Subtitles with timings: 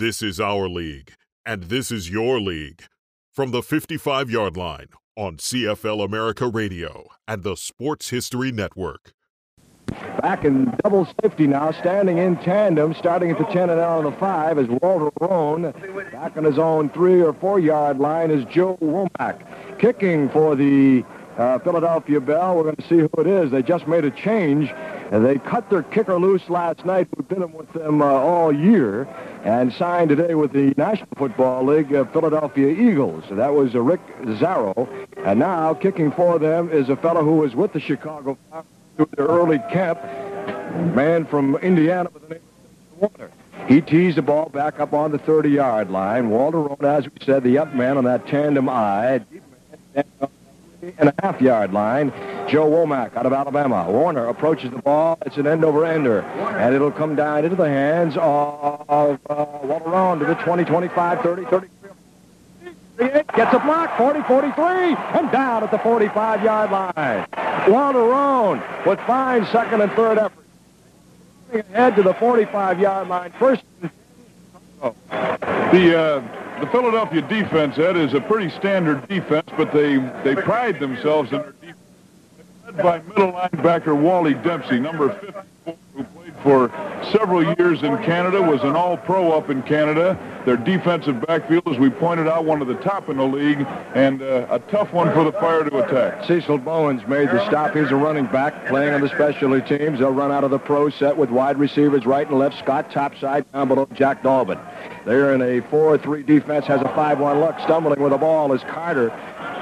[0.00, 1.12] This is our league,
[1.44, 2.84] and this is your league.
[3.34, 9.12] From the 55 yard line on CFL America Radio and the Sports History Network.
[10.22, 14.04] Back in double safety now, standing in tandem, starting at the 10 and out on
[14.04, 15.70] the 5 is Walter Roan.
[16.12, 19.78] Back on his own three or four yard line is Joe Womack.
[19.78, 21.04] Kicking for the
[21.36, 22.56] uh, Philadelphia Bell.
[22.56, 23.50] We're going to see who it is.
[23.50, 24.72] They just made a change.
[25.10, 29.08] And they cut their kicker loose last night, who'd been with them uh, all year,
[29.42, 33.24] and signed today with the National Football League uh, Philadelphia Eagles.
[33.28, 34.88] That was uh, Rick Zarrow.
[35.24, 38.38] And now kicking for them is a fellow who was with the Chicago
[38.96, 40.00] through their early camp,
[40.94, 42.42] man from Indiana by the name
[42.92, 43.30] of Warner.
[43.66, 46.30] He teased the ball back up on the 30-yard line.
[46.30, 49.22] Walter Roan, as we said, the up man on that tandem eye.
[50.80, 52.10] Deep man, and a half yard line.
[52.48, 53.86] Joe Womack out of Alabama.
[53.90, 55.18] Warner approaches the ball.
[55.26, 56.22] It's an end over ender.
[56.22, 59.16] And it'll come down into the hands of uh,
[59.62, 61.68] Walter Roan to the 20, 25, 30, 33.
[62.98, 67.26] Gets a block, 40, 43, and down at the 45-yard line.
[67.70, 70.44] Walter Roan with fine second and third effort.
[71.52, 73.32] Ahead to the 45-yard line.
[73.38, 73.62] First.
[74.82, 74.94] Oh.
[75.72, 80.78] The uh, the Philadelphia defense, Ed, is a pretty standard defense, but they, they pride
[80.78, 81.76] themselves in their defense.
[82.66, 86.70] Led by middle linebacker Wally Dempsey, number 54, who played for
[87.12, 90.18] several years in Canada, was an all-pro up in Canada.
[90.44, 94.22] Their defensive backfield, as we pointed out, one of the top in the league, and
[94.22, 96.24] uh, a tough one for the Fire to attack.
[96.24, 97.74] Cecil Bowens made the stop.
[97.74, 99.98] He's a running back playing on the specialty teams.
[99.98, 102.58] They'll run out of the pro set with wide receivers right and left.
[102.58, 104.60] Scott topside down below Jack Dolbin.
[105.04, 107.58] They're in a 4-3 defense, has a 5-1 look.
[107.60, 109.10] Stumbling with the ball is Carter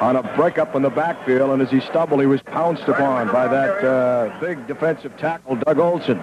[0.00, 3.48] on a breakup in the backfield, and as he stumbled, he was pounced upon by
[3.48, 6.18] that uh, big defensive tackle, Doug Olson.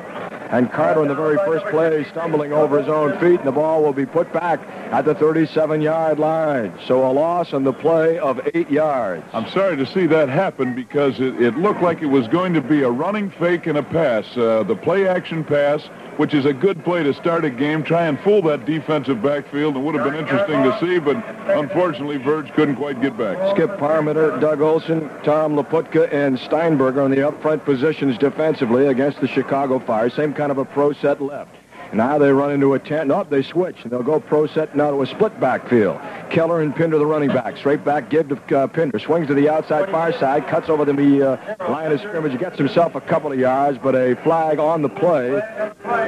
[0.51, 3.83] And Carter in the very first play stumbling over his own feet, and the ball
[3.83, 4.59] will be put back
[4.93, 6.73] at the 37-yard line.
[6.85, 9.25] So a loss on the play of eight yards.
[9.33, 12.61] I'm sorry to see that happen because it, it looked like it was going to
[12.61, 14.25] be a running fake and a pass.
[14.37, 15.81] Uh, the play-action pass
[16.17, 17.83] which is a good play to start a game.
[17.83, 19.75] Try and fool that defensive backfield.
[19.75, 21.17] It would have been interesting to see, but
[21.57, 23.37] unfortunately, Verge couldn't quite get back.
[23.55, 29.19] Skip Parmenter, Doug Olson, Tom Laputka, and Steinberger on the up front positions defensively against
[29.21, 30.09] the Chicago Fire.
[30.09, 31.55] Same kind of a pro set left.
[31.95, 33.07] Now they run into a 10.
[33.07, 33.77] No, they switch.
[33.85, 35.97] They'll go pro set now to a split backfield.
[36.29, 37.55] Keller and Pinder, the running back.
[37.55, 38.99] Straight back, give to uh, Pinder.
[38.99, 42.95] Swings to the outside far side, cuts over the uh, line of scrimmage, gets himself
[42.95, 45.41] a couple of yards, but a flag on the play.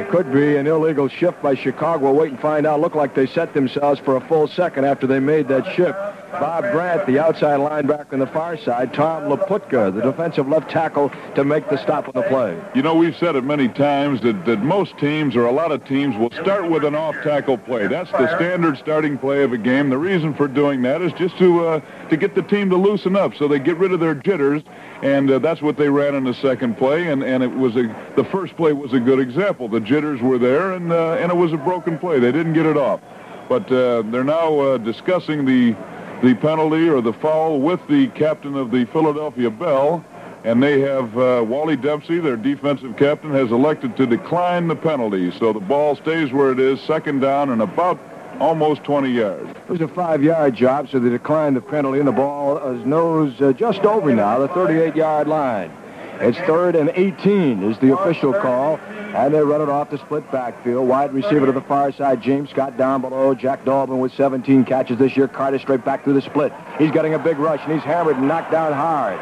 [0.01, 2.11] It could be an illegal shift by Chicago.
[2.11, 2.81] We'll wait and find out.
[2.81, 5.97] Look like they set themselves for a full second after they made that shift.
[6.31, 8.93] Bob Grant, the outside linebacker on the far side.
[8.93, 12.59] Tom Laputka, the defensive left tackle, to make the stop on the play.
[12.75, 15.85] You know, we've said it many times that, that most teams or a lot of
[15.85, 17.87] teams will start with an off-tackle play.
[17.87, 19.89] That's the standard starting play of a game.
[19.89, 23.15] The reason for doing that is just to uh, to get the team to loosen
[23.15, 24.63] up so they get rid of their jitters,
[25.01, 27.83] and uh, that's what they ran in the second play, and, and it was a
[28.15, 29.67] the first play was a good example.
[29.67, 32.19] The jitters were there, and, uh, and it was a broken play.
[32.19, 32.99] They didn't get it off.
[33.49, 35.75] But uh, they're now uh, discussing the
[36.21, 40.03] the penalty or the foul with the captain of the Philadelphia Bell.
[40.43, 45.31] And they have uh, Wally Dempsey, their defensive captain, has elected to decline the penalty.
[45.31, 47.99] So the ball stays where it is, second down and about
[48.39, 49.49] almost 20 yards.
[49.49, 53.41] It was a five-yard job, so they declined the penalty, and the ball is nose
[53.41, 55.71] uh, just over now, the 38-yard line.
[56.19, 58.79] It's third and 18 is the official call.
[59.15, 60.87] And they run it off the split backfield.
[60.87, 62.21] Wide receiver to the far side.
[62.21, 63.33] James Scott down below.
[63.33, 65.27] Jack Dolbin with 17 catches this year.
[65.27, 66.53] Carter straight back through the split.
[66.77, 69.17] He's getting a big rush, and he's hammered and knocked down hard.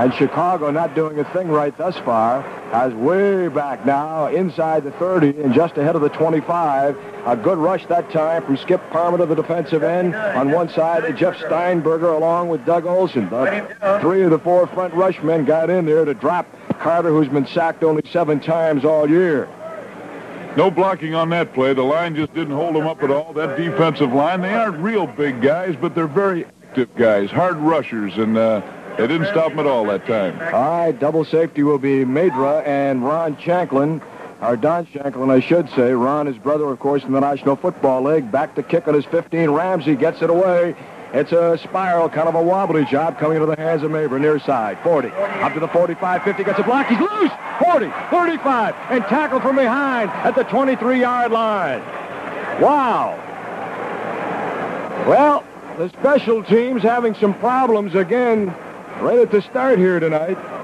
[0.00, 2.40] And Chicago not doing a thing right thus far
[2.72, 6.96] has way back now inside the 30 and just ahead of the 25.
[7.26, 10.14] A good rush that time from Skip Parmer to the defensive end.
[10.14, 13.28] On one side, Jeff Steinberger along with Doug Olson.
[13.28, 16.46] The three of the four front rush men got in there to drop
[16.78, 19.50] Carter, who's been sacked only seven times all year.
[20.56, 21.74] No blocking on that play.
[21.74, 23.34] The line just didn't hold them up at all.
[23.34, 28.16] That defensive line, they aren't real big guys, but they're very active guys, hard rushers,
[28.16, 28.62] and uh,
[29.00, 30.38] they didn't stop him at all that time.
[30.54, 34.02] All right, double safety will be Mabra and Ron Shanklin.
[34.40, 35.92] Or Don Shanklin, I should say.
[35.92, 38.32] Ron, his brother, of course, in the National Football League.
[38.32, 39.50] Back to kick on his 15.
[39.50, 40.74] Ramsey gets it away.
[41.12, 44.38] It's a spiral, kind of a wobbly job coming into the hands of Mabra, near
[44.38, 44.78] side.
[44.82, 45.08] 40.
[45.08, 46.86] Up to the 45, 50, gets a block.
[46.86, 47.32] He's loose.
[47.62, 51.80] 40, 35, and tackled from behind at the 23-yard line.
[52.62, 53.18] Wow.
[55.06, 55.44] Well,
[55.76, 58.54] the special teams having some problems again
[59.00, 60.59] right at the start here tonight.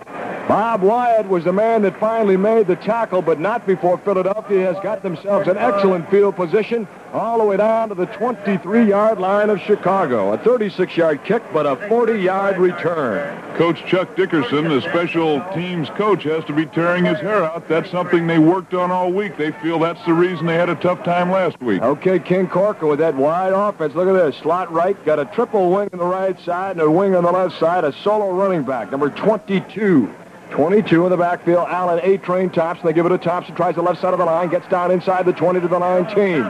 [0.48, 4.80] Bob Wyatt was the man that finally made the tackle, but not before Philadelphia has
[4.80, 9.60] got themselves an excellent field position all the way down to the 23-yard line of
[9.60, 10.32] Chicago.
[10.34, 13.42] A 36-yard kick, but a 40-yard return.
[13.56, 17.66] Coach Chuck Dickerson, the special teams coach, has to be tearing his hair out.
[17.68, 19.36] That's something they worked on all week.
[19.36, 21.82] They feel that's the reason they had a tough time last week.
[21.82, 23.96] Okay, King Corcoran with that wide offense.
[23.96, 24.36] Look at this.
[24.36, 27.32] Slot right, got a triple wing on the right side and a wing on the
[27.32, 27.82] left side.
[27.82, 30.08] A solo running back, number 22.
[30.50, 31.66] 22 in the backfield.
[31.68, 33.54] Allen A-Train tops, and They give it to Thompson.
[33.54, 34.48] Tries the left side of the line.
[34.48, 36.42] Gets down inside the 20 to the 19.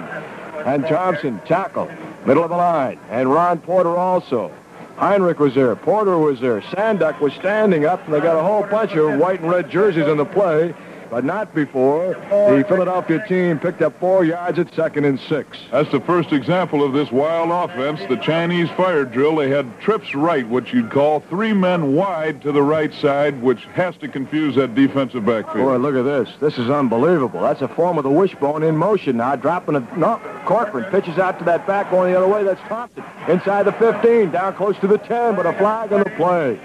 [0.64, 1.90] And Thompson tackle.
[2.24, 2.98] Middle of the line.
[3.10, 4.52] And Ron Porter also.
[4.96, 5.74] Heinrich was there.
[5.76, 6.60] Porter was there.
[6.62, 8.04] Sanduck was standing up.
[8.04, 10.74] And they got a whole bunch of white and red jerseys in the play
[11.10, 15.58] but not before the Philadelphia team picked up four yards at second and six.
[15.70, 19.36] That's the first example of this wild offense, the Chinese fire drill.
[19.36, 23.64] They had trips right, what you'd call three men wide to the right side, which
[23.74, 25.66] has to confuse that defensive backfield.
[25.66, 26.34] Boy, look at this.
[26.40, 27.40] This is unbelievable.
[27.40, 29.80] That's a form of the wishbone in motion now, dropping a...
[29.96, 32.44] No, Corcoran pitches out to that back going the other way.
[32.44, 33.04] That's Thompson.
[33.28, 36.58] Inside the 15, down close to the 10, but a flag on the play.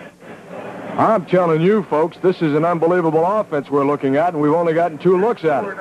[1.01, 4.73] I'm telling you, folks, this is an unbelievable offense we're looking at, and we've only
[4.73, 5.75] gotten two looks at it.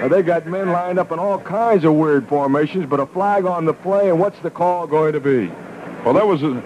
[0.00, 3.44] Now, they got men lined up in all kinds of weird formations, but a flag
[3.44, 5.46] on the play, and what's the call going to be?
[6.04, 6.60] Well, that was a...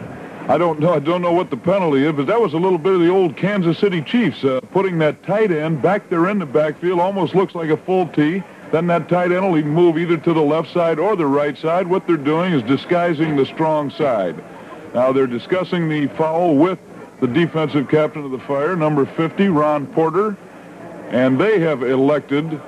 [0.48, 0.94] I don't know.
[0.94, 3.10] I don't know what the penalty is, but that was a little bit of the
[3.10, 6.98] old Kansas City Chiefs uh, putting that tight end back there in the backfield.
[6.98, 8.42] Almost looks like a full T.
[8.72, 11.86] Then that tight end will move either to the left side or the right side.
[11.86, 14.42] What they're doing is disguising the strong side.
[14.94, 16.78] Now they're discussing the foul with
[17.20, 20.36] the defensive captain of the Fire, number 50, Ron Porter,
[21.10, 22.60] and they have elected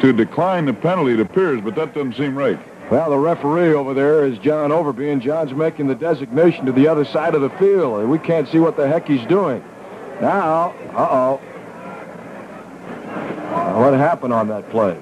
[0.00, 2.58] to decline the penalty, it appears, but that doesn't seem right.
[2.90, 6.86] Well, the referee over there is John Overby, and John's making the designation to the
[6.86, 9.64] other side of the field, and we can't see what the heck he's doing.
[10.20, 11.40] Now, uh-oh.
[13.52, 14.96] Uh, what happened on that play?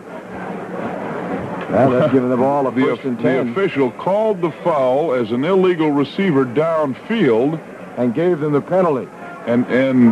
[1.70, 3.46] Now they're giving the ball a first the, and ten.
[3.46, 7.60] The official called the foul as an illegal receiver downfield,
[7.96, 9.08] and gave them the penalty.
[9.46, 10.10] And and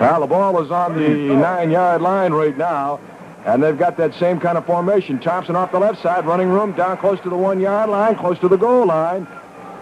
[0.00, 2.98] well, the ball is on the nine-yard line right now,
[3.44, 5.20] and they've got that same kind of formation.
[5.20, 8.48] Thompson off the left side, running room down close to the one-yard line, close to
[8.48, 9.26] the goal line.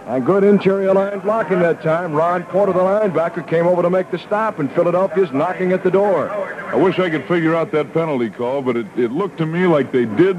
[0.07, 2.13] And good interior line blocking that time.
[2.13, 5.91] Ron Porter, the linebacker, came over to make the stop, and Philadelphia's knocking at the
[5.91, 6.31] door.
[6.31, 9.67] I wish I could figure out that penalty call, but it, it looked to me
[9.67, 10.37] like they did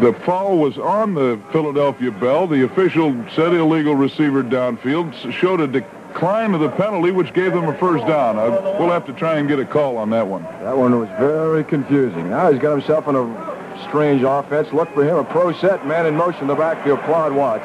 [0.00, 2.46] the foul was on the Philadelphia bell.
[2.46, 7.68] The official said illegal receiver downfield, showed a decline of the penalty, which gave them
[7.68, 8.38] a first down.
[8.38, 10.42] Uh, we'll have to try and get a call on that one.
[10.42, 12.30] That one was very confusing.
[12.30, 13.52] Now he's got himself in a
[13.88, 14.72] strange offense.
[14.72, 17.64] Look for him, a pro set, man in motion, the backfield, Claude Watts.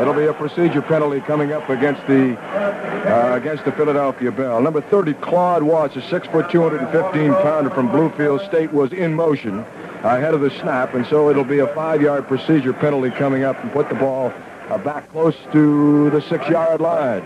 [0.00, 4.60] It'll be a procedure penalty coming up against the uh, against the Philadelphia Bell.
[4.60, 9.64] Number 30, Claude Watts, a 6-foot, 215-pounder from Bluefield State, was in motion
[10.02, 13.72] ahead of the snap, and so it'll be a five-yard procedure penalty coming up and
[13.72, 14.32] put the ball
[14.68, 17.22] uh, back close to the six-yard line.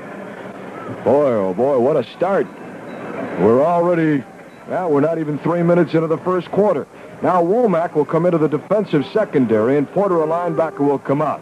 [1.05, 2.47] Boy, oh boy, what a start.
[3.41, 4.25] We're already,
[4.69, 6.87] well, we're not even three minutes into the first quarter.
[7.23, 11.41] Now Womack will come into the defensive secondary, and Porter, a linebacker, will come out.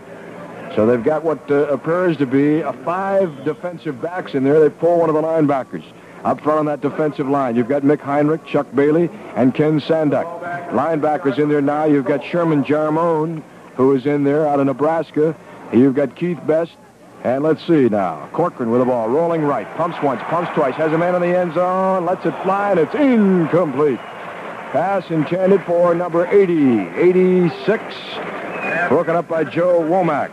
[0.77, 4.61] So they've got what uh, appears to be a five defensive backs in there.
[4.61, 5.85] They pull one of the linebackers.
[6.23, 10.40] Up front on that defensive line, you've got Mick Heinrich, Chuck Bailey, and Ken Sanduck.
[10.71, 11.85] Linebackers in there now.
[11.85, 13.43] You've got Sherman Jarmone,
[13.77, 15.35] who is in there out of Nebraska.
[15.73, 16.73] You've got Keith Best.
[17.23, 18.29] And let's see now.
[18.33, 19.67] Corcoran with the ball, rolling right.
[19.77, 20.75] Pumps once, pumps twice.
[20.77, 22.07] Has a man in the end zone.
[22.07, 23.99] Lets it fly, and it's incomplete.
[24.73, 26.89] Pass intended for number 80.
[26.99, 27.83] 86.
[28.89, 30.31] Broken up by Joe Womack.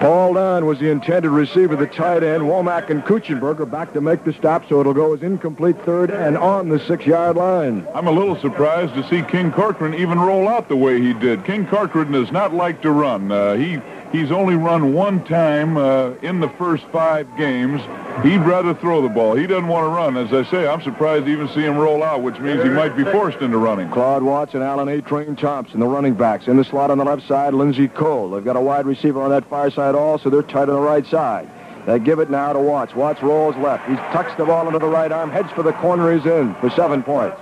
[0.00, 2.44] Paul Dunn was the intended receiver, the tight end.
[2.44, 6.38] Womack and Kuchenberger back to make the stop, so it'll go as incomplete third and
[6.38, 7.86] on the six-yard line.
[7.94, 11.44] I'm a little surprised to see King Corcoran even roll out the way he did.
[11.44, 13.30] King Corcoran does not like to run.
[13.30, 13.78] Uh, he
[14.12, 17.80] He's only run one time uh, in the first five games.
[18.24, 19.36] He'd rather throw the ball.
[19.36, 20.16] He doesn't want to run.
[20.16, 22.96] As I say, I'm surprised to even see him roll out, which means he might
[22.96, 23.88] be forced into running.
[23.90, 26.48] Claude Watts and Allen A-Train Thompson, the running backs.
[26.48, 28.30] In the slot on the left side, Lindsey Cole.
[28.30, 30.24] They've got a wide receiver on that far side also.
[30.24, 31.48] So they're tight on the right side.
[31.86, 32.94] They give it now to Watts.
[32.94, 33.88] Watts rolls left.
[33.88, 36.12] He tucks the ball into the right arm, heads for the corner.
[36.14, 37.38] He's in for seven points.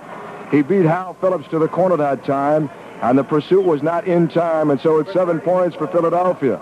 [0.50, 2.70] He beat Hal Phillips to the corner that time,
[3.02, 6.60] and the pursuit was not in time, and so it's seven points for Philadelphia.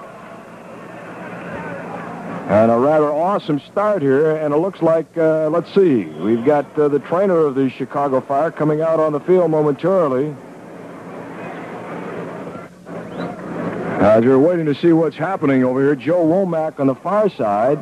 [2.49, 6.79] And a rather awesome start here, and it looks like, uh, let's see, we've got
[6.79, 10.35] uh, the trainer of the Chicago Fire coming out on the field momentarily.
[13.99, 17.79] As you're waiting to see what's happening over here, Joe Womack on the far side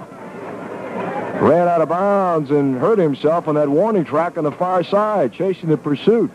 [1.43, 5.33] ran out of bounds and hurt himself on that warning track on the far side,
[5.33, 6.31] chasing the pursuit.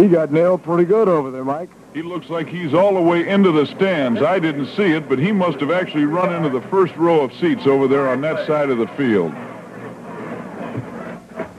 [0.00, 1.70] He got nailed pretty good over there, Mike.
[1.92, 4.20] He looks like he's all the way into the stands.
[4.20, 7.32] I didn't see it, but he must have actually run into the first row of
[7.34, 9.32] seats over there on that side of the field.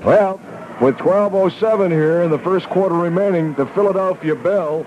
[0.03, 0.41] Well,
[0.81, 4.85] with 12.07 here in the first quarter remaining, the Philadelphia Bell,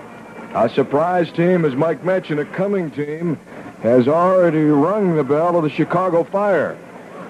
[0.53, 3.39] a surprise team, as Mike mentioned, a coming team,
[3.81, 6.77] has already rung the bell of the Chicago Fire.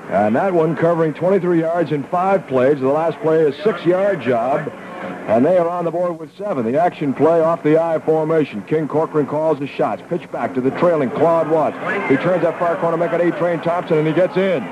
[0.10, 2.80] And that one covering 23 yards in five plays.
[2.80, 4.72] The last play is a six-yard job.
[5.30, 6.66] And they are on the board with seven.
[6.66, 8.64] The action play off the I formation.
[8.64, 10.02] King Corcoran calls the shots.
[10.10, 11.78] Pitch back to the trailing Claude Watts.
[12.10, 14.64] He turns that far corner, make it A-Train Thompson, and he gets in.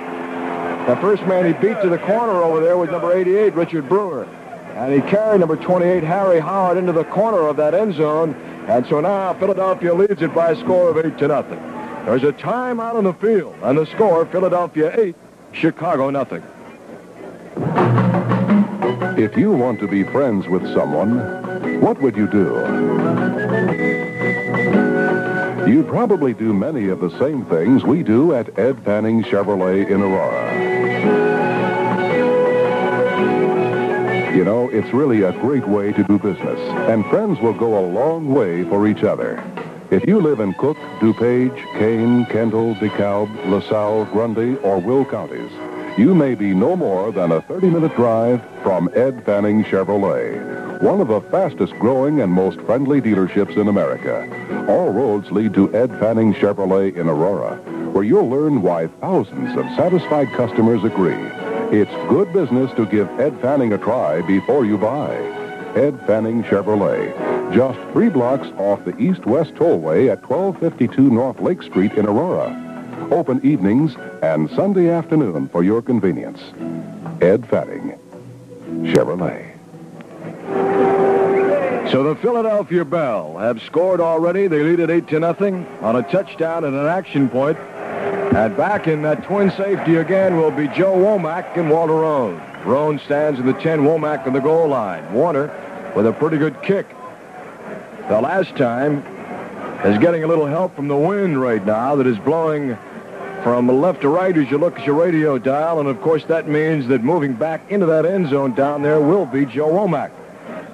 [0.88, 4.24] The first man he beat to the corner over there was number 88, Richard Brewer.
[4.24, 8.34] And he carried number 28, Harry Howard, into the corner of that end zone.
[8.68, 11.60] And so now Philadelphia leads it by a score of 8 to nothing.
[12.06, 13.56] There's a timeout on the field.
[13.62, 15.16] And the score, Philadelphia 8,
[15.52, 16.42] Chicago nothing.
[19.18, 22.46] If you want to be friends with someone, what would you do?
[25.68, 30.02] You'd probably do many of the same things we do at Ed Fanning Chevrolet in
[30.02, 30.54] Aurora.
[34.34, 37.86] You know, it's really a great way to do business, and friends will go a
[37.86, 39.44] long way for each other.
[39.90, 45.52] If you live in Cook, DuPage, Kane, Kendall, DeKalb, LaSalle, Grundy, or Will counties,
[45.98, 51.08] you may be no more than a 30-minute drive from Ed Fanning Chevrolet, one of
[51.08, 54.66] the fastest growing and most friendly dealerships in America.
[54.70, 57.56] All roads lead to Ed Fanning Chevrolet in Aurora,
[57.94, 61.16] where you'll learn why thousands of satisfied customers agree.
[61.72, 65.16] It's good business to give Ed Fanning a try before you buy.
[65.76, 67.12] Ed Fanning Chevrolet,
[67.56, 72.67] just three blocks off the east-west tollway at 1252 North Lake Street in Aurora.
[73.12, 76.42] Open evenings and Sunday afternoon for your convenience.
[77.22, 77.98] Ed Fanning,
[78.84, 79.54] Chevrolet.
[81.92, 84.48] So the Philadelphia Bell have scored already.
[84.48, 87.58] They lead it 8 to nothing on a touchdown and an action point.
[87.58, 92.42] And back in that twin safety again will be Joe Womack and Walter Roan.
[92.66, 95.14] Roan stands in the 10, Womack on the goal line.
[95.14, 95.48] Warner
[95.96, 96.88] with a pretty good kick.
[98.10, 98.98] The last time
[99.86, 102.78] is getting a little help from the wind right now that is blowing
[103.48, 105.80] from left to right as you look at your radio dial.
[105.80, 109.26] And, of course, that means that moving back into that end zone down there will
[109.26, 110.12] be Joe Womack.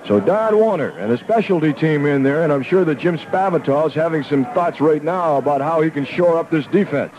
[0.07, 3.87] So Don Warner and a specialty team in there, and I'm sure that Jim Spavital
[3.87, 7.13] is having some thoughts right now about how he can shore up this defense.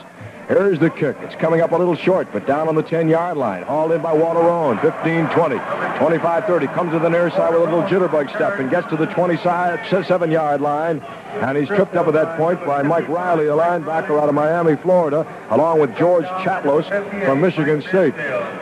[0.49, 1.16] Here's the kick.
[1.20, 3.62] It's coming up a little short, but down on the 10-yard line.
[3.62, 4.76] Hauled in by Walter Roan.
[4.80, 5.56] 15, 20,
[5.99, 6.66] 25, 30.
[6.66, 10.61] Comes to the near side with a little jitterbug step and gets to the 27-yard
[10.61, 11.00] line.
[11.40, 14.76] And he's tripped up at that point by Mike Riley, a linebacker out of Miami,
[14.76, 16.86] Florida, along with George Chatlos
[17.24, 18.14] from Michigan State.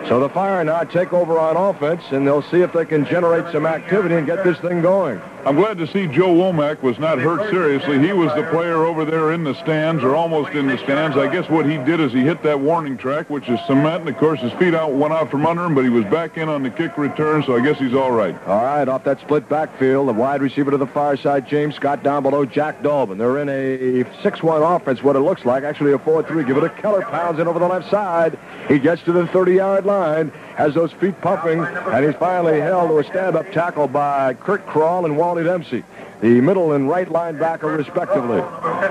[0.09, 3.53] So the Fire now take over on offense, and they'll see if they can generate
[3.53, 5.21] some activity and get this thing going.
[5.45, 7.99] I'm glad to see Joe Womack was not hurt seriously.
[7.99, 11.17] He was the player over there in the stands, or almost in the stands.
[11.17, 14.09] I guess what he did is he hit that warning track, which is cement, and
[14.09, 16.49] of course his feet out went out from under him, but he was back in
[16.49, 18.37] on the kick return, so I guess he's all right.
[18.47, 22.05] All right, off that split backfield, the wide receiver to the far side, James Scott
[22.05, 23.19] down below Jack Dolbin.
[23.19, 25.65] They're in a 6-1 offense, what it looks like.
[25.65, 26.47] Actually a 4-3.
[26.47, 28.39] Give it a Keller pounds in over the left side.
[28.69, 32.99] He gets to the 30-yard line, has those feet pumping, and he's finally held to
[32.99, 35.83] a stand-up tackle by Kurt Kroll and Wally Dempsey,
[36.21, 38.41] the middle and right linebacker respectively.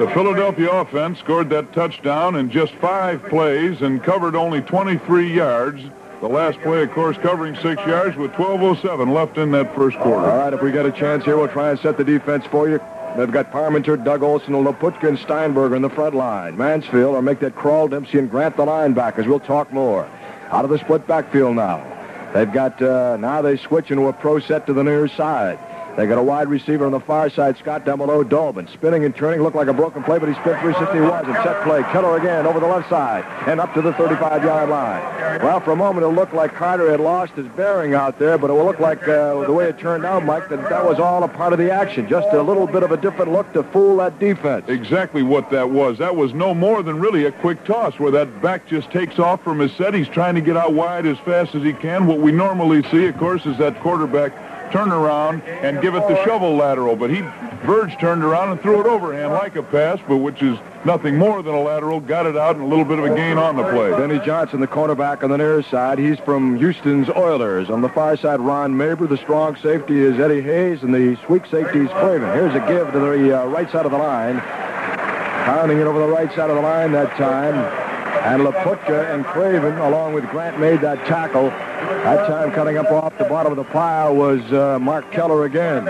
[0.05, 5.81] The Philadelphia offense scored that touchdown in just five plays and covered only 23 yards.
[6.19, 10.29] The last play, of course, covering six yards with 12.07 left in that first quarter.
[10.29, 12.69] All right, if we get a chance here, we'll try and set the defense for
[12.69, 12.79] you.
[13.17, 16.57] They've got Parmenter, Doug Olson, and Steinberger in the front line.
[16.57, 19.27] Mansfield will make that crawl, Dempsey, and Grant the linebackers.
[19.27, 20.09] We'll talk more.
[20.49, 21.85] Out of the split backfield now.
[22.33, 25.59] They've got, uh, now they switch into a pro set to the near side.
[25.97, 28.71] They got a wide receiver on the far side, Scott down below, Dolbin.
[28.71, 31.25] Spinning and turning, looked like a broken play, but he spent 360 was.
[31.25, 35.41] And set play, Keller again over the left side and up to the 35-yard line.
[35.41, 38.49] Well, for a moment, it looked like Carter had lost his bearing out there, but
[38.49, 41.27] it looked like uh, the way it turned out, Mike, that that was all a
[41.27, 42.07] part of the action.
[42.07, 44.69] Just a little bit of a different look to fool that defense.
[44.69, 45.97] Exactly what that was.
[45.97, 49.43] That was no more than really a quick toss where that back just takes off
[49.43, 49.93] from his set.
[49.93, 52.07] He's trying to get out wide as fast as he can.
[52.07, 54.33] What we normally see, of course, is that quarterback
[54.71, 56.95] turn around and give it the shovel lateral.
[56.95, 57.21] But he,
[57.65, 61.43] Verge turned around and threw it overhand like a pass, but which is nothing more
[61.43, 63.63] than a lateral, got it out and a little bit of a gain on the
[63.63, 63.91] play.
[63.91, 65.99] Benny Johnson, the cornerback on the near side.
[65.99, 67.69] He's from Houston's Oilers.
[67.69, 69.07] On the far side, Ron Mabra.
[69.07, 72.29] The strong safety is Eddie Hayes, and the weak safety is Craven.
[72.33, 74.41] Here's a give to the uh, right side of the line.
[75.45, 77.55] Pounding it over the right side of the line that time
[78.23, 81.51] And Laputka and Craven, along with Grant, made that tackle.
[82.03, 85.85] That time cutting up off the bottom of the pile was uh, Mark Keller again.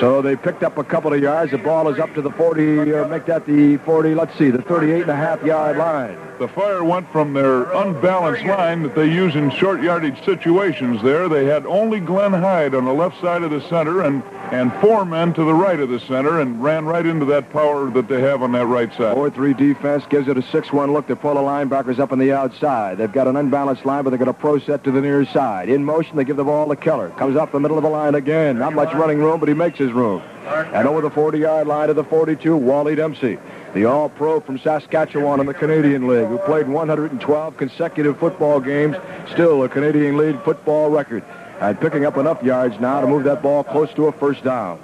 [0.00, 1.50] So they picked up a couple of yards.
[1.50, 4.62] The ball is up to the 40, uh, make that the 40, let's see, the
[4.62, 6.16] 38 and a half yard line.
[6.38, 11.28] The fire went from their unbalanced line that they use in short yardage situations there.
[11.28, 14.22] They had only Glenn Hyde on the left side of the center and,
[14.52, 17.90] and four men to the right of the center and ran right into that power
[17.90, 19.16] that they have on that right side.
[19.16, 21.08] 4-3 defense gives it a 6-1 look.
[21.08, 22.98] They pull the linebackers up on the outside.
[22.98, 25.68] They've got an unbalanced line, but they've got a pro set to the near side.
[25.68, 27.10] In motion, they give the ball to Keller.
[27.10, 28.58] Comes up the middle of the line again.
[28.58, 30.22] Not much running room, but he makes his room.
[30.46, 33.38] And over the 40-yard line to the 42, Wally Dempsey
[33.74, 38.96] the All-Pro from Saskatchewan in the Canadian League, who played 112 consecutive football games,
[39.30, 41.22] still a Canadian League football record,
[41.60, 44.80] and picking up enough yards now to move that ball close to a first down.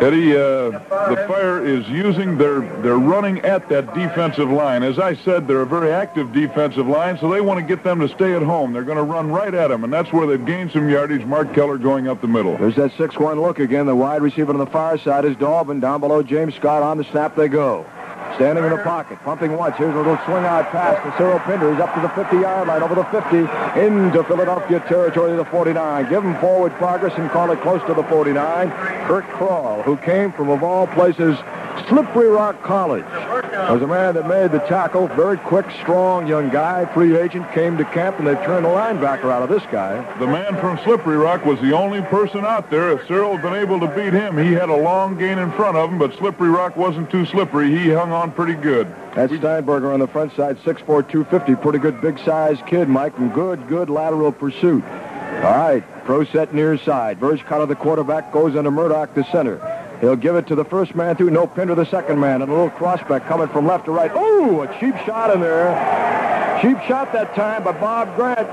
[0.00, 0.70] Eddie, uh,
[1.08, 4.84] the Fire is using their, they're running at that defensive line.
[4.84, 7.98] As I said, they're a very active defensive line, so they want to get them
[7.98, 8.72] to stay at home.
[8.72, 11.24] They're going to run right at them, and that's where they've gained some yardage.
[11.24, 12.56] Mark Keller going up the middle.
[12.56, 13.86] There's that 6-1 look again.
[13.86, 15.80] The wide receiver on the far side is Dolbin.
[15.80, 16.84] Down below James Scott.
[16.84, 17.84] On the snap they go.
[18.34, 19.76] Standing in the pocket, pumping once.
[19.76, 21.72] Here's a little swing out pass to Cyril Pinder.
[21.72, 23.38] He's up to the 50-yard line, over the 50,
[23.80, 26.08] into Philadelphia territory, the 49.
[26.08, 28.70] Give him forward progress and call it close to the 49.
[29.06, 31.36] Kirk Kroll, who came from, of all places,
[31.88, 33.04] Slippery Rock College.
[33.04, 35.08] Was a man that made the tackle.
[35.08, 36.86] Very quick, strong young guy.
[36.94, 40.00] Free agent came to camp, and they turned the linebacker out of this guy.
[40.18, 42.92] The man from Slippery Rock was the only person out there.
[42.92, 45.76] If Cyril had been able to beat him, he had a long gain in front
[45.76, 47.70] of him, but Slippery Rock wasn't too slippery.
[47.70, 48.86] He hung on pretty good.
[49.14, 51.56] That's Steinberger on the front side, 6'4", 250.
[51.56, 54.84] Pretty good big-sized kid, Mike, and good, good lateral pursuit.
[54.84, 57.18] All right, pro set near side.
[57.18, 59.58] Verge Carter, the quarterback, goes into Murdoch, the center.
[60.00, 61.30] He'll give it to the first man through.
[61.30, 62.42] No pin to the second man.
[62.42, 64.10] And a little crossback coming from left to right.
[64.14, 65.74] Oh, a cheap shot in there.
[66.62, 68.48] Cheap shot that time by Bob Grant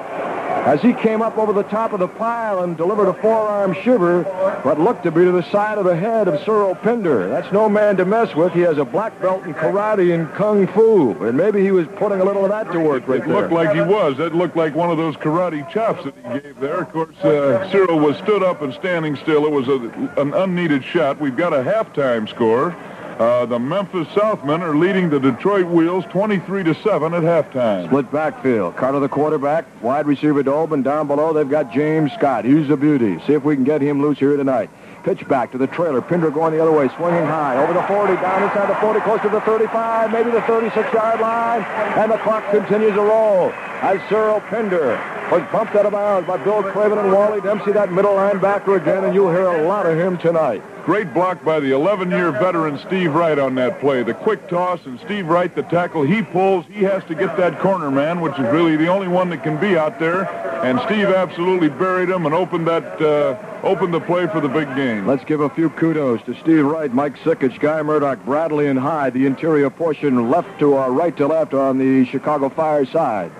[0.65, 4.23] as he came up over the top of the pile and delivered a forearm shiver,
[4.63, 7.29] what looked to be to the side of the head of Cyril Pinder.
[7.29, 8.51] That's no man to mess with.
[8.53, 12.19] He has a black belt in karate and kung fu, and maybe he was putting
[12.19, 13.37] a little of that to work right it there.
[13.37, 14.17] It looked like he was.
[14.17, 16.81] That looked like one of those karate chops that he gave there.
[16.81, 19.45] Of course, uh, Cyril was stood up and standing still.
[19.45, 19.75] It was a,
[20.19, 21.19] an unneeded shot.
[21.19, 22.75] We've got a halftime score.
[23.19, 27.85] Uh, the Memphis Southmen are leading the Detroit Wheels 23 to 7 at halftime.
[27.85, 28.75] Split backfield.
[28.75, 30.83] Carter the quarterback, wide receiver Dolbin.
[30.83, 32.43] Down below, they've got James Scott.
[32.43, 33.17] He's a beauty.
[33.25, 34.69] See if we can get him loose here tonight.
[35.05, 36.01] Pitch back to the trailer.
[36.01, 37.55] Pinder going the other way, swinging high.
[37.63, 41.63] Over the 40, down inside the 40, close to the 35, maybe the 36-yard line.
[41.97, 43.53] And the clock continues to roll
[43.85, 44.97] as Cyril Pinder
[45.31, 49.03] was bumped out of bounds by Bill Craven and Wally Dempsey, that middle linebacker again,
[49.03, 50.63] and you'll hear a lot of him tonight.
[50.85, 54.01] Great block by the 11-year veteran Steve Wright on that play.
[54.01, 57.59] The quick toss and Steve Wright, the tackle he pulls, he has to get that
[57.59, 60.25] corner man, which is really the only one that can be out there.
[60.63, 64.75] And Steve absolutely buried him and opened that uh, opened the play for the big
[64.75, 65.05] game.
[65.05, 69.13] Let's give a few kudos to Steve Wright, Mike Sikich, Guy Murdoch, Bradley, and Hyde.
[69.13, 73.31] The interior portion left to uh, right to left on the Chicago Fire side.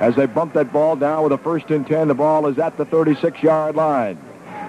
[0.00, 2.76] As they bump that ball down with a first and 10, the ball is at
[2.76, 4.18] the 36-yard line.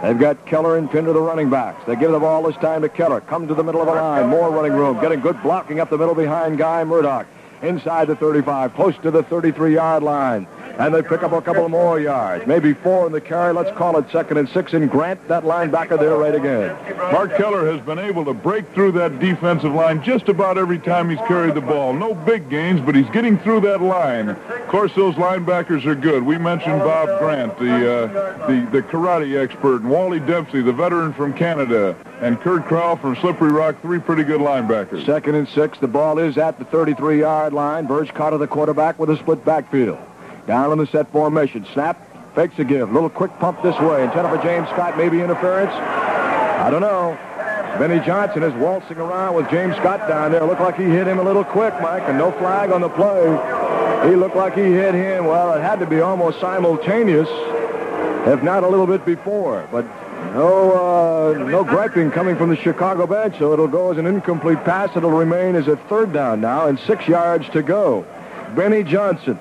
[0.02, 1.84] They've got Keller and Pinder, the running backs.
[1.88, 3.22] They give the ball this time to Keller.
[3.22, 4.30] Come to the middle of the line.
[4.30, 5.00] More running room.
[5.02, 7.26] Getting good blocking up the middle behind Guy Murdoch.
[7.64, 10.46] Inside the 35, close to the 33-yard line.
[10.78, 12.46] And they pick up a couple more yards.
[12.46, 13.54] Maybe four in the carry.
[13.54, 14.74] Let's call it second and six.
[14.74, 16.76] And Grant, that linebacker there right again.
[17.12, 21.10] Mark Keller has been able to break through that defensive line just about every time
[21.10, 21.94] he's carried the ball.
[21.94, 24.30] No big gains, but he's getting through that line.
[24.30, 26.24] Of course, those linebackers are good.
[26.24, 31.14] We mentioned Bob Grant, the, uh, the, the karate expert, and Wally Dempsey, the veteran
[31.14, 35.06] from Canada, and Kurt Kroll from Slippery Rock, three pretty good linebackers.
[35.06, 35.78] Second and six.
[35.80, 37.88] The ball is at the 33-yard line.
[37.88, 40.00] Verge Carter, the quarterback, with a split backfield.
[40.48, 41.66] Down in the set formation.
[41.74, 42.02] Snap.
[42.36, 42.92] Fakes a give.
[42.92, 44.04] Little quick pump this way.
[44.04, 44.98] Intended for James Scott.
[44.98, 45.72] Maybe interference.
[45.72, 47.18] I don't know.
[47.80, 50.44] Benny Johnson is waltzing around with James Scott down there.
[50.46, 54.10] Looked like he hit him a little quick, Mike, and no flag on the play.
[54.10, 55.26] He looked like he hit him.
[55.26, 57.28] Well, it had to be almost simultaneous,
[58.28, 59.68] if not a little bit before.
[59.72, 59.86] But
[60.34, 64.64] no, uh, no griping coming from the Chicago bench, so it'll go as an incomplete
[64.64, 64.96] pass.
[64.96, 68.06] It'll remain as a third down now, and six yards to go.
[68.56, 69.38] Benny Johnson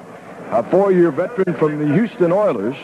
[0.51, 2.77] a four-year veteran from the Houston Oilers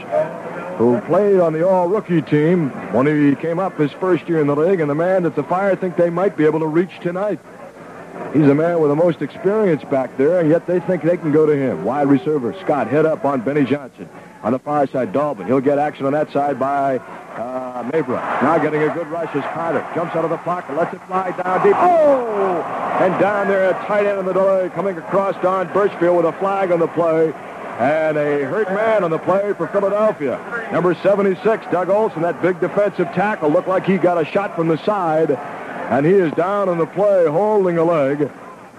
[0.78, 4.56] who played on the all-rookie team when he came up his first year in the
[4.56, 7.38] league, and the man that the Fire think they might be able to reach tonight.
[8.32, 11.32] He's a man with the most experience back there, and yet they think they can
[11.32, 11.84] go to him.
[11.84, 14.08] Wide receiver, Scott, head up on Benny Johnson.
[14.42, 15.46] On the far side, Dolbin.
[15.46, 19.86] He'll get action on that side by uh, now getting a good rush as Carter
[19.94, 21.76] jumps out of the pocket, lets it fly down deep.
[21.76, 22.62] Oh!
[23.00, 26.32] And down there at tight end in the delay, coming across Don Birchfield with a
[26.38, 27.34] flag on the play.
[27.80, 30.38] And a hurt man on the play for Philadelphia.
[30.70, 34.68] Number 76, Doug Olson, that big defensive tackle, looked like he got a shot from
[34.68, 35.30] the side.
[35.30, 38.30] And he is down on the play, holding a leg.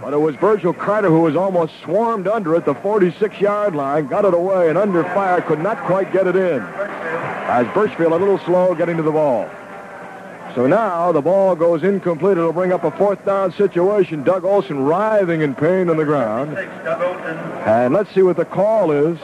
[0.01, 4.23] But it was Virgil Carter who was almost swarmed under at the 46-yard line, got
[4.23, 6.61] it away, and under fire could not quite get it in.
[6.61, 9.49] As Birchfield a little slow getting to the ball.
[10.55, 12.37] So now the ball goes incomplete.
[12.37, 14.23] It'll bring up a fourth down situation.
[14.23, 16.57] Doug Olson writhing in pain on the ground.
[16.57, 19.17] And let's see what the call is.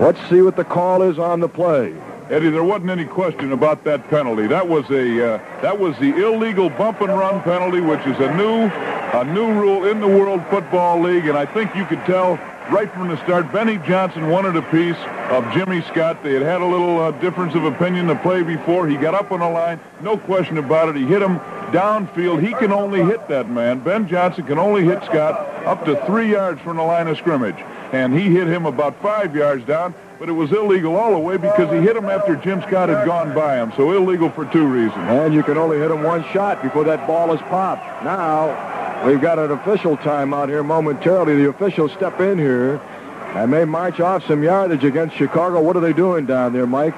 [0.00, 1.94] Let's see what the call is on the play.
[2.30, 4.46] Eddie, there wasn't any question about that penalty.
[4.46, 8.34] That was a uh, that was the illegal bump and run penalty, which is a
[8.36, 8.70] new
[9.18, 12.38] a new rule in the World Football League, and I think you could tell
[12.70, 13.50] right from the start.
[13.52, 14.96] Benny Johnson wanted a piece
[15.30, 16.22] of Jimmy Scott.
[16.22, 18.86] They had had a little uh, difference of opinion the play before.
[18.86, 20.96] He got up on the line, no question about it.
[20.96, 21.38] He hit him
[21.70, 22.46] downfield.
[22.46, 23.80] He can only hit that man.
[23.80, 27.58] Ben Johnson can only hit Scott up to three yards from the line of scrimmage,
[27.92, 31.36] and he hit him about five yards down but it was illegal all the way
[31.36, 33.72] because he hit him after Jim Scott had gone by him.
[33.76, 34.96] So illegal for two reasons.
[34.96, 38.04] And you can only hit him one shot before that ball is popped.
[38.04, 41.36] Now, we've got an official timeout here momentarily.
[41.36, 42.76] The officials step in here
[43.34, 45.60] and may march off some yardage against Chicago.
[45.60, 46.94] What are they doing down there, Mike?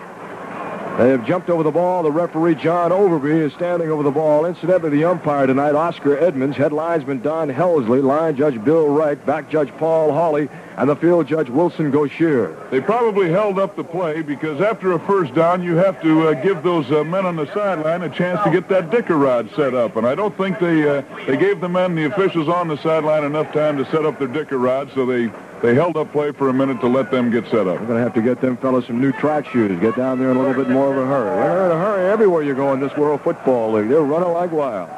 [0.98, 2.02] They have jumped over the ball.
[2.02, 4.44] The referee, John Overby, is standing over the ball.
[4.44, 9.48] Incidentally, the umpire tonight, Oscar Edmonds, head linesman Don Helsley, line judge Bill Wright, back
[9.48, 12.70] judge Paul Hawley, and the field judge Wilson Gauchier.
[12.70, 16.34] They probably held up the play because after a first down, you have to uh,
[16.34, 19.74] give those uh, men on the sideline a chance to get that dicker rod set
[19.74, 19.96] up.
[19.96, 23.24] And I don't think they uh, they gave the men, the officials on the sideline,
[23.24, 25.30] enough time to set up their dicker rod, so they
[25.62, 27.80] they held up play for a minute to let them get set up.
[27.80, 29.78] We're going to have to get them fellas some new track shoes.
[29.80, 31.36] Get down there in a little bit more of a hurry.
[31.36, 33.88] They're in a hurry everywhere you go in this World Football League.
[33.88, 34.90] They're running like wild.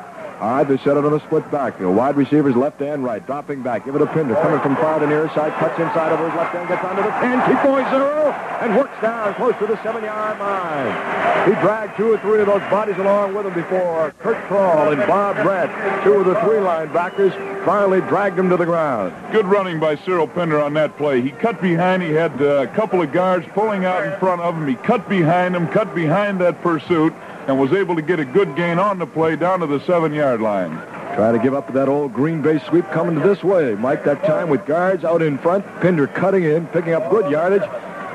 [0.42, 1.94] All right, they set it on a split backfield.
[1.94, 3.84] Wide receivers left and right, dropping back.
[3.84, 6.52] Give it a Pinder, coming from far to near side, cuts inside over his left
[6.52, 10.40] hand, gets onto the 10, keep going zero, and works down close to the seven-yard
[10.40, 11.48] line.
[11.48, 15.06] He dragged two or three of those bodies along with him before Kurt Kroll and
[15.06, 15.70] Bob Brett,
[16.02, 17.30] two of the three linebackers,
[17.64, 19.14] finally dragged him to the ground.
[19.30, 21.20] Good running by Cyril Pinder on that play.
[21.20, 22.02] He cut behind.
[22.02, 24.66] He had uh, a couple of guards pulling out in front of him.
[24.66, 27.12] He cut behind him, cut behind that pursuit,
[27.46, 30.40] and was able to get a good gain on the play down to the seven-yard
[30.40, 30.70] line.
[31.16, 33.74] Try to give up that old Green Bay sweep coming this way.
[33.74, 35.64] Mike that time with guards out in front.
[35.80, 37.68] Pinder cutting in, picking up good yardage.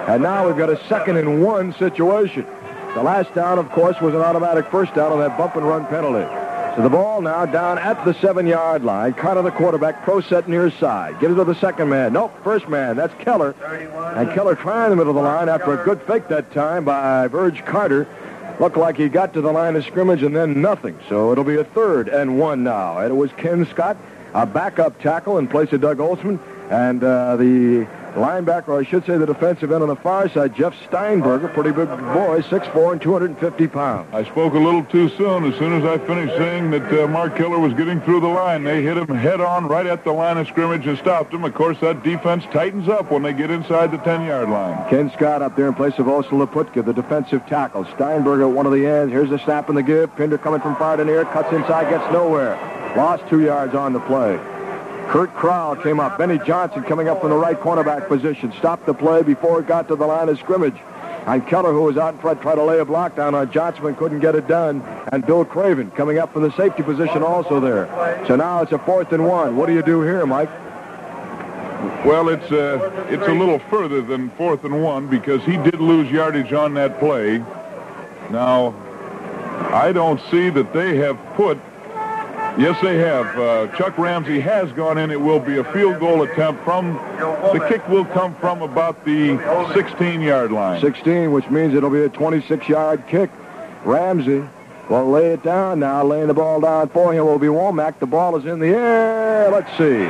[0.07, 2.45] And now we've got a second and one situation.
[2.95, 5.85] The last down, of course, was an automatic first down on that bump and run
[5.85, 6.25] penalty.
[6.75, 9.13] So the ball now down at the seven-yard line.
[9.13, 11.19] Carter, the quarterback, pro set near side.
[11.19, 12.13] Gives it to the second man.
[12.13, 12.95] Nope, first man.
[12.95, 13.55] That's Keller.
[14.15, 17.27] And Keller trying the middle of the line after a good fake that time by
[17.27, 18.07] Verge Carter.
[18.59, 20.97] Looked like he got to the line of scrimmage and then nothing.
[21.09, 22.97] So it'll be a third and one now.
[22.97, 23.97] And it was Ken Scott,
[24.33, 26.39] a backup tackle in place of Doug Olson.
[26.71, 30.55] And uh, the linebacker, or I should say the defensive end on the far side,
[30.55, 34.13] Jeff Steinberger, pretty big boy, 6'4 and 250 pounds.
[34.13, 35.45] I spoke a little too soon.
[35.45, 38.63] As soon as I finished saying that uh, Mark Keller was getting through the line,
[38.63, 41.43] they hit him head on right at the line of scrimmage and stopped him.
[41.43, 44.89] Of course, that defense tightens up when they get inside the 10-yard line.
[44.89, 47.85] Ken Scott up there in place of Osa Laputka, the defensive tackle.
[47.95, 49.11] Steinberger at one of the ends.
[49.13, 50.15] Here's the snap and the give.
[50.15, 52.55] Pinder coming from far to near, cuts inside, gets nowhere.
[52.95, 54.39] Lost two yards on the play.
[55.07, 56.17] Kurt Kroll came up.
[56.17, 58.51] Benny Johnson coming up from the right cornerback position.
[58.53, 60.75] Stopped the play before it got to the line of scrimmage.
[61.25, 63.95] And Keller, who was out in front, tried to lay a block down on Johnson
[63.95, 64.81] couldn't get it done.
[65.11, 67.87] And Bill Craven coming up from the safety position also there.
[68.27, 69.55] So now it's a fourth and one.
[69.55, 70.49] What do you do here, Mike?
[72.05, 76.09] Well, it's uh, it's a little further than fourth and one because he did lose
[76.09, 77.39] yardage on that play.
[78.29, 78.73] Now,
[79.73, 81.59] I don't see that they have put
[82.57, 83.37] Yes, they have.
[83.37, 85.11] Uh, Chuck Ramsey has gone in.
[85.11, 86.95] It will be a field goal attempt from,
[87.53, 90.81] the kick will come from about the 16-yard line.
[90.81, 93.29] 16, which means it'll be a 26-yard kick.
[93.85, 94.43] Ramsey
[94.89, 97.99] will lay it down now, laying the ball down for him will be Womack.
[97.99, 99.51] The ball is in the air.
[99.51, 100.07] Let's see.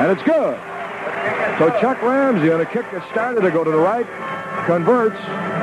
[0.00, 0.58] And it's good.
[1.58, 4.06] So Chuck Ramsey on a kick that started to go to the right,
[4.66, 5.20] converts,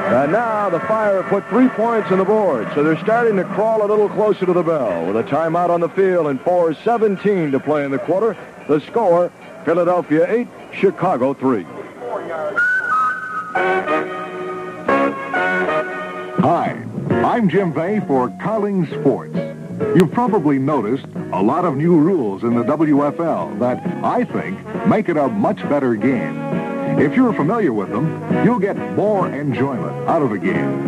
[0.08, 3.86] and now the Fire put three points on the board, so they're starting to crawl
[3.86, 5.06] a little closer to the bell.
[5.06, 8.36] With a timeout on the field and 4.17 to play in the quarter,
[8.68, 9.32] the score,
[9.66, 11.64] Philadelphia 8, Chicago 3.
[16.42, 19.38] Hi, I'm Jim Vay for Carling Sports.
[19.96, 25.10] You've probably noticed a lot of new rules in the WFL that, I think, make
[25.10, 26.61] it a much better game.
[27.00, 30.88] If you're familiar with them, you'll get more enjoyment out of a game.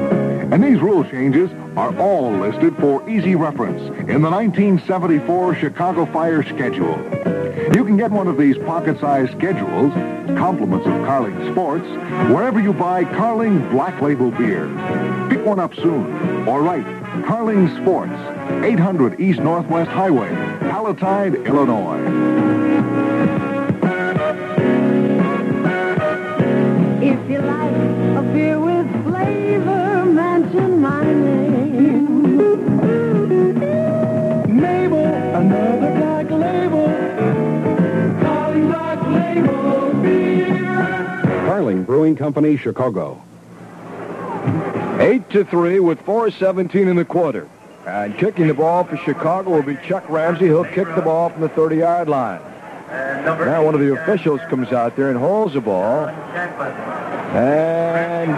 [0.53, 6.43] And these rule changes are all listed for easy reference in the 1974 Chicago Fire
[6.43, 6.97] schedule.
[7.73, 9.93] You can get one of these pocket-sized schedules,
[10.37, 11.85] compliments of Carling Sports,
[12.31, 14.67] wherever you buy Carling Black Label beer.
[15.29, 16.85] Pick one up soon, or write
[17.25, 18.13] Carling Sports,
[18.63, 22.72] 800 East Northwest Highway, Palatine, Illinois.
[42.13, 43.21] Brewing Company, Chicago.
[44.99, 47.49] Eight to three with 4.17 in the quarter.
[47.85, 50.45] And kicking the ball for Chicago will be Chuck Ramsey.
[50.45, 52.41] He'll kick the ball from the 30-yard line.
[52.89, 56.07] Now one of the officials comes out there and holds the ball.
[57.33, 58.29] And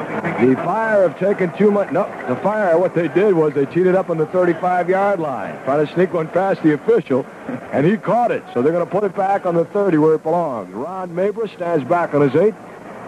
[0.50, 1.92] the Fire have taken too much.
[1.92, 5.86] No, the Fire, what they did was they it up on the 35-yard line, trying
[5.86, 7.26] to sneak one past the official,
[7.74, 8.44] and he caught it.
[8.54, 10.74] So they're going to put it back on the 30 where it belongs.
[10.74, 12.54] Ron Mabra stands back on his eight.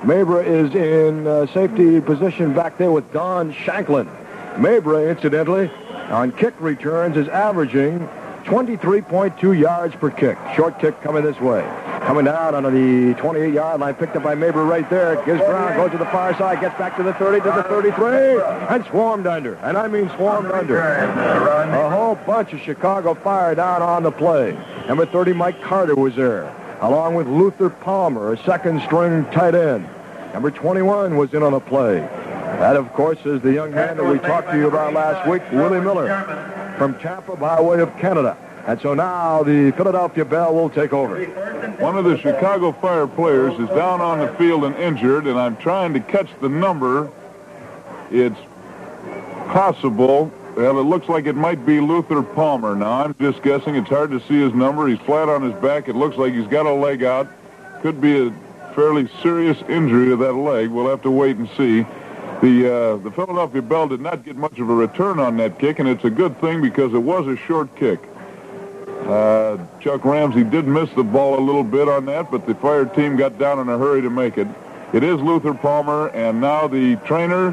[0.02, 4.08] Mabra is in uh, safety position back there with Don Shanklin.
[4.56, 5.72] Mabra, incidentally,
[6.10, 8.08] on kick returns is averaging
[8.46, 10.38] 23.2 yards per kick.
[10.56, 11.62] Short kick coming this way.
[12.06, 15.16] Coming down under the 28-yard line, picked up by Mabra right there.
[15.26, 18.40] Gives ground, goes to the far side, gets back to the 30, to the 33,
[18.70, 19.56] and swarmed under.
[19.56, 20.80] And I mean swarmed under.
[20.80, 24.58] A whole bunch of Chicago Fire down on the play.
[24.88, 26.46] Number 30, Mike Carter was there,
[26.82, 29.88] along with Luther Palmer, a second-string tight end.
[30.34, 32.00] Number 21 was in on a play.
[32.00, 35.42] That, of course, is the young man that we talked to you about last week,
[35.52, 38.38] Willie Miller, from Tampa by way of Canada.
[38.68, 41.24] And so now the Philadelphia Bell will take over.
[41.80, 45.56] One of the Chicago Fire players is down on the field and injured, and I'm
[45.58, 47.10] trying to catch the number.
[48.12, 48.40] It's
[49.48, 50.32] possible.
[50.58, 52.76] Well, it looks like it might be Luther Palmer.
[52.76, 53.76] Now, I'm just guessing.
[53.76, 54.88] It's hard to see his number.
[54.88, 55.88] He's flat on his back.
[55.88, 57.28] It looks like he's got a leg out.
[57.84, 58.32] Could be a
[58.74, 60.70] fairly serious injury to that leg.
[60.70, 61.86] We'll have to wait and see.
[62.42, 65.78] The uh, the Philadelphia Bell did not get much of a return on that kick,
[65.78, 68.00] and it's a good thing because it was a short kick.
[69.06, 72.86] Uh, Chuck Ramsey did miss the ball a little bit on that, but the fire
[72.86, 74.48] team got down in a hurry to make it.
[74.92, 77.52] It is Luther Palmer, and now the trainer,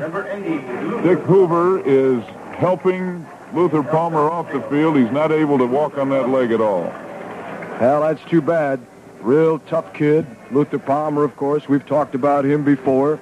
[1.02, 2.22] Dick Hoover, is
[2.56, 4.96] helping Luther Palmer off the field.
[4.96, 6.90] He's not able to walk on that leg at all.
[7.78, 8.80] Hell, that's too bad.
[9.20, 10.26] Real tough kid.
[10.50, 11.68] Luther Palmer, of course.
[11.68, 13.18] We've talked about him before.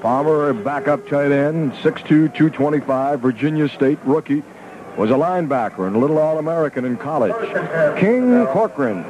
[0.00, 4.42] Palmer, a backup tight end, 6'2", 225, Virginia State rookie.
[4.96, 7.32] Was a linebacker and a little All-American in college.
[8.00, 9.04] King Corcoran.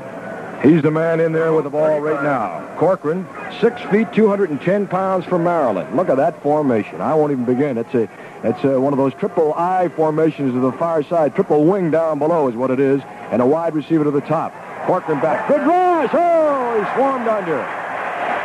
[0.63, 2.77] He's the man in there with the ball right now.
[2.77, 3.27] Corcoran,
[3.61, 5.97] 6 feet, 210 pounds from Maryland.
[5.97, 7.01] Look at that formation.
[7.01, 7.79] I won't even begin.
[7.79, 8.09] It's a,
[8.45, 11.35] it's a, uh, one of those triple I formations to the far side.
[11.35, 13.01] Triple wing down below is what it is,
[13.33, 14.55] and a wide receiver to the top.
[14.87, 15.49] Corcoran back.
[15.49, 16.11] Good rush.
[16.13, 17.88] Oh, he swarmed under.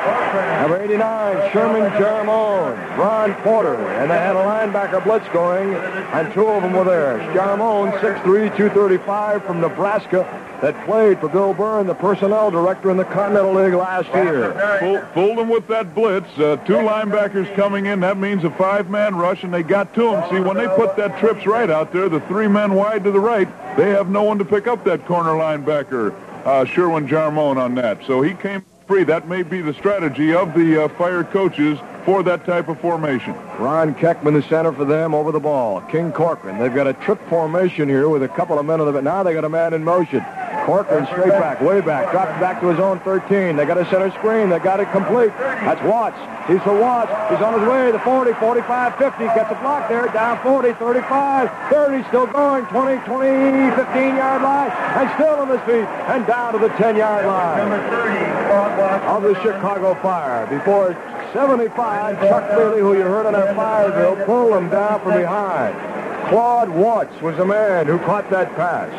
[0.03, 6.47] Number 89, Sherman Jarmone, Ron Porter, and they had a linebacker blitz going, and two
[6.47, 7.19] of them were there.
[7.33, 10.23] Jarmone, 6'3", 235 from Nebraska,
[10.61, 14.53] that played for Bill Byrne, the personnel director in the Continental League last year.
[14.79, 16.27] Fool, fooled them with that blitz.
[16.37, 17.99] Uh, two linebackers coming in.
[17.99, 20.29] That means a five-man rush, and they got to him.
[20.29, 23.19] See, when they put that trips right out there, the three men wide to the
[23.19, 26.13] right, they have no one to pick up that corner linebacker,
[26.45, 28.05] uh, Sherwin Jarmone, on that.
[28.05, 29.03] So he came free.
[29.03, 33.33] That may be the strategy of the uh, fire coaches for that type of formation.
[33.57, 35.81] Ron Keckman, the center for them, over the ball.
[35.81, 36.59] King Corcoran.
[36.59, 39.33] They've got a trip formation here with a couple of men on the Now they
[39.33, 40.23] got a man in motion.
[40.63, 43.55] Corcoran straight back, way back, drops back to his own 13.
[43.55, 44.49] They got a center screen.
[44.49, 45.35] They got it complete.
[45.37, 46.17] That's Watts.
[46.47, 47.11] He's for Watts.
[47.31, 47.91] He's on his way.
[47.91, 49.23] The 40, 45, 50.
[49.35, 50.07] Gets a block there.
[50.07, 52.07] Down 40, 35, 30.
[52.07, 52.65] Still going.
[52.67, 53.27] 20, 20,
[53.75, 54.71] 15-yard line.
[54.71, 55.87] And still on his feet.
[56.07, 57.71] And down to the 10-yard line.
[59.03, 60.47] Of the Chicago Fire.
[60.47, 60.95] Before
[61.33, 65.75] 75, Chuck Bailey, who you heard on that fire drill, pulled him down from behind.
[66.29, 68.89] Claude Watts was the man who caught that pass.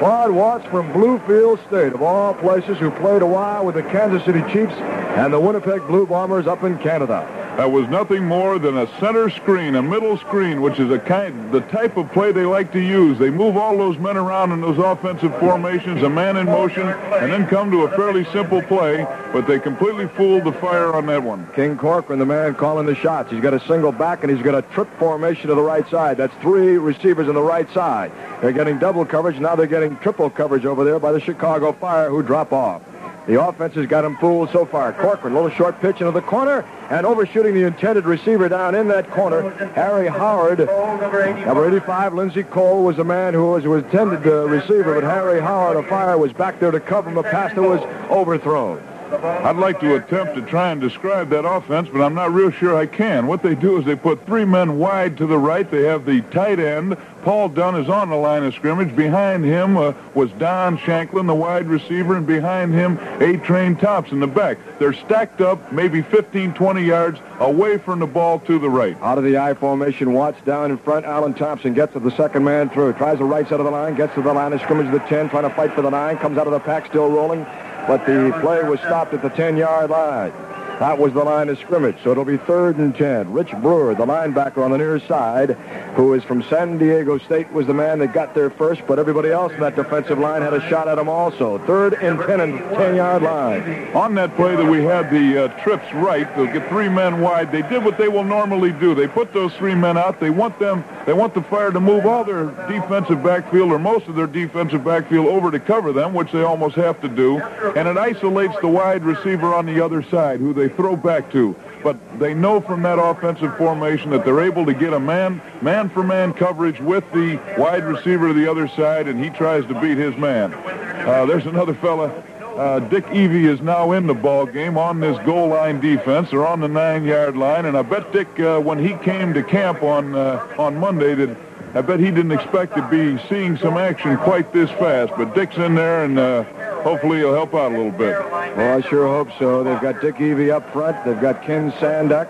[0.00, 4.24] Claude Watts from Bluefield State, of all places, who played a while with the Kansas
[4.24, 7.28] City Chiefs and the Winnipeg Blue Bombers up in Canada.
[7.56, 11.52] That was nothing more than a center screen, a middle screen, which is a kind,
[11.52, 13.18] the type of play they like to use.
[13.18, 17.30] They move all those men around in those offensive formations, a man in motion, and
[17.30, 21.22] then come to a fairly simple play, but they completely fooled the fire on that
[21.22, 21.46] one.
[21.54, 23.30] King Corcoran, the man calling the shots.
[23.30, 26.16] He's got a single back, and he's got a trip formation to the right side.
[26.16, 28.10] That's three receivers on the right side.
[28.40, 29.38] They're getting double coverage.
[29.38, 32.82] Now they're getting triple coverage over there by the Chicago Fire, who drop off.
[33.26, 34.92] The offense has got him fooled so far.
[34.92, 39.10] Corcoran, little short pitch into the corner, and overshooting the intended receiver down in that
[39.10, 39.50] corner.
[39.74, 44.94] Harry Howard, number 85, Lindsey Cole was the man who was, was intended uh, receiver,
[44.94, 47.18] but Harry Howard, a fire, was back there to cover him.
[47.18, 47.80] A pass that was
[48.10, 48.82] overthrown.
[49.12, 52.76] I'd like to attempt to try and describe that offense, but I'm not real sure
[52.76, 53.26] I can.
[53.26, 55.68] What they do is they put three men wide to the right.
[55.68, 56.96] They have the tight end.
[57.22, 58.94] Paul Dunn is on the line of scrimmage.
[58.94, 64.20] Behind him uh, was Don Shanklin, the wide receiver, and behind him, A-Train Tops in
[64.20, 64.58] the back.
[64.78, 68.96] They're stacked up maybe 15, 20 yards away from the ball to the right.
[69.02, 71.04] Out of the I formation, Watts down in front.
[71.04, 72.92] Alan Thompson gets to the second man through.
[72.94, 75.30] Tries the right side of the line, gets to the line of scrimmage, the 10,
[75.30, 76.16] trying to fight for the 9.
[76.18, 77.44] Comes out of the pack, still rolling
[77.90, 80.32] but the play was stopped at the 10-yard line.
[80.80, 83.34] That was the line of scrimmage, so it'll be third and 10.
[83.34, 85.50] Rich Brewer, the linebacker on the near side,
[85.94, 89.28] who is from San Diego State, was the man that got there first, but everybody
[89.28, 91.58] else in that defensive line had a shot at him also.
[91.66, 93.94] Third and 10 and 10-yard line.
[93.94, 97.52] On that play that we had the uh, trips right, they'll get three men wide.
[97.52, 98.94] They did what they will normally do.
[98.94, 100.18] They put those three men out.
[100.18, 104.06] They want them, they want the fire to move all their defensive backfield or most
[104.06, 107.38] of their defensive backfield over to cover them, which they almost have to do.
[107.76, 111.54] And it isolates the wide receiver on the other side, who they throw back to.
[111.82, 116.34] But they know from that offensive formation that they're able to get a man, man-for-man
[116.34, 120.16] coverage with the wide receiver to the other side, and he tries to beat his
[120.16, 120.52] man.
[120.54, 122.08] Uh, there's another fella.
[122.56, 126.30] Uh, Dick Evey is now in the ball game on this goal line defense.
[126.30, 129.82] They're on the nine-yard line, and I bet Dick, uh, when he came to camp
[129.82, 131.36] on uh, on Monday, that
[131.72, 135.12] I bet he didn't expect to be seeing some action quite this fast.
[135.16, 136.42] But Dick's in there, and uh,
[136.82, 138.18] hopefully he'll help out a little bit.
[138.56, 139.62] Well, I sure hope so.
[139.62, 141.04] They've got Dick Evey up front.
[141.04, 142.28] They've got Ken Sanduck.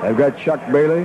[0.00, 1.02] They've got Chuck Bailey.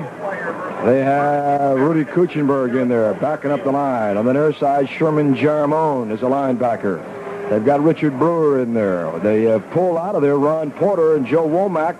[0.85, 4.15] They have Rudy Kuechenberg in there backing up the line.
[4.15, 7.03] On the near side, Sherman Jarmone is a linebacker.
[7.49, 9.19] They've got Richard Brewer in there.
[9.19, 11.97] They have pulled out of there Ron Porter and Joe Womack,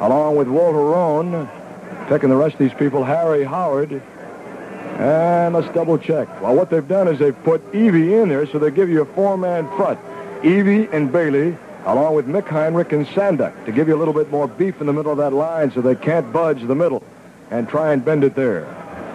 [0.00, 1.48] along with Walter Roan.
[2.08, 4.02] Picking the rest of these people, Harry Howard.
[5.00, 6.28] And let's double check.
[6.42, 9.06] Well, what they've done is they've put Evey in there, so they give you a
[9.06, 9.98] four-man front.
[10.42, 14.30] Evey and Bailey, along with Mick Heinrich and Sanduck, to give you a little bit
[14.30, 17.02] more beef in the middle of that line so they can't budge the middle
[17.50, 18.66] and try and bend it there.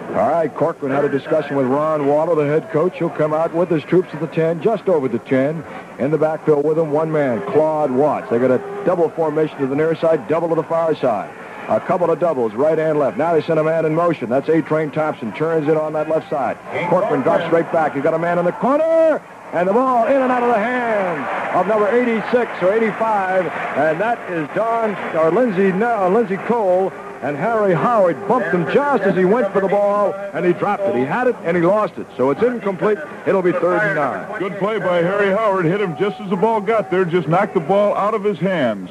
[0.08, 2.96] All right, Corcoran had a discussion with Ron Waller, the head coach.
[2.96, 5.64] He'll come out with his troops at the 10, just over the 10.
[6.00, 8.28] In the backfield with him, one man, Claude Watts.
[8.28, 11.30] They got a double formation to the near side, double to the far side.
[11.68, 13.16] A couple of doubles, right and left.
[13.16, 14.28] Now they send a man in motion.
[14.28, 15.32] That's A-Train Thompson.
[15.32, 16.56] Turns it on that left side.
[16.88, 17.94] Corcoran drops straight back.
[17.94, 19.20] He's got a man in the corner.
[19.52, 23.46] And the ball in and out of the hands of number 86 or 85.
[23.46, 26.92] And that is Don, or Lindsey, Lindsey Cole.
[27.22, 30.82] And Harry Howard bumped him just as he went for the ball, and he dropped
[30.82, 30.94] it.
[30.94, 32.06] He had it, and he lost it.
[32.16, 32.98] So it's incomplete.
[33.26, 34.38] It'll be third and nine.
[34.38, 35.64] Good play by Harry Howard.
[35.64, 37.06] Hit him just as the ball got there.
[37.06, 38.90] Just knocked the ball out of his hands.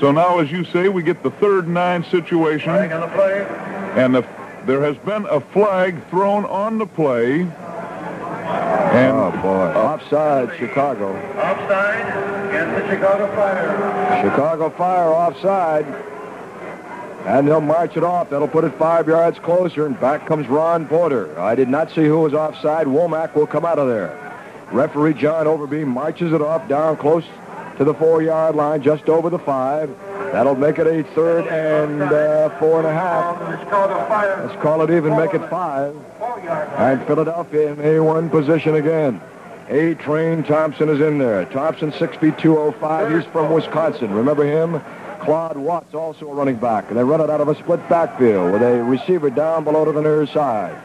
[0.00, 2.70] So now, as you say, we get the third nine situation.
[2.70, 4.26] And the,
[4.64, 7.40] there has been a flag thrown on the play.
[7.40, 9.72] And Oh, boy.
[9.74, 11.14] Offside, Chicago.
[11.36, 14.22] Offside against the Chicago Fire.
[14.22, 15.84] Chicago Fire offside.
[17.26, 18.30] And they'll march it off.
[18.30, 21.38] That'll put it five yards closer, and back comes Ron Porter.
[21.38, 22.86] I did not see who was offside.
[22.86, 24.16] Womack will come out of there.
[24.72, 27.24] Referee John Overby marches it off down close
[27.78, 29.88] to the four-yard line, just over the five.
[30.32, 33.38] That'll make it a third and uh, four and a half.
[33.38, 34.46] The Chicago Fire.
[34.46, 35.96] Let's call it even, make it five.
[36.76, 39.20] And Philadelphia in A1 position again.
[39.70, 41.44] A-Train Thompson is in there.
[41.46, 43.12] Thompson, 6 feet 205.
[43.14, 44.12] He's from Wisconsin.
[44.12, 44.80] Remember him?
[45.20, 46.88] Claude Watts, also a running back.
[46.88, 49.92] And they run it out of a split backfield with a receiver down below to
[49.92, 50.76] the near side.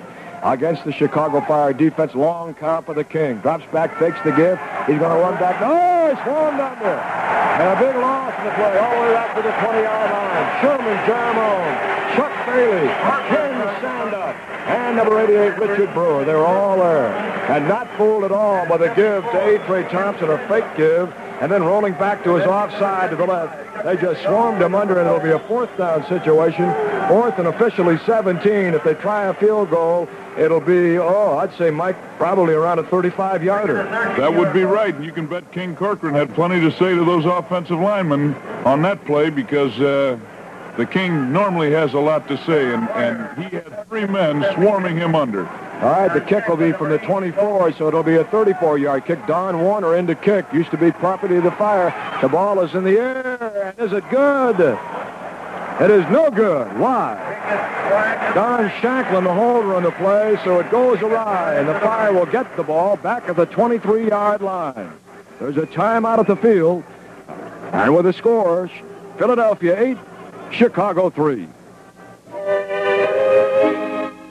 [0.43, 3.37] Against the Chicago Fire defense, long count for the King.
[3.37, 4.59] Drops back, fakes the give.
[4.85, 5.61] He's going to run back.
[5.61, 6.95] Oh, swarmed under.
[6.95, 10.45] And a big loss in the play all the way back to the 20-yard line.
[10.61, 11.73] Sherman Jarmone,
[12.15, 12.87] Chuck Bailey,
[13.29, 14.35] Ken Sanduck,
[14.67, 16.25] and number 88, Richard Brewer.
[16.25, 17.09] They're all there.
[17.49, 19.89] And not fooled at all by the give to A.
[19.89, 23.83] Thompson, a fake give, and then rolling back to his offside to the left.
[23.83, 26.71] They just swarmed him under, and it'll be a fourth down situation.
[27.09, 28.73] Fourth and officially 17.
[28.73, 32.83] If they try a field goal, it'll be, oh, I'd say, Mike, probably around a
[32.83, 33.83] 35-yarder.
[33.83, 34.93] that would be right.
[34.93, 38.33] And you can bet King Corcoran had plenty to say to those offensive linemen
[38.65, 40.17] on that play because uh,
[40.77, 44.97] the King normally has a lot to say, and, and he had three men swarming
[44.97, 45.47] him under.
[45.47, 49.25] All right, the kick will be from the 24, so it'll be a 34-yard kick.
[49.27, 50.45] Don Warner into kick.
[50.53, 51.93] Used to be property of the Fire.
[52.21, 54.57] The ball is in the air, and is it good?
[55.81, 56.77] It is no good.
[56.77, 58.31] Why?
[58.35, 62.25] Don Shanklin, the holder on the play, so it goes awry, and the Fire will
[62.25, 64.93] get the ball back at the 23-yard line.
[65.39, 66.83] There's a timeout at the field.
[67.73, 68.69] And with the scores,
[69.17, 69.97] Philadelphia 8,
[70.51, 71.47] Chicago 3.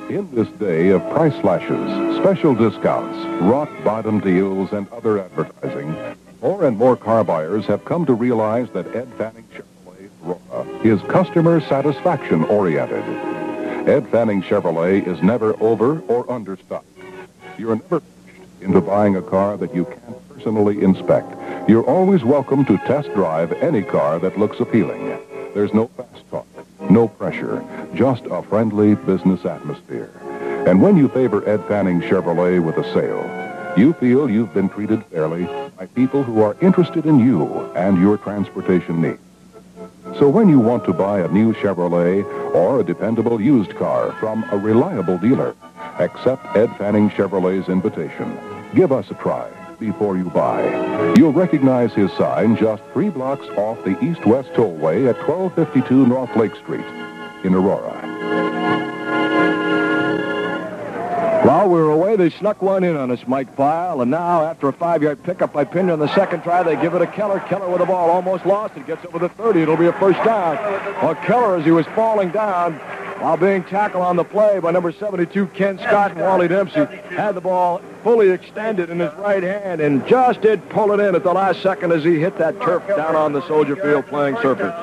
[0.09, 5.97] In this day of price slashes, special discounts, rock bottom deals, and other advertising,
[6.41, 9.47] more and more car buyers have come to realize that Ed Fanning
[10.85, 13.05] is customer satisfaction oriented.
[13.89, 16.85] Ed Fanning Chevrolet is never over or understocked.
[17.59, 18.07] You're never pushed
[18.61, 21.29] into buying a car that you can't personally inspect.
[21.69, 25.19] You're always welcome to test drive any car that looks appealing.
[25.55, 26.47] There's no fast talk,
[26.91, 27.65] no pressure,
[27.95, 30.11] just a friendly business atmosphere.
[30.67, 35.05] And when you favor Ed Fanning Chevrolet with a sale, you feel you've been treated
[35.07, 35.45] fairly
[35.77, 39.19] by people who are interested in you and your transportation needs.
[40.19, 44.45] So when you want to buy a new Chevrolet or a dependable used car from
[44.53, 45.57] a reliable dealer,
[45.99, 48.39] accept Ed Fanning Chevrolet's invitation.
[48.75, 51.15] Give us a try before you buy.
[51.17, 56.55] You'll recognize his sign just three blocks off the east-west tollway at 1252 North Lake
[56.57, 56.87] Street
[57.43, 57.99] in Aurora.
[61.43, 64.69] While we were away, they snuck one in on us, Mike Pyle, and now after
[64.69, 67.41] a five-yard pickup by Pinder on the second try, they give it to Keller.
[67.41, 69.63] Keller with the ball, almost lost it, gets over the 30.
[69.63, 70.55] It'll be a first down.
[71.03, 72.75] Well, Keller, as he was falling down,
[73.19, 77.33] while being tackled on the play by number 72, Ken Scott and Wally Dempsey, had
[77.33, 81.25] the ball fully extended in his right hand and just did pull it in at
[81.25, 84.75] the last second as he hit that turf down on the Soldier Field playing surface.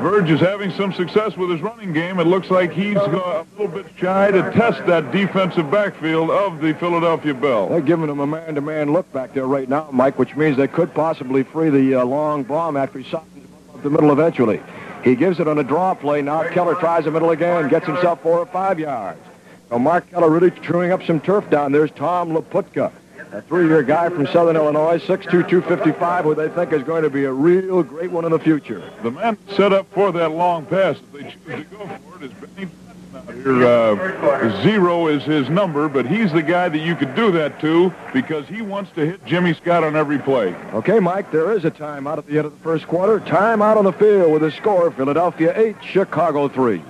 [0.00, 2.20] Verge is having some success with his running game.
[2.20, 6.72] It looks like he's a little bit shy to test that defensive backfield of the
[6.74, 7.68] Philadelphia Bell.
[7.68, 10.94] They're giving him a man-to-man look back there right now, Mike, which means they could
[10.94, 14.60] possibly free the uh, long bomb after he softens up the middle eventually.
[15.02, 16.22] He gives it on a draw play.
[16.22, 19.20] Now Keller tries the middle again, gets himself four or five yards.
[19.68, 21.72] So Mark Keller really chewing up some turf down.
[21.72, 22.92] There's Tom Laputka,
[23.32, 27.24] a three-year guy from Southern Illinois, 6'2", 255, who they think is going to be
[27.24, 28.82] a real great one in the future.
[29.02, 32.24] The man set up for that long pass, if they choose to go for it,
[32.24, 32.68] is Benny
[33.32, 37.60] here, uh, zero is his number, but he's the guy that you could do that
[37.60, 40.54] to because he wants to hit Jimmy Scott on every play.
[40.72, 43.20] Okay, Mike, there is a timeout at the end of the first quarter.
[43.20, 46.82] Timeout on the field with a score, Philadelphia 8, Chicago 3.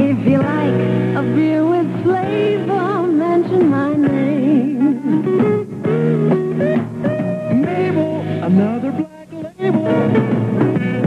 [0.00, 5.02] If you like a beer with flavor, mention my name.
[7.60, 9.84] Mabel, another black label.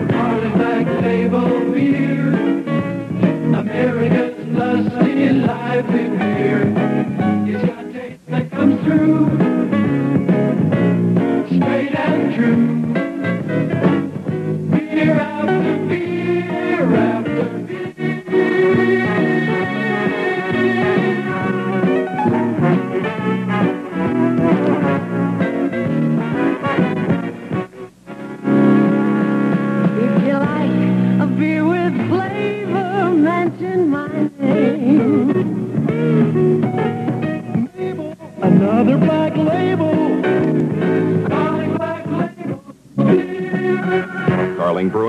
[0.09, 2.28] Carling Black Label beer.
[3.62, 6.64] America's lusty, lively beer.
[7.47, 9.61] It's got taste that comes through.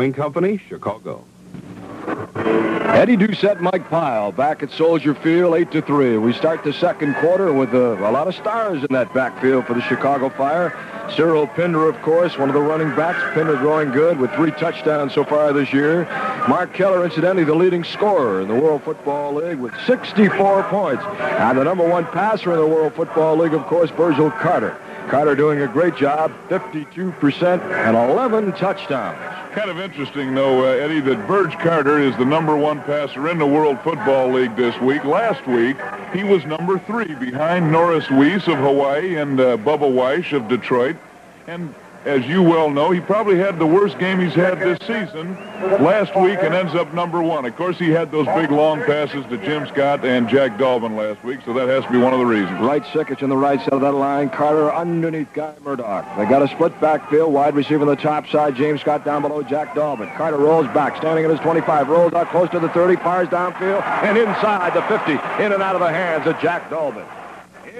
[0.02, 1.24] Brewing Company, Chicago.
[2.92, 6.18] Eddie Doucette, Mike Pyle, back at Soldier Field, 8 to 3.
[6.18, 9.74] We start the second quarter with uh, a lot of stars in that backfield for
[9.74, 10.76] the Chicago Fire.
[11.14, 13.22] Cyril Pinder, of course, one of the running backs.
[13.32, 16.06] Pinder growing good with three touchdowns so far this year.
[16.48, 21.04] Mark Keller, incidentally, the leading scorer in the World Football League with 64 points.
[21.04, 24.76] And the number one passer in the World Football League, of course, Virgil Carter.
[25.08, 29.41] Carter doing a great job, 52% and 11 touchdowns.
[29.52, 33.36] Kind of interesting, though, uh, Eddie, that Verge Carter is the number one passer in
[33.36, 35.04] the World Football League this week.
[35.04, 35.76] Last week,
[36.14, 40.96] he was number three behind Norris Weese of Hawaii and uh, Bubba Weiss of Detroit.
[41.46, 41.74] And
[42.04, 45.34] as you well know, he probably had the worst game he's had this season
[45.82, 47.44] last week and ends up number one.
[47.44, 51.22] Of course, he had those big long passes to Jim Scott and Jack Dolbin last
[51.24, 52.60] week, so that has to be one of the reasons.
[52.60, 54.30] Right Sickich on the right side of that line.
[54.30, 56.04] Carter underneath Guy Murdoch.
[56.16, 57.32] They got a split backfield.
[57.32, 58.56] Wide receiver on the top side.
[58.56, 60.14] James Scott down below Jack Dolbin.
[60.16, 61.88] Carter rolls back, standing at his 25.
[61.88, 62.96] Rolls out close to the 30.
[62.96, 65.12] Fires downfield and inside the 50.
[65.42, 67.06] In and out of the hands of Jack Dolbin.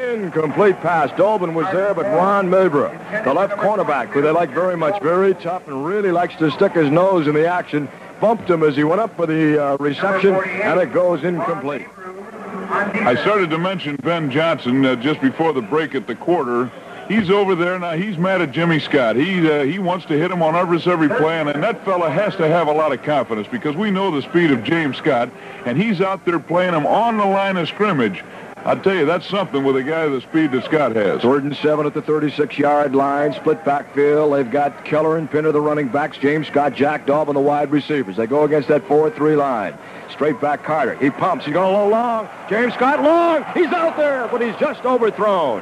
[0.03, 1.11] Incomplete pass.
[1.11, 5.33] Dolbin was there, but Ron Mabra, the left cornerback, who they like very much, very
[5.35, 7.89] tough and really likes to stick his nose in the action,
[8.21, 11.87] bumped him as he went up for the uh, reception, and it goes incomplete.
[11.99, 16.71] I started to mention Ben Johnson uh, just before the break at the quarter.
[17.07, 17.93] He's over there now.
[17.93, 19.17] He's mad at Jimmy Scott.
[19.17, 22.11] He uh, he wants to hit him on every every play, and, and that fella
[22.11, 25.31] has to have a lot of confidence because we know the speed of James Scott,
[25.65, 28.25] and he's out there playing him on the line of scrimmage.
[28.65, 31.21] I'll tell you, that's something with a guy the speed that Scott has.
[31.21, 33.33] Third and seven at the 36-yard line.
[33.35, 34.35] Split backfield.
[34.35, 36.17] They've got Keller and Pinder, the running backs.
[36.19, 38.17] James Scott, Jack Daub, the wide receivers.
[38.17, 39.77] They go against that 4-3 line.
[40.11, 40.95] Straight back Carter.
[40.95, 41.45] He pumps.
[41.45, 42.29] He's going a little long.
[42.49, 43.45] James Scott long.
[43.53, 45.61] He's out there, but he's just overthrown.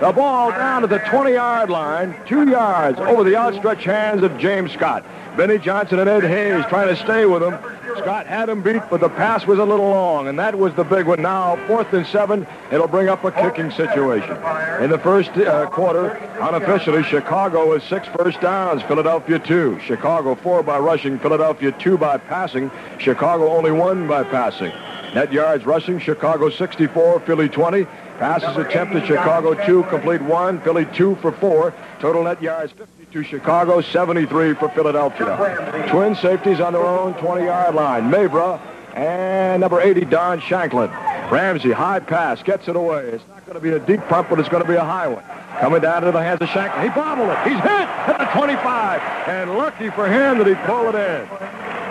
[0.00, 4.72] The ball down to the 20-yard line, two yards over the outstretched hands of James
[4.72, 5.04] Scott.
[5.36, 7.58] Benny Johnson and Ed Hayes trying to stay with him.
[7.98, 10.84] Scott had him beat, but the pass was a little long, and that was the
[10.84, 11.22] big one.
[11.22, 14.36] Now, fourth and seven, it'll bring up a kicking situation.
[14.82, 16.10] In the first uh, quarter,
[16.40, 19.78] unofficially, Chicago is six first downs, Philadelphia two.
[19.80, 22.70] Chicago four by rushing, Philadelphia two by passing.
[22.98, 24.72] Chicago only one by passing.
[25.14, 27.86] Net yards rushing, Chicago 64, Philly 20.
[28.18, 31.72] Passes attempted, Chicago 2, complete 1, Philly 2 for 4.
[32.00, 32.72] Total net yards
[33.14, 35.86] 52 Chicago, 73 for Philadelphia.
[35.88, 38.10] Twin safeties on their own 20-yard line.
[38.10, 38.60] Mabra
[38.96, 40.90] and number 80, Don Shanklin.
[41.30, 43.04] Ramsey, high pass, gets it away.
[43.04, 45.06] It's not going to be a deep pump, but it's going to be a high
[45.06, 45.22] one.
[45.60, 46.82] Coming down to the hands of Shanklin.
[46.82, 47.38] He bobbled it.
[47.44, 49.00] He's hit at the 25.
[49.28, 51.28] And lucky for him that he pulled it in.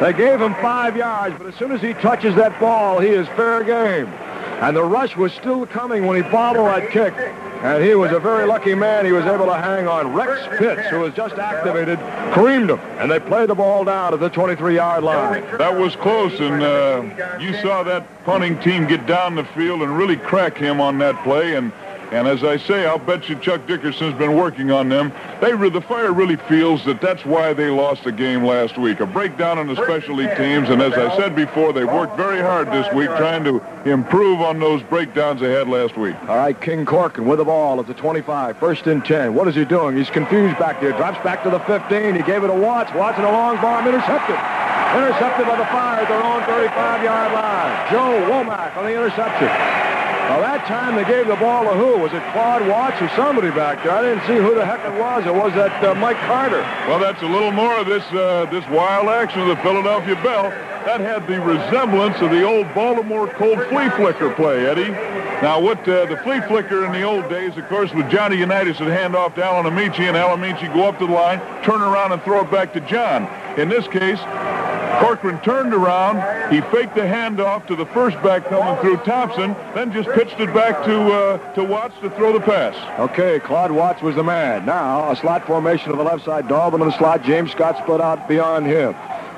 [0.01, 3.27] They gave him five yards, but as soon as he touches that ball, he is
[3.29, 4.07] fair game.
[4.59, 7.13] And the rush was still coming when he bobbled that kick.
[7.63, 9.05] And he was a very lucky man.
[9.05, 10.11] He was able to hang on.
[10.11, 11.97] Rex Pitts, who was just activated,
[12.33, 12.79] creamed him.
[12.99, 15.43] And they played the ball down at the 23-yard line.
[15.57, 19.97] That was close, and uh, you saw that punting team get down the field and
[19.97, 21.55] really crack him on that play.
[21.55, 21.71] And
[22.13, 25.11] and as I say, I'll bet you Chuck Dickerson's been working on them.
[25.41, 28.99] They the Fire really feels that that's why they lost the game last week.
[28.99, 32.71] A breakdown in the specialty teams, and as I said before, they've worked very hard
[32.71, 36.15] this week trying to improve on those breakdowns they had last week.
[36.27, 39.33] All right, King Corcoran with the ball at the 25, first and 10.
[39.33, 39.97] What is he doing?
[39.97, 40.91] He's confused back there.
[40.91, 42.15] Drops back to the 15.
[42.15, 42.93] He gave it to Watts.
[42.93, 44.35] Watts in a long bomb, intercepted.
[44.93, 47.91] Intercepted by the Fire at their own 35-yard line.
[47.91, 49.92] Joe Womack on the interception.
[50.29, 51.97] Well, that time they gave the ball to who?
[51.97, 53.91] Was it Claude Watts or somebody back there?
[53.91, 55.25] I didn't see who the heck it was.
[55.27, 56.61] Or was that uh, Mike Carter?
[56.87, 60.49] Well, that's a little more of this uh, this wild action of the Philadelphia Bell.
[60.85, 64.91] That had the resemblance of the old Baltimore Colt flea flicker play, Eddie.
[65.41, 68.79] Now, what uh, the flea flicker in the old days, of course, with Johnny Unitas
[68.79, 71.81] would hand off to Alan Ameche, and Alan Ameche go up to the line, turn
[71.81, 73.27] around, and throw it back to John.
[73.57, 74.19] In this case,
[74.99, 76.53] Corcoran turned around.
[76.53, 80.53] He faked the handoff to the first back coming through Thompson, then just pitched it
[80.53, 82.75] back to uh, to Watts to throw the pass.
[82.99, 84.65] Okay, Claude Watts was the man.
[84.65, 86.47] Now, a slot formation on the left side.
[86.47, 87.23] Dolbin in the slot.
[87.23, 88.95] James Scott split out beyond him.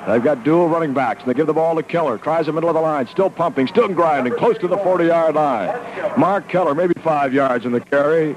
[0.08, 1.24] They've got dual running backs.
[1.24, 2.18] And they give the ball to Keller.
[2.18, 3.08] Tries the middle of the line.
[3.08, 3.68] Still pumping.
[3.68, 4.34] Still grinding.
[4.34, 6.20] Close to the 40-yard line.
[6.20, 8.36] Mark Keller, maybe five yards in the carry.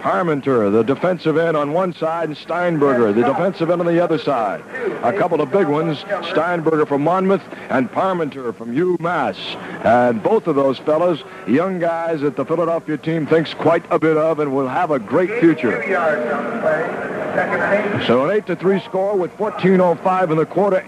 [0.00, 4.18] Parmenter, the defensive end on one side, and Steinberger, the defensive end on the other
[4.18, 4.62] side.
[5.02, 9.36] A couple of big ones, Steinberger from Monmouth and Parmenter from UMass.
[9.84, 14.16] And both of those fellows, young guys that the Philadelphia team thinks quite a bit
[14.16, 15.82] of and will have a great future.
[18.06, 20.84] So an 8-3 score with 14.05 in the quarter,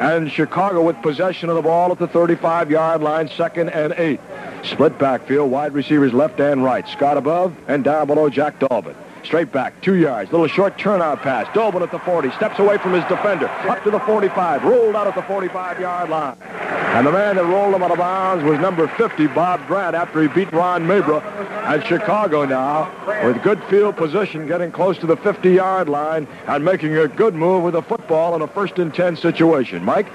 [0.00, 4.20] and Chicago with possession of the ball at the 35-yard line, second and eight.
[4.62, 6.86] Split backfield, wide receivers left and right.
[6.88, 8.94] Scott above and down below Jack Dolbin.
[9.26, 10.30] Straight back, two yards.
[10.30, 11.48] Little short turnout pass.
[11.48, 12.30] Dolbin at the 40.
[12.30, 13.48] Steps away from his defender.
[13.48, 14.62] Up to the 45.
[14.62, 16.36] Rolled out at the 45-yard line.
[16.40, 20.22] And the man that rolled him out of bounds was number 50, Bob Grant, after
[20.22, 21.20] he beat Ron Mabra.
[21.66, 22.88] at Chicago now,
[23.26, 27.64] with good field position, getting close to the 50-yard line and making a good move
[27.64, 29.84] with a football in a first and 10 situation.
[29.84, 30.06] Mike?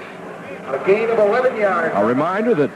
[0.68, 1.94] A gain of 11 yards.
[1.94, 2.70] A reminder that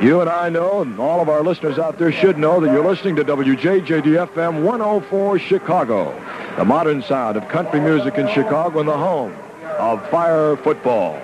[0.00, 2.84] you and I know, and all of our listeners out there should know that you're
[2.84, 6.12] listening to WJJD-FM 104 Chicago,
[6.56, 9.34] the modern sound of country music in Chicago and the home
[9.78, 11.20] of fire football.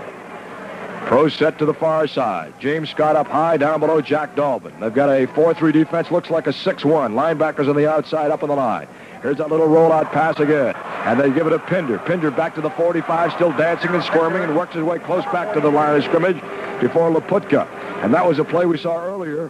[1.07, 2.53] Pro set to the far side.
[2.61, 4.79] James Scott up high, down below Jack Dolbin.
[4.79, 7.14] They've got a 4-3 defense, looks like a 6-1.
[7.14, 8.87] Linebackers on the outside, up on the line.
[9.23, 10.75] Here's that little rollout pass again.
[11.05, 11.99] And they give it to Pinder.
[11.99, 15.53] Pinder back to the 45, still dancing and squirming, and works his way close back
[15.55, 16.41] to the line of scrimmage
[16.81, 17.66] before Laputka.
[18.01, 19.49] And that was a play we saw earlier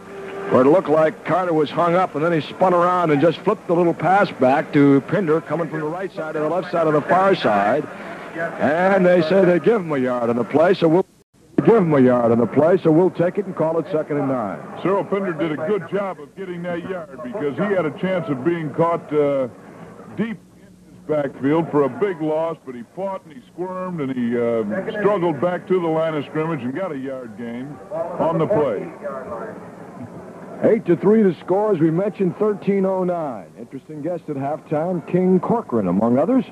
[0.50, 3.38] where it looked like Carter was hung up, and then he spun around and just
[3.38, 6.72] flipped the little pass back to Pinder coming from the right side to the left
[6.72, 7.86] side of the far side.
[8.34, 11.06] And they say they give him a yard on the play, so we'll
[11.64, 14.16] give him a yard on the play, so we'll take it and call it second
[14.16, 14.60] and nine.
[14.82, 18.28] Cyril Pinder did a good job of getting that yard because he had a chance
[18.28, 19.46] of being caught uh,
[20.16, 20.38] deep
[21.10, 25.40] backfield for a big loss, but he fought and he squirmed and he uh, struggled
[25.40, 28.86] back to the line of scrimmage and got a yard gain on the play.
[30.62, 33.46] Eight to three the score, as we mentioned, 1309.
[33.58, 36.44] Interesting guest at halftime, King Corcoran, among others.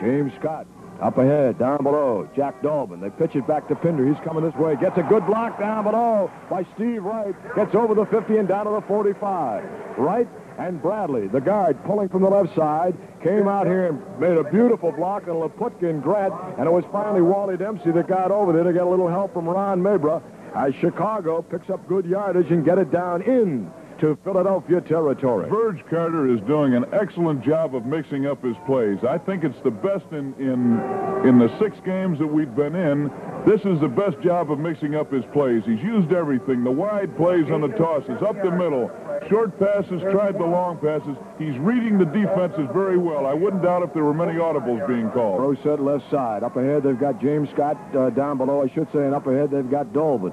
[0.00, 0.66] James Scott
[1.00, 3.00] Up ahead, down below, Jack Dolbin.
[3.00, 4.06] They pitch it back to Pinder.
[4.06, 4.76] He's coming this way.
[4.76, 7.34] Gets a good block down below by Steve Wright.
[7.56, 9.64] Gets over the 50 and down to the 45.
[9.98, 14.36] Wright and Bradley, the guard, pulling from the left side, came out here and made
[14.36, 18.30] a beautiful block on Laputka and Grant, and it was finally Wally Dempsey that got
[18.30, 20.22] over there to get a little help from Ron Mabra
[20.54, 23.70] as Chicago picks up good yardage and get it down in
[24.00, 25.48] to Philadelphia territory.
[25.48, 28.98] Verge Carter is doing an excellent job of mixing up his plays.
[29.08, 30.80] I think it's the best in in
[31.28, 33.10] in the six games that we've been in.
[33.46, 35.62] This is the best job of mixing up his plays.
[35.66, 36.64] He's used everything.
[36.64, 38.90] The wide plays on the tosses, up the middle,
[39.28, 41.16] short passes, tried the long passes.
[41.38, 43.26] He's reading the defenses very well.
[43.26, 45.38] I wouldn't doubt if there were many audibles being called.
[45.38, 46.42] Pro set left side.
[46.42, 49.50] Up ahead, they've got James Scott uh, down below, I should say, and up ahead,
[49.50, 50.32] they've got Dolbin.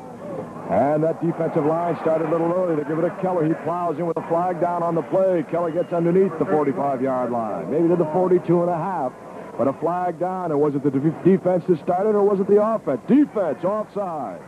[0.69, 2.75] And that defensive line started a little early.
[2.81, 3.45] They give it to Keller.
[3.45, 5.43] He plows in with a flag down on the play.
[5.51, 9.11] Keller gets underneath the 45-yard line, maybe to the 42 and a half.
[9.57, 12.47] But a flag down, and was it the de- defense that started, or was it
[12.47, 13.01] the offense?
[13.07, 14.39] Defense offside.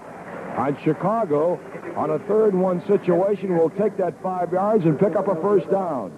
[0.57, 1.59] On Chicago,
[1.97, 5.69] on a third one situation, will take that five yards and pick up a first
[5.69, 6.17] down.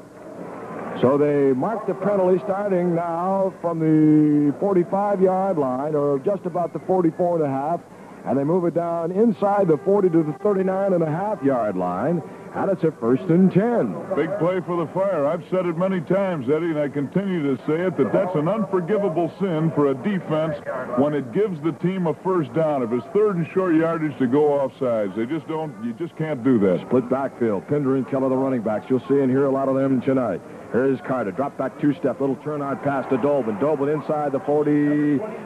[1.01, 6.79] So they mark the penalty starting now from the 45-yard line, or just about the
[6.79, 7.81] 44 and a half,
[8.27, 11.77] and they move it down inside the 40 to the 39 and a half yard
[11.77, 12.21] line,
[12.55, 13.93] and it's a first and 10.
[14.15, 15.25] Big play for the Fire.
[15.25, 18.47] I've said it many times, Eddie, and I continue to say it, that that's an
[18.47, 20.55] unforgivable sin for a defense
[20.97, 22.81] when it gives the team a first down.
[22.81, 26.15] If it's third and short yardage to go off sides, they just don't, you just
[26.17, 26.81] can't do that.
[26.87, 27.67] Split backfield.
[27.67, 28.85] Pinder and Keller, the running backs.
[28.89, 30.41] You'll see and hear a lot of them tonight.
[30.75, 31.31] Here's Carter.
[31.31, 32.19] Drop back two-step.
[32.19, 33.61] Little turnout pass to Dolbin.
[33.61, 34.71] Dolbin inside the 40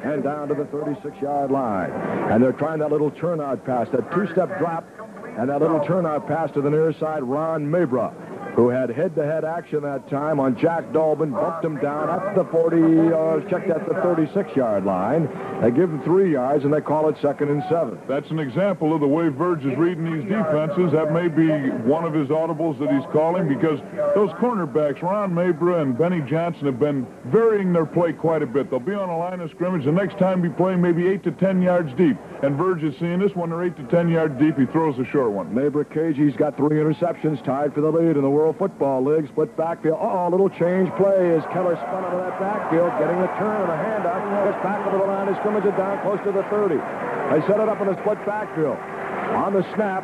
[0.04, 1.92] and down to the 36-yard line.
[2.32, 4.90] And they're trying that little turnout pass, that two-step drop,
[5.38, 8.12] and that little turnout pass to the near side, Ron Mabra,
[8.60, 12.76] who had head-to-head action that time on Jack Dolbin, bumped him down at the 40,
[12.76, 15.30] uh, checked at the 36-yard line.
[15.62, 17.97] They give him three yards, and they call it second and seven.
[18.05, 20.91] That's an example of the way Verge is reading these defenses.
[20.91, 21.47] That may be
[21.88, 23.80] one of his audibles that he's calling because
[24.14, 28.70] those cornerbacks, Ron Mabra and Benny Johnson, have been varying their play quite a bit.
[28.70, 29.86] They'll be on a line of scrimmage.
[29.86, 32.18] The next time be playing maybe 8 to 10 yards deep.
[32.43, 33.34] And Verge is seeing this.
[33.36, 33.51] one.
[33.51, 35.53] they're 8 to 10 yards deep, he throws a short one.
[35.53, 39.28] Mabra Cagey's got three interceptions, tied for the lead in the World Football League.
[39.30, 39.97] Split backfield.
[40.00, 43.72] Oh, little change play as Keller spun out of that backfield, getting the turn and
[43.72, 44.20] a handoff.
[44.45, 46.76] Gets back over the line of scrimmage and down close to the 30.
[46.76, 48.78] They set it up in a split backfield.
[49.36, 50.04] On the snap,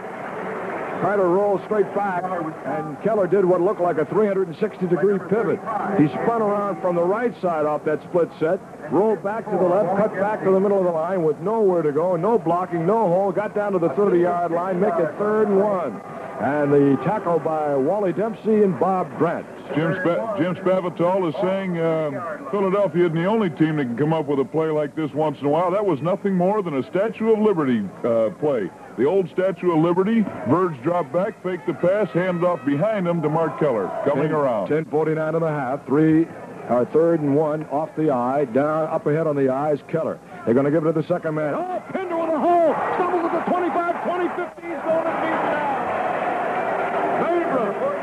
[1.01, 5.59] Carter rolls straight back, and Keller did what looked like a 360-degree pivot.
[5.99, 8.59] He spun around from the right side off that split set,
[8.91, 11.81] rolled back to the left, cut back to the middle of the line with nowhere
[11.81, 15.47] to go, no blocking, no hole, got down to the 30-yard line, make it third
[15.47, 16.01] and one.
[16.41, 19.45] And the tackle by Wally Dempsey and Bob Grant.
[19.73, 24.13] Jim, Spa- Jim Spavital is saying uh, Philadelphia isn't the only team that can come
[24.13, 25.71] up with a play like this once in a while.
[25.71, 28.69] That was nothing more than a Statue of Liberty uh, play.
[28.97, 33.21] The old Statue of Liberty, Verge dropped back, faked the pass, handed off behind him
[33.21, 34.67] to Mark Keller, coming around.
[34.67, 36.27] 10:49 and a half, three,
[36.69, 40.19] or third and one off the eye, down up ahead on the eye is Keller.
[40.45, 41.53] They're going to give it to the second man.
[41.55, 45.75] Oh, Pinder with a hole, stumbles at the 25, 20, 15, going to beat down.
[47.15, 47.95] Mabra.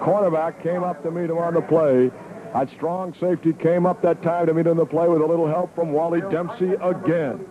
[0.01, 2.11] cornerback, came up to meet him on the play.
[2.53, 5.47] That strong safety came up that time to meet in the play with a little
[5.47, 7.47] help from Wally Dempsey again.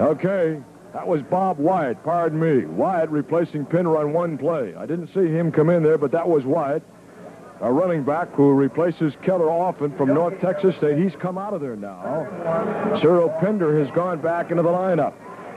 [0.00, 0.60] Okay,
[0.92, 2.66] that was Bob Wyatt, pardon me.
[2.66, 4.74] Wyatt replacing Pinder on one play.
[4.76, 6.82] I didn't see him come in there, but that was Wyatt,
[7.60, 10.98] a running back who replaces Keller often from North Texas State.
[10.98, 12.98] He's come out of there now.
[13.00, 15.12] Cyril Pinder has gone back into the lineup.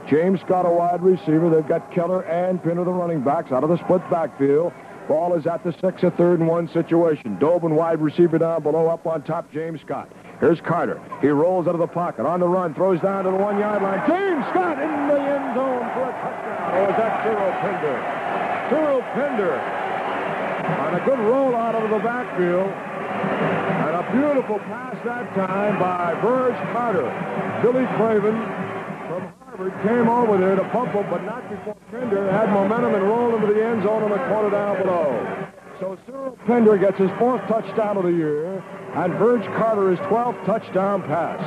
[0.10, 1.50] James Scott, a wide receiver.
[1.50, 4.74] They've got Keller and Pinder, the running backs, out of the split backfield.
[5.08, 7.38] Ball is at the six, a third and one situation.
[7.38, 10.10] Dolbin wide receiver down below, up on top, James Scott.
[10.40, 11.02] Here's Carter.
[11.22, 14.00] He rolls out of the pocket, on the run, throws down to the one-yard line.
[14.08, 16.74] James Scott in the end zone for a touchdown.
[16.74, 17.98] Or is that Cyril Pinder?
[18.70, 19.84] Cyril Pinder
[20.64, 22.72] on a good roll out of the backfield.
[22.72, 27.10] And a beautiful pass that time by Verge Carter.
[27.62, 28.36] Billy Craven
[29.08, 33.04] from Harvard came over there to pump him, but not before Pinder had momentum and
[33.04, 35.43] rolled into the end zone on the corner down below.
[35.84, 38.64] So Cyril Pinder gets his fourth touchdown of the year,
[38.96, 41.44] and Verge Carter his 12th touchdown pass.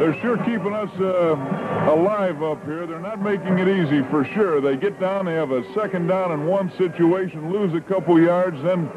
[0.00, 1.36] They're sure keeping us uh,
[1.92, 2.86] alive up here.
[2.86, 4.62] They're not making it easy for sure.
[4.62, 8.56] They get down, they have a second down in one situation, lose a couple yards,
[8.62, 8.88] then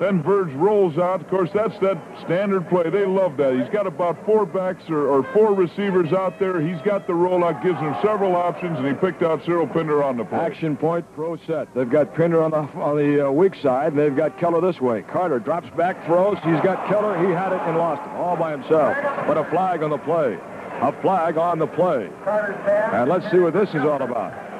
[0.00, 1.20] then Verge rolls out.
[1.20, 2.90] Of course, that's that standard play.
[2.90, 3.54] They love that.
[3.54, 6.60] He's got about four backs or, or four receivers out there.
[6.60, 10.16] He's got the rollout, gives them several options, and he picked out Cyril Pinder on
[10.16, 10.38] the play.
[10.38, 11.72] Action point, pro set.
[11.74, 14.80] They've got Pinder on the on the uh, weak side, and they've got Keller this
[14.80, 15.02] way.
[15.02, 16.36] Carter drops back, throws.
[16.44, 17.18] He's got Keller.
[17.26, 18.96] He had it and lost it all by himself.
[19.26, 20.38] But a flag on the play.
[20.80, 22.10] A flag on the play.
[22.26, 24.53] And let's see what this is all about.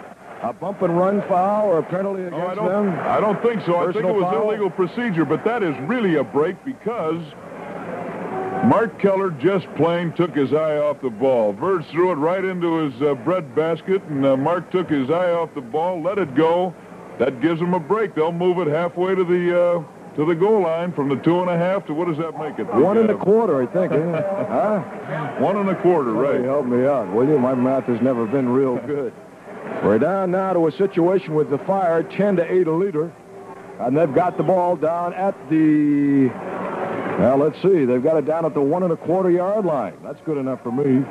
[0.44, 2.88] A bump and run foul or a penalty against Oh, I them?
[3.00, 3.76] I don't think so.
[3.76, 4.48] I think it was foul?
[4.50, 7.20] illegal procedure, but that is really a break because
[8.66, 11.52] Mark Keller just plain took his eye off the ball.
[11.52, 15.32] Verge threw it right into his uh, bread basket, and uh, Mark took his eye
[15.32, 16.74] off the ball, let it go.
[17.18, 18.14] That gives them a break.
[18.14, 21.50] They'll move it halfway to the uh, to the goal line from the two and
[21.50, 22.64] a half to what does that make it?
[22.74, 23.92] One and a quarter, I think.
[23.92, 24.80] huh?
[25.40, 26.44] One and a quarter, Somebody right?
[26.44, 27.38] help me out, will you?
[27.38, 29.12] My math has never been real good.
[29.82, 33.12] We're down now to a situation with the fire, 10 to 8 a leader.
[33.80, 36.28] And they've got the ball down at the,
[37.18, 37.84] well, let's see.
[37.84, 39.94] They've got it down at the one and a quarter yard line.
[40.02, 41.04] That's good enough for me.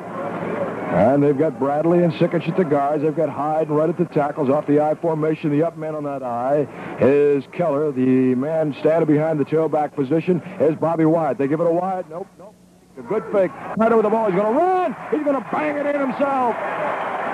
[0.94, 3.04] And they've got Bradley and Sickich at the guards.
[3.04, 5.50] They've got Hyde right at the tackles off the I formation.
[5.50, 6.68] The up man on that I
[7.02, 7.92] is Keller.
[7.92, 11.38] The man standing behind the tailback position is Bobby Wyatt.
[11.38, 12.10] They give it a Wyatt.
[12.10, 12.56] Nope, nope.
[12.98, 13.52] A good fake.
[13.76, 14.28] Carter with the ball.
[14.28, 14.96] He's going to run.
[15.10, 16.56] He's going to bang it in himself.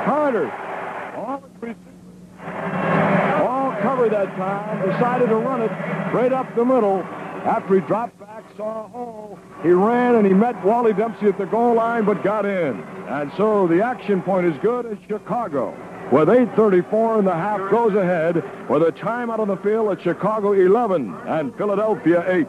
[0.05, 0.49] Carter.
[2.45, 4.89] All, covered that time.
[4.91, 5.71] Decided to run it
[6.13, 7.03] right up the middle.
[7.45, 11.37] After he dropped back, saw a hole, he ran and he met Wally Dempsey at
[11.37, 12.81] the goal line, but got in.
[13.07, 15.69] And so the action point is good as Chicago.
[16.11, 18.35] With 8.34 in the half goes ahead
[18.67, 22.47] with a timeout on the field at Chicago 11 and Philadelphia 8.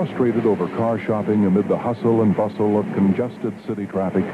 [0.00, 4.24] Frustrated over car shopping amid the hustle and bustle of congested city traffic?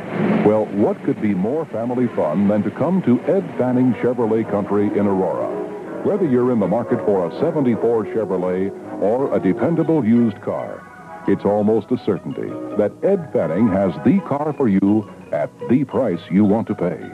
[0.47, 4.87] Well, what could be more family fun than to come to Ed Fanning Chevrolet Country
[4.97, 6.05] in Aurora?
[6.05, 8.71] Whether you're in the market for a 74 Chevrolet
[9.03, 10.85] or a dependable used car,
[11.27, 16.21] it's almost a certainty that Ed Fanning has the car for you at the price
[16.31, 17.11] you want to pay.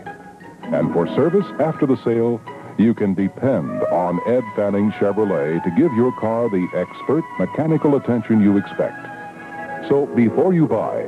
[0.77, 2.39] And for service after the sale,
[2.79, 8.43] you can depend on Ed Fanning Chevrolet to give your car the expert mechanical attention
[8.43, 8.97] you expect.
[9.89, 11.05] So before you buy,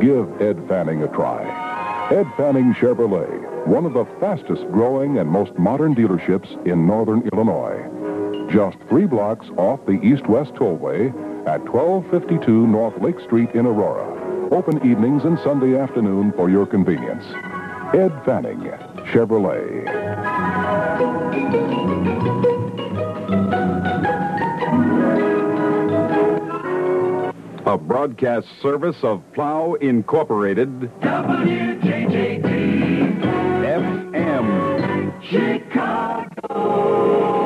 [0.00, 1.42] give Ed Fanning a try.
[2.10, 7.88] Ed Fanning Chevrolet, one of the fastest growing and most modern dealerships in northern Illinois.
[8.50, 11.08] Just three blocks off the east-west tollway
[11.46, 14.50] at 1252 North Lake Street in Aurora.
[14.52, 17.24] Open evenings and Sunday afternoon for your convenience.
[17.94, 18.60] Ed Fanning,
[19.10, 19.88] Chevrolet.
[27.64, 32.42] A broadcast service of Plough Incorporated, WJJD,
[33.62, 35.22] FM.
[35.30, 37.41] Chicago.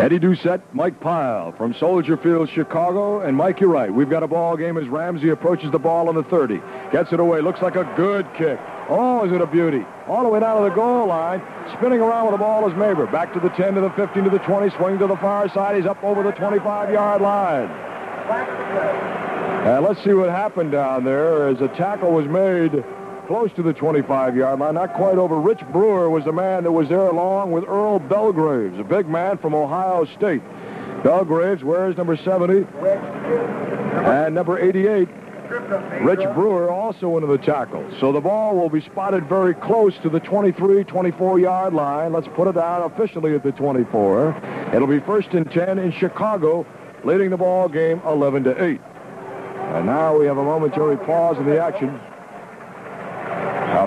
[0.00, 3.20] Eddie Doucette, Mike Pyle from Soldier Field, Chicago.
[3.20, 3.92] And Mike, you're right.
[3.92, 6.58] We've got a ball game as Ramsey approaches the ball on the 30.
[6.90, 7.42] Gets it away.
[7.42, 8.58] Looks like a good kick.
[8.88, 9.84] Oh, is it a beauty.
[10.08, 11.42] All the way down to the goal line.
[11.76, 13.12] Spinning around with the ball is Mabra.
[13.12, 14.70] Back to the 10, to the 15, to the 20.
[14.76, 15.76] Swing to the far side.
[15.76, 17.68] He's up over the 25-yard line.
[19.66, 22.82] And let's see what happened down there as a tackle was made
[23.30, 25.38] close to the 25-yard line, not quite over.
[25.38, 29.38] Rich Brewer was the man that was there along with Earl Belgraves, a big man
[29.38, 30.42] from Ohio State.
[31.04, 32.66] Belgraves wears number 70
[34.04, 35.08] and number 88.
[36.02, 37.88] Rich Brewer also into the tackle.
[38.00, 42.12] So the ball will be spotted very close to the 23, 24-yard line.
[42.12, 44.72] Let's put it out officially at the 24.
[44.74, 46.66] It'll be first and 10 in Chicago,
[47.04, 48.80] leading the ball game 11 to 8.
[48.80, 52.00] And now we have a momentary pause in the action.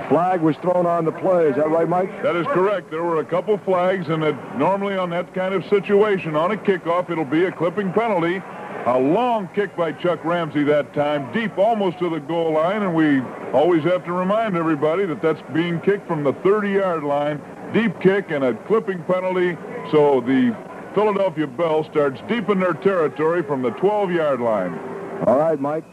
[0.04, 1.47] A flag was thrown on the play.
[1.47, 2.24] Is that right, Mike?
[2.24, 2.91] That is correct.
[2.91, 6.58] There were a couple flags, and that normally on that kind of situation, on a
[6.58, 8.41] kickoff, it'll be a clipping penalty.
[8.86, 12.93] A long kick by Chuck Ramsey that time, deep almost to the goal line, and
[12.93, 13.22] we
[13.54, 17.41] always have to remind everybody that that's being kicked from the 30-yard line.
[17.74, 19.58] Deep kick and a clipping penalty,
[19.89, 20.54] so the
[20.93, 24.78] Philadelphia Bell starts deep in their territory from the 12-yard line.
[25.26, 25.86] All right, Mike.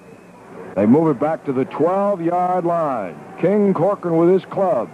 [0.76, 3.18] They move it back to the 12-yard line.
[3.40, 4.88] King Corcoran with his club.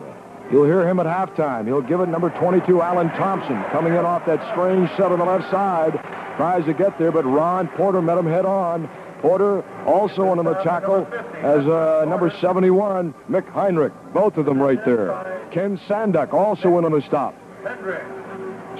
[0.50, 1.66] You'll hear him at halftime.
[1.66, 5.24] He'll give it number 22, Alan Thompson, coming in off that strange set on the
[5.24, 5.92] left side.
[6.36, 8.88] Tries to get there, but Ron Porter met him head on.
[9.20, 11.06] Porter also on the tackle
[11.42, 13.92] as uh, number 71, Mick Heinrich.
[14.12, 15.48] Both of them right there.
[15.50, 17.34] Ken Sanduck also went on the stop.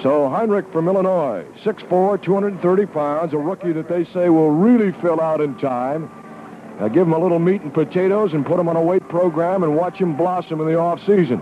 [0.03, 5.19] So Heinrich from Illinois, 6'4", 230 pounds, a rookie that they say will really fill
[5.19, 6.09] out in time.
[6.79, 9.63] Uh, give him a little meat and potatoes and put him on a weight program
[9.63, 11.41] and watch him blossom in the offseason.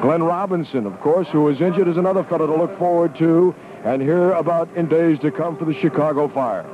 [0.00, 4.00] Glenn Robinson, of course, who was injured, is another fellow to look forward to and
[4.00, 6.64] hear about in days to come for the Chicago Fire.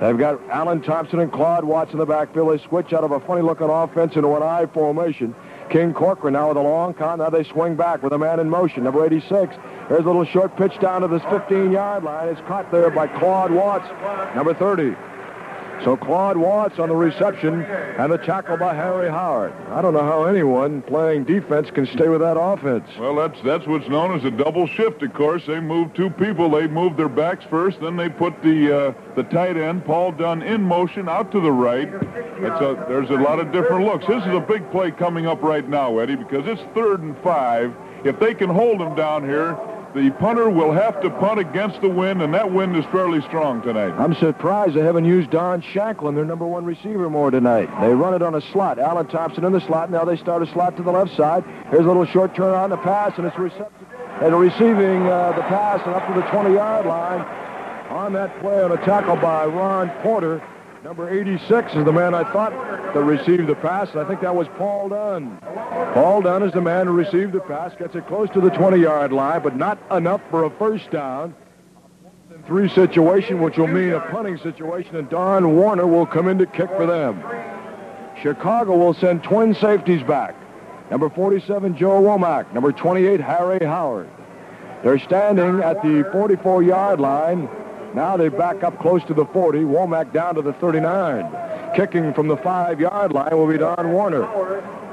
[0.00, 2.58] They've got Alan Thompson and Claude Watts in the backfield.
[2.58, 5.34] They switch out of a funny-looking offense into an I formation.
[5.68, 7.18] King Corcoran now with a long count.
[7.18, 8.84] Now they swing back with a man in motion.
[8.84, 9.54] Number 86.
[9.88, 12.28] Here's a little short pitch down to this 15-yard line.
[12.28, 13.88] It's caught there by Claude Watts,
[14.34, 14.96] number 30.
[15.84, 19.52] So Claude Watts on the reception and the tackle by Harry Howard.
[19.70, 22.86] I don't know how anyone playing defense can stay with that offense.
[22.98, 25.02] Well, that's that's what's known as a double shift.
[25.02, 26.50] Of course, they move two people.
[26.50, 30.42] They move their backs first, then they put the uh, the tight end Paul Dunn
[30.42, 31.88] in motion out to the right.
[31.88, 34.06] A, there's a lot of different looks.
[34.06, 37.74] This is a big play coming up right now, Eddie, because it's third and five.
[38.04, 39.58] If they can hold them down here,
[39.94, 43.60] the punter will have to punt against the wind, and that wind is fairly strong
[43.62, 43.92] tonight.
[43.98, 47.68] I'm surprised they haven't used Don Shanklin, their number one receiver, more tonight.
[47.80, 48.78] They run it on a slot.
[48.78, 49.90] Alan Thompson in the slot.
[49.90, 51.44] Now they start a slot to the left side.
[51.70, 53.88] Here's a little short turn on the pass, and it's receptive.
[54.22, 57.20] And receiving uh, the pass and up to the 20-yard line
[57.90, 60.40] on that play on a tackle by Ron Porter.
[60.90, 63.94] Number 86 is the man I thought that received the pass.
[63.94, 65.38] I think that was Paul Dunn.
[65.94, 69.12] Paul Dunn is the man who received the pass, gets it close to the 20-yard
[69.12, 71.32] line, but not enough for a first down.
[72.44, 76.46] Three situation, which will mean a punting situation, and Don Warner will come in to
[76.46, 77.22] kick for them.
[78.20, 80.34] Chicago will send twin safeties back.
[80.90, 82.52] Number 47, Joe Womack.
[82.52, 84.10] Number 28, Harry Howard.
[84.82, 87.48] They're standing at the 44-yard line.
[87.94, 89.60] Now they back up close to the 40.
[89.60, 91.74] Womack down to the 39.
[91.74, 94.26] Kicking from the five-yard line will be Don Warner.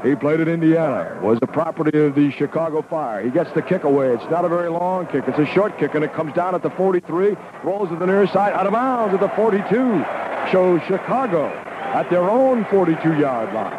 [0.03, 3.23] He played at Indiana, was the property of the Chicago Fire.
[3.23, 4.13] He gets the kick away.
[4.13, 5.23] It's not a very long kick.
[5.27, 8.27] It's a short kick, and it comes down at the 43, rolls to the near
[8.27, 10.05] side, out of bounds at the 42.
[10.51, 13.73] Shows Chicago at their own 42-yard line.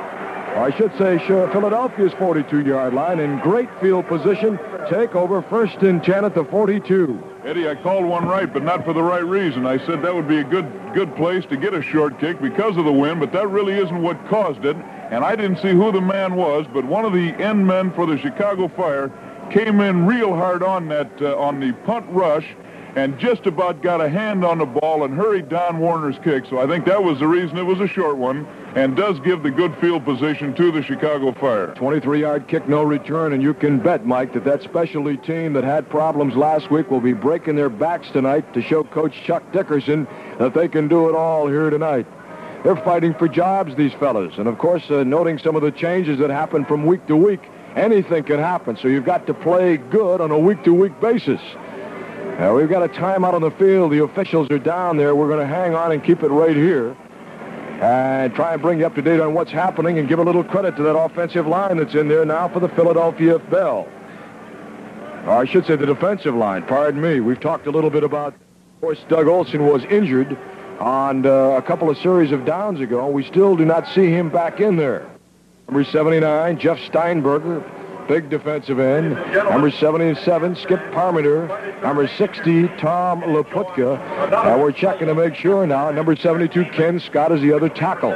[0.57, 4.59] Or I should say Philadelphia's 42-yard line in great field position.
[4.91, 7.23] Take over first and 10 at the 42.
[7.49, 9.65] Eddie, I called one right, but not for the right reason.
[9.65, 12.77] I said that would be a good good place to get a short kick because
[12.77, 14.77] of the wind, but that really isn't what caused it.
[14.77, 18.05] And I didn't see who the man was, but one of the end men for
[18.05, 19.11] the Chicago Fire
[19.51, 22.55] came in real hard on that uh, on the punt rush
[22.99, 26.45] and just about got a hand on the ball and hurried Don Warner's kick.
[26.47, 28.45] So I think that was the reason it was a short one
[28.75, 31.75] and does give the good field position to the Chicago Fire.
[31.77, 35.89] 23-yard kick, no return, and you can bet, Mike, that that specialty team that had
[35.89, 40.09] problems last week will be breaking their backs tonight to show Coach Chuck Dickerson
[40.41, 42.07] that they can do it all here tonight.
[42.65, 46.19] They're fighting for jobs, these fellas, and of course, uh, noting some of the changes
[46.19, 47.43] that happen from week to week,
[47.77, 51.41] anything can happen, so you've got to play good on a week-to-week basis.
[52.39, 53.91] Now, we've got a timeout on the field.
[53.91, 55.17] The officials are down there.
[55.17, 56.97] We're going to hang on and keep it right here
[57.81, 60.45] and try and bring you up to date on what's happening and give a little
[60.45, 63.89] credit to that offensive line that's in there now for the Philadelphia Bell.
[65.27, 66.63] Or I should say the defensive line.
[66.63, 67.19] Pardon me.
[67.19, 70.39] We've talked a little bit about, of course, Doug Olson was injured
[70.79, 73.09] on uh, a couple of series of downs ago.
[73.09, 75.11] We still do not see him back in there.
[75.67, 77.65] Number 79, Jeff Steinberger,
[78.09, 79.11] big defensive end.
[79.33, 81.49] Number 77, Skip Parmenter.
[81.83, 84.01] Number 60, Tom Laputka.
[84.47, 85.91] And we're checking to make sure now.
[85.91, 88.13] Number 72, Ken Scott is the other tackle.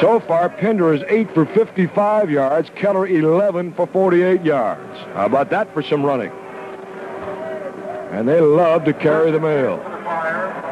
[0.00, 2.70] So far, Pinder is 8 for 55 yards.
[2.76, 4.98] Keller 11 for 48 yards.
[5.14, 6.30] How about that for some running?
[8.12, 9.80] And they love to carry the mail.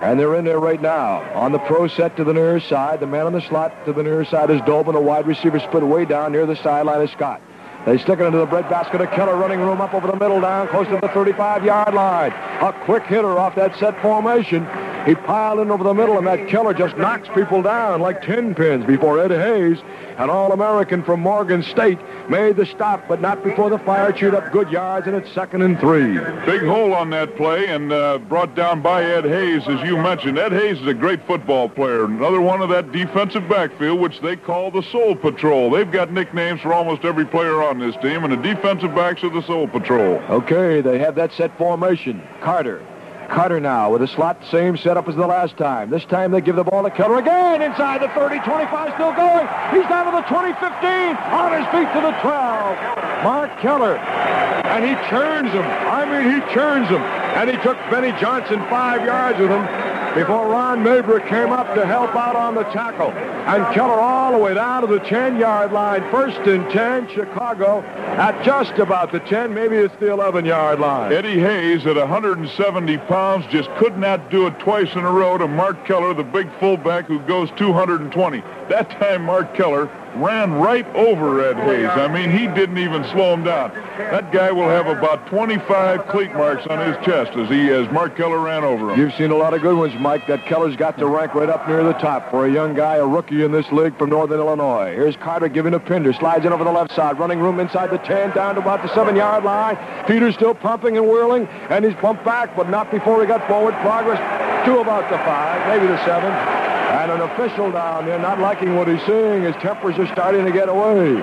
[0.03, 1.21] And they're in there right now.
[1.35, 3.01] On the pro set to the near side.
[3.01, 4.93] The man on the slot to the near side is Dolbin.
[4.93, 7.41] The wide receiver split way down near the sideline is Scott.
[7.87, 10.67] They stick it into the breadbasket of Keller, running room up over the middle, down
[10.67, 12.33] close to the 35-yard line.
[12.33, 14.67] A quick hitter off that set formation.
[15.07, 18.57] He piled in over the middle, and that Keller just knocks people down like tin
[18.57, 19.79] pins before Ed Hayes,
[20.19, 24.51] an All-American from Morgan State, made the stop, but not before the fire chewed up
[24.51, 26.15] good yards, and it's second and three.
[26.45, 30.39] Big hole on that play and uh, brought down by Ed Hayes, as you mentioned.
[30.39, 32.07] Ed Hayes is a great football player.
[32.07, 35.71] Another one of that defensive backfield, which they call the Soul Patrol.
[35.71, 39.31] They've got nicknames for almost every player on this team, and the defensive backs are
[39.31, 40.17] the Soul Patrol.
[40.31, 42.21] Okay, they have that set formation.
[42.41, 42.85] Carter.
[43.29, 45.91] Carter now with a slot, same setup as the last time.
[45.91, 49.47] This time they give the ball to Keller again inside the 30, 25 still going.
[49.73, 53.25] He's down to the 20, 15, on his feet to the 12.
[53.25, 53.97] Mark Keller.
[53.99, 55.65] And he churns him.
[55.65, 57.03] I mean, he churns him.
[57.03, 61.85] And he took Benny Johnson five yards with him before Ron Mabra came up to
[61.85, 63.11] help out on the tackle.
[63.11, 66.01] And Kellar all the way down to the 10-yard line.
[66.11, 69.53] First and 10, Chicago at just about the 10.
[69.53, 71.13] Maybe it's the 11-yard line.
[71.13, 75.47] Eddie Hayes at 170 pounds just could not do it twice in a row to
[75.47, 78.41] Mark Kellar, the big fullback who goes 220.
[78.71, 79.91] That time Mark Kellar
[80.21, 81.89] ran right over Ed Hayes.
[81.89, 83.73] I mean, he didn't even slow him down.
[83.99, 88.17] That guy will have about 25 cleat marks on his chest as he as Mark
[88.17, 89.01] Kellar ran over him.
[89.01, 90.27] You've seen a lot of good ones, Mike.
[90.27, 93.07] That Kellar's got to rank right up near the top for a young guy, a
[93.07, 94.93] rookie in this league from Northern Illinois.
[94.95, 96.13] Here's Carter giving a Pinder.
[96.13, 97.19] Slides in over the left side.
[97.19, 99.77] Running room inside the 10, down to about the 7-yard line.
[100.07, 103.75] Peter's still pumping and whirling, and he's pumped back, but not before he got forward
[103.77, 104.19] progress
[104.67, 106.86] to about the 5, maybe the 7.
[107.07, 109.45] And an official down there not liking what he's seeing.
[109.45, 111.23] His tempers are starting to get away.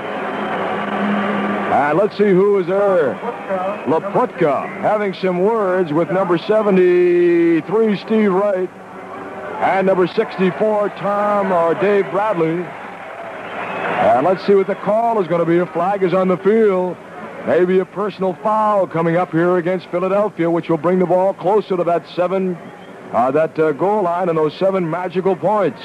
[1.74, 3.16] And let's see who is there.
[3.86, 8.70] Laputka having some words with number 73, Steve Wright,
[9.60, 12.64] and number 64, Tom or Dave Bradley.
[12.64, 15.58] And let's see what the call is going to be.
[15.58, 16.96] A flag is on the field.
[17.46, 21.76] Maybe a personal foul coming up here against Philadelphia, which will bring the ball closer
[21.76, 22.58] to that seven,
[23.14, 25.82] uh, that uh, goal line and those seven magical points.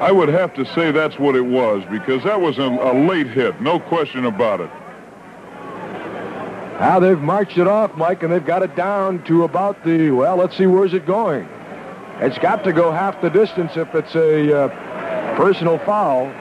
[0.00, 3.26] I would have to say that's what it was because that was a, a late
[3.26, 4.70] hit, no question about it.
[6.78, 10.36] Now they've marched it off, Mike, and they've got it down to about the, well,
[10.36, 11.48] let's see, where's it going?
[12.20, 16.32] It's got to go half the distance if it's a uh, personal foul.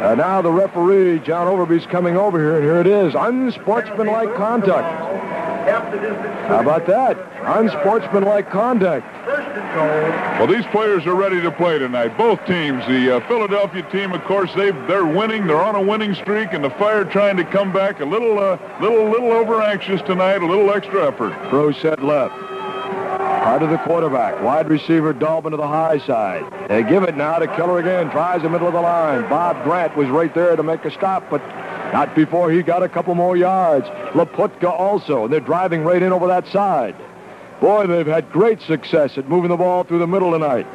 [0.00, 3.14] Uh, now the referee, John Overby's coming over here, and here it is.
[3.14, 4.88] Unsportsmanlike conduct.
[6.48, 7.18] How about that?
[7.42, 9.06] Unsportsmanlike conduct.
[10.40, 12.16] Well, these players are ready to play tonight.
[12.16, 12.84] Both teams.
[12.86, 15.46] The uh, Philadelphia team, of course, they they're winning.
[15.46, 18.58] They're on a winning streak, and the Fire trying to come back a little, uh,
[18.80, 20.42] little, little over anxious tonight.
[20.42, 21.32] A little extra effort.
[21.50, 22.34] Pro set left.
[23.40, 24.42] Part of the quarterback.
[24.42, 26.44] Wide receiver Dolbin to the high side.
[26.68, 28.10] They give it now to Kellar again.
[28.10, 29.22] Tries the middle of the line.
[29.30, 31.40] Bob Grant was right there to make a stop, but
[31.90, 33.86] not before he got a couple more yards.
[34.12, 35.24] Laputka also.
[35.24, 36.94] And they're driving right in over that side.
[37.62, 40.66] Boy, they've had great success at moving the ball through the middle tonight.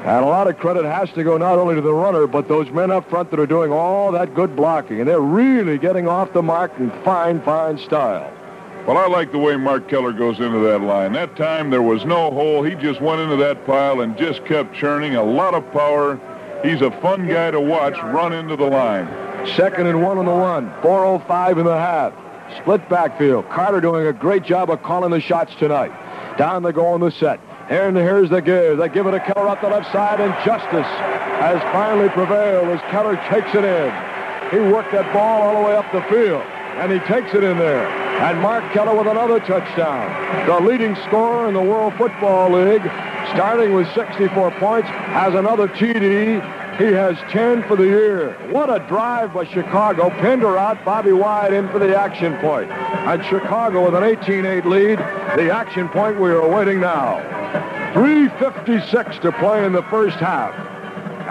[0.00, 2.70] And a lot of credit has to go not only to the runner, but those
[2.70, 5.00] men up front that are doing all that good blocking.
[5.00, 8.30] And they're really getting off the mark in fine, fine style.
[8.86, 11.12] Well, I like the way Mark Kellar goes into that line.
[11.12, 12.62] That time there was no hole.
[12.62, 15.16] He just went into that pile and just kept churning.
[15.16, 16.18] A lot of power.
[16.64, 19.06] He's a fun guy to watch run into the line.
[19.54, 20.70] Second and one on the one.
[20.82, 22.14] 4.05 in the half.
[22.62, 23.48] Split backfield.
[23.50, 25.92] Carter doing a great job of calling the shots tonight.
[26.36, 27.38] Down they go on the set.
[27.68, 28.78] And here's the give.
[28.78, 30.86] They give it to Kellar up the left side, and justice
[31.38, 33.92] has finally prevailed as Kellar takes it in.
[34.50, 37.58] He worked that ball all the way up the field, and he takes it in
[37.58, 38.09] there.
[38.20, 40.46] And Mark Kellar with another touchdown.
[40.46, 42.82] The leading scorer in the World Football League,
[43.32, 46.76] starting with 64 points, has another TD.
[46.76, 48.36] He has 10 for the year.
[48.50, 50.10] What a drive by Chicago.
[50.10, 52.70] Pinder out, Bobby Wyatt in for the action point.
[52.70, 54.98] And Chicago with an 18-8 lead.
[55.38, 57.20] The action point we are awaiting now.
[57.94, 60.54] 3.56 to play in the first half.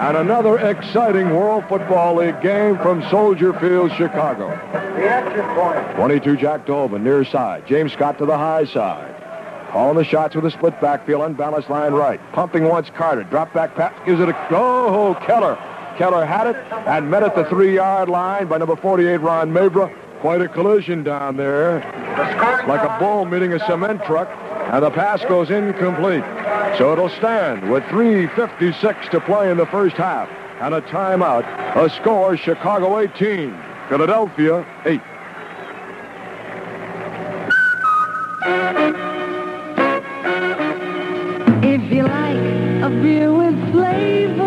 [0.00, 4.48] And another exciting World Football League game from Soldier Field, Chicago.
[4.48, 5.94] The action point.
[5.94, 7.66] 22 Jack Dolbin, near side.
[7.66, 9.14] James Scott to the high side.
[9.72, 12.18] Calling the shots with a split backfield, unbalanced line right.
[12.32, 13.24] Pumping once Carter.
[13.24, 13.92] Drop back pass.
[14.06, 14.48] Gives it a...
[14.50, 15.58] Oh, Kellar.
[15.98, 16.56] Kellar had it
[16.88, 19.94] and met at the three-yard line by number 48, Ron Mabra.
[20.20, 21.80] Quite a collision down there.
[22.66, 24.30] Like a bull meeting a cement truck.
[24.72, 26.22] And the pass goes incomplete.
[26.78, 30.28] So it'll stand with 3.56 to play in the first half.
[30.60, 31.44] And a timeout.
[31.74, 33.52] A score, Chicago 18,
[33.88, 35.00] Philadelphia 8.
[41.64, 42.36] If you like
[42.84, 44.39] a beer with flavor,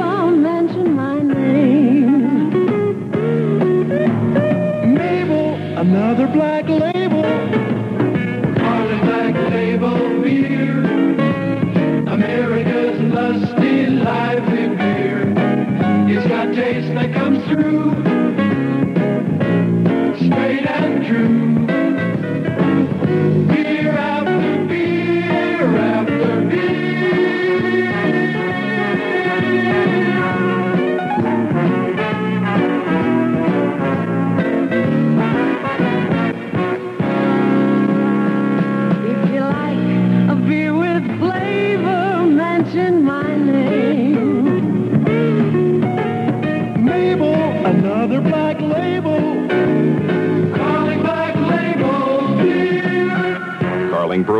[17.55, 18.02] that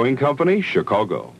[0.04, 1.34] Brewing Company, Chicago.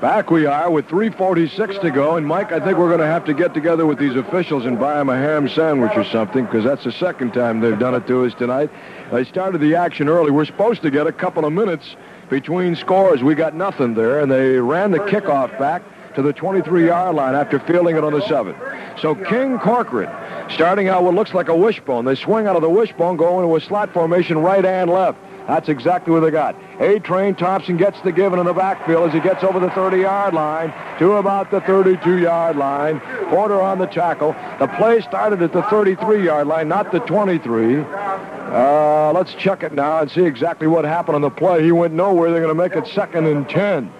[0.00, 3.24] Back we are with 3.46 to go, and Mike, I think we're going to have
[3.26, 6.64] to get together with these officials and buy them a ham sandwich or something, because
[6.64, 8.70] that's the second time they've done it to us tonight.
[9.12, 10.32] They started the action early.
[10.32, 11.94] We're supposed to get a couple of minutes
[12.28, 13.22] between scores.
[13.22, 15.84] We got nothing there, and they ran the kickoff back
[16.16, 18.56] to the 23-yard line after fielding it on the 7.
[19.00, 20.10] So King Corcoran
[20.50, 22.04] starting out what looks like a wishbone.
[22.04, 25.20] They swing out of the wishbone, go into a slot formation right and left.
[25.46, 26.56] That's exactly what they got.
[26.80, 30.74] A-Train Thompson gets the given in the backfield as he gets over the 30-yard line
[30.98, 33.00] to about the 32-yard line.
[33.28, 34.34] Porter on the tackle.
[34.58, 37.78] The play started at the 33-yard line, not the 23.
[37.78, 41.62] Uh, let's check it now and see exactly what happened on the play.
[41.62, 42.30] He went nowhere.
[42.30, 43.92] They're going to make it second and 10.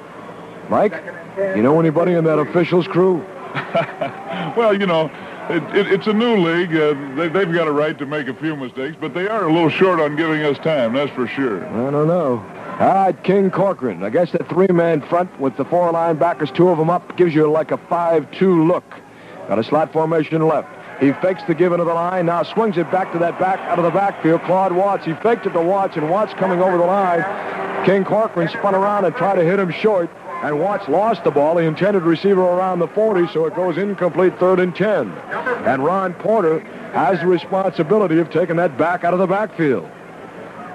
[0.69, 1.01] Mike,
[1.37, 3.25] you know anybody in that officials crew?
[4.57, 5.11] Well, you know,
[5.51, 6.75] it, it, it's a new league.
[6.75, 9.53] Uh, they, they've got a right to make a few mistakes, but they are a
[9.53, 11.67] little short on giving us time, that's for sure.
[11.67, 12.45] I don't know.
[12.79, 14.03] All right, King Corcoran.
[14.03, 17.51] I guess that three-man front with the four linebackers, two of them up, gives you
[17.51, 18.85] like a 5-2 look.
[19.49, 20.69] Got a slot formation left.
[21.01, 23.79] He fakes the given to the line, now swings it back to that back out
[23.79, 24.43] of the backfield.
[24.43, 25.05] Claude Watts.
[25.05, 27.23] He faked it to Watts, and Watts coming over the line.
[27.85, 30.11] King Corcoran spun around and tried to hit him short,
[30.43, 31.55] and Watts lost the ball.
[31.57, 35.11] The intended receiver around the 40, so it goes incomplete third and 10.
[35.67, 36.61] And Ron Porter
[36.93, 39.89] has the responsibility of taking that back out of the backfield.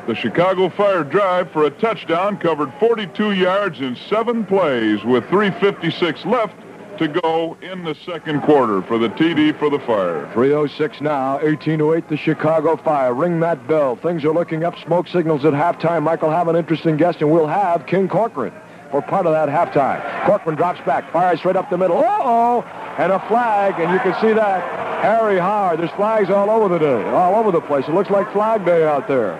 [0.08, 6.26] The Chicago Fire drive for a touchdown covered 42 yards in seven plays with 3.56
[6.26, 6.56] left
[6.98, 10.30] to go in the second quarter for the TD for the Fire.
[10.34, 13.14] 306 now, 18 to 8, the Chicago Fire.
[13.14, 13.96] Ring that bell.
[13.96, 14.78] Things are looking up.
[14.80, 16.02] Smoke signals at halftime.
[16.04, 18.54] Michael have an interesting guest, and we'll have King Corcoran
[18.92, 20.26] for part of that halftime.
[20.26, 21.98] Corcoran drops back, fires straight up the middle.
[21.98, 22.62] Uh-oh!
[22.98, 24.82] And a flag, and you can see that.
[25.02, 25.80] Harry Howard.
[25.80, 27.88] There's flags all over the day, all over the place.
[27.88, 29.40] It looks like Flag Day out there.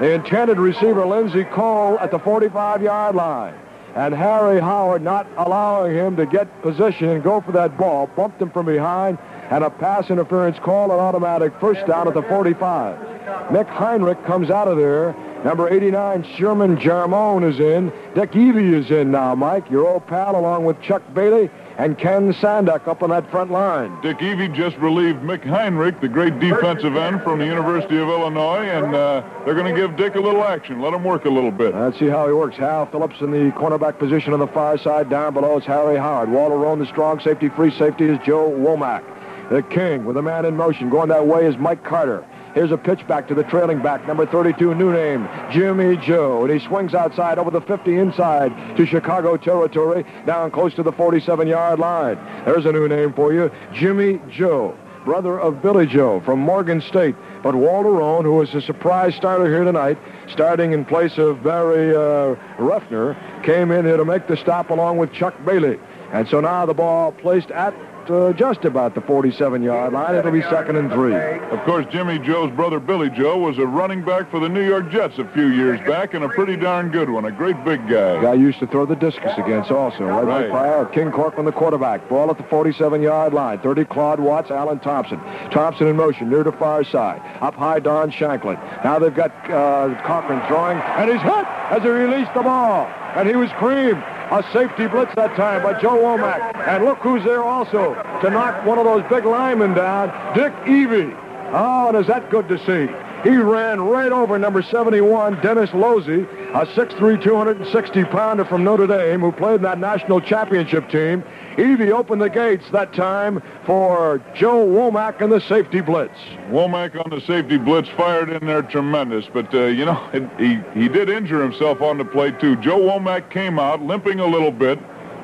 [0.00, 3.54] The intended receiver, Linzy Cole, at the 45-yard line.
[3.94, 8.08] And Harry Howard not allowing him to get position and go for that ball.
[8.08, 9.18] Bumped him from behind,
[9.50, 13.52] and a pass interference call, an automatic first down at the 45.
[13.52, 15.14] Nick Heinrich comes out of there.
[15.44, 17.90] Number 89, Sherman Jarmone is in.
[18.14, 22.34] Dick Evey is in now, Mike, your old pal, along with Chuck Bailey and Ken
[22.34, 23.98] Sanduck up on that front line.
[24.02, 28.66] Dick Evey just relieved Mick Heinrich, the great defensive end from the University of Illinois,
[28.66, 31.50] and uh, they're going to give Dick a little action, let him work a little
[31.50, 31.74] bit.
[31.74, 32.56] Let's see how he works.
[32.56, 35.08] Hal Phillips in the cornerback position on the far side.
[35.08, 36.28] Down below is Harry Howard.
[36.28, 37.48] Walter Roan, the strong safety.
[37.48, 39.04] Free safety is Joe Womack.
[39.48, 40.90] The king with a man in motion.
[40.90, 42.26] Going that way is Mike Carter.
[42.54, 46.44] Here's a pitch back to the trailing back, number 32, new name, Jimmy Joe.
[46.44, 50.92] And he swings outside over the 50 inside to Chicago territory, down close to the
[50.92, 52.16] 47-yard line.
[52.44, 57.14] There's a new name for you, Jimmy Joe, brother of Billy Joe from Morgan State.
[57.42, 59.98] But Walter Roan, who is a surprise starter here tonight,
[60.28, 64.96] starting in place of Barry uh, Ruffner, came in here to make the stop along
[64.96, 65.78] with Chuck Bailey.
[66.12, 67.72] And so now the ball placed at
[68.10, 70.14] uh, just about the 47-yard line.
[70.14, 71.14] It'll be second and three.
[71.14, 74.90] Of course, Jimmy Joe's brother Billy Joe was a running back for the New York
[74.90, 77.24] Jets a few years back, and a pretty darn good one.
[77.24, 78.20] A great big guy.
[78.22, 80.04] Guy used to throw the discus against also.
[80.04, 80.50] Right, Right.
[80.50, 80.84] fire.
[80.86, 82.08] King Corcoran, the quarterback.
[82.08, 83.58] Ball at the 47-yard line.
[83.60, 85.18] 30 Claude Watts, Allen Thompson.
[85.50, 87.20] Thompson in motion near the far side.
[87.40, 88.58] Up high, Don Shanklin.
[88.84, 92.86] Now they've got uh, Corcoran throwing, and he's hit as he released the ball.
[93.16, 94.02] And he was creamed.
[94.30, 96.54] A safety blitz that time by Joe Womack.
[96.68, 101.16] And look who's there also to knock one of those big linemen down, Dick Evey.
[101.52, 102.92] Oh, and is that good to see?
[103.28, 106.22] He ran right over number 71, Dennis Losey,
[106.54, 111.24] a 6'3", 260-pounder from Notre Dame who played in that national championship team.
[111.60, 116.14] Evey opened the gates that time for Joe Womack and the safety blitz.
[116.48, 120.80] Womack on the safety blitz fired in there tremendous, but uh, you know it, he
[120.80, 122.56] he did injure himself on the play too.
[122.56, 124.78] Joe Womack came out limping a little bit,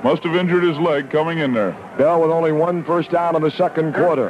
[0.05, 1.73] Must have injured his leg coming in there.
[1.97, 4.29] Bell with only one first down in the second quarter.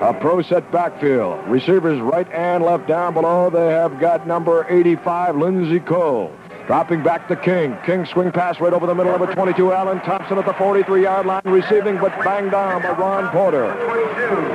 [0.00, 1.46] A pro set backfield.
[1.48, 3.50] Receivers right and left down below.
[3.50, 6.32] They have got number 85, Linzy Cole.
[6.66, 7.76] Dropping back to King.
[7.84, 9.72] King swing pass right over the middle of a 22.
[9.72, 13.66] Allen Thompson at the 43-yard line receiving, but banged down by Ron Porter.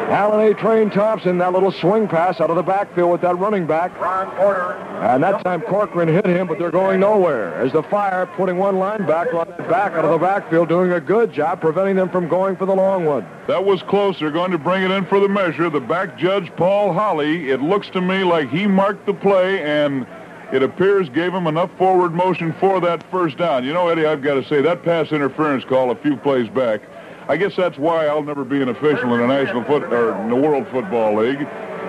[0.10, 0.56] Allen A.
[0.56, 3.96] Train Thompson, that little swing pass out of the backfield with that running back.
[4.00, 4.74] Ron Porter.
[5.02, 7.54] And that time Corcoran hit him, but they're going nowhere.
[7.62, 11.00] As the fire putting one linebacker on that back out of the backfield, doing a
[11.00, 13.26] good job preventing them from going for the long one.
[13.48, 14.20] That was close.
[14.20, 15.70] They're going to bring it in for the measure.
[15.70, 20.08] The back judge, Paul Holly, it looks to me like he marked the play and
[20.52, 23.64] it appears gave him enough forward motion for that first down.
[23.64, 26.82] You know, Eddie, I've got to say, that pass interference call a few plays back,
[27.28, 30.30] I guess that's why I'll never be an official in the National Foot or in
[30.30, 31.48] the World Football League,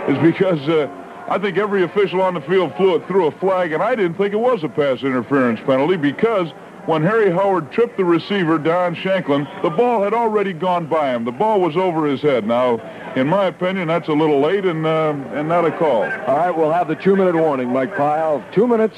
[0.08, 0.86] is because uh,
[1.28, 4.14] I think every official on the field flew it through a flag, and I didn't
[4.16, 6.48] think it was a pass interference penalty because
[6.90, 11.24] when Harry Howard tripped the receiver, Don Shanklin, the ball had already gone by him.
[11.24, 12.44] The ball was over his head.
[12.44, 12.80] Now,
[13.14, 16.02] in my opinion, that's a little late and uh, and not a call.
[16.02, 18.44] All right, we'll have the two-minute warning, Mike Pyle.
[18.52, 18.96] Two minutes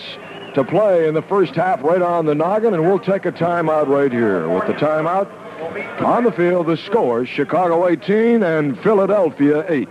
[0.55, 3.89] to play in the first half right on the noggin, and we'll take a timeout
[3.89, 4.48] right here.
[4.48, 5.31] With the timeout
[6.01, 9.89] on the field, the scores, Chicago 18 and Philadelphia 8.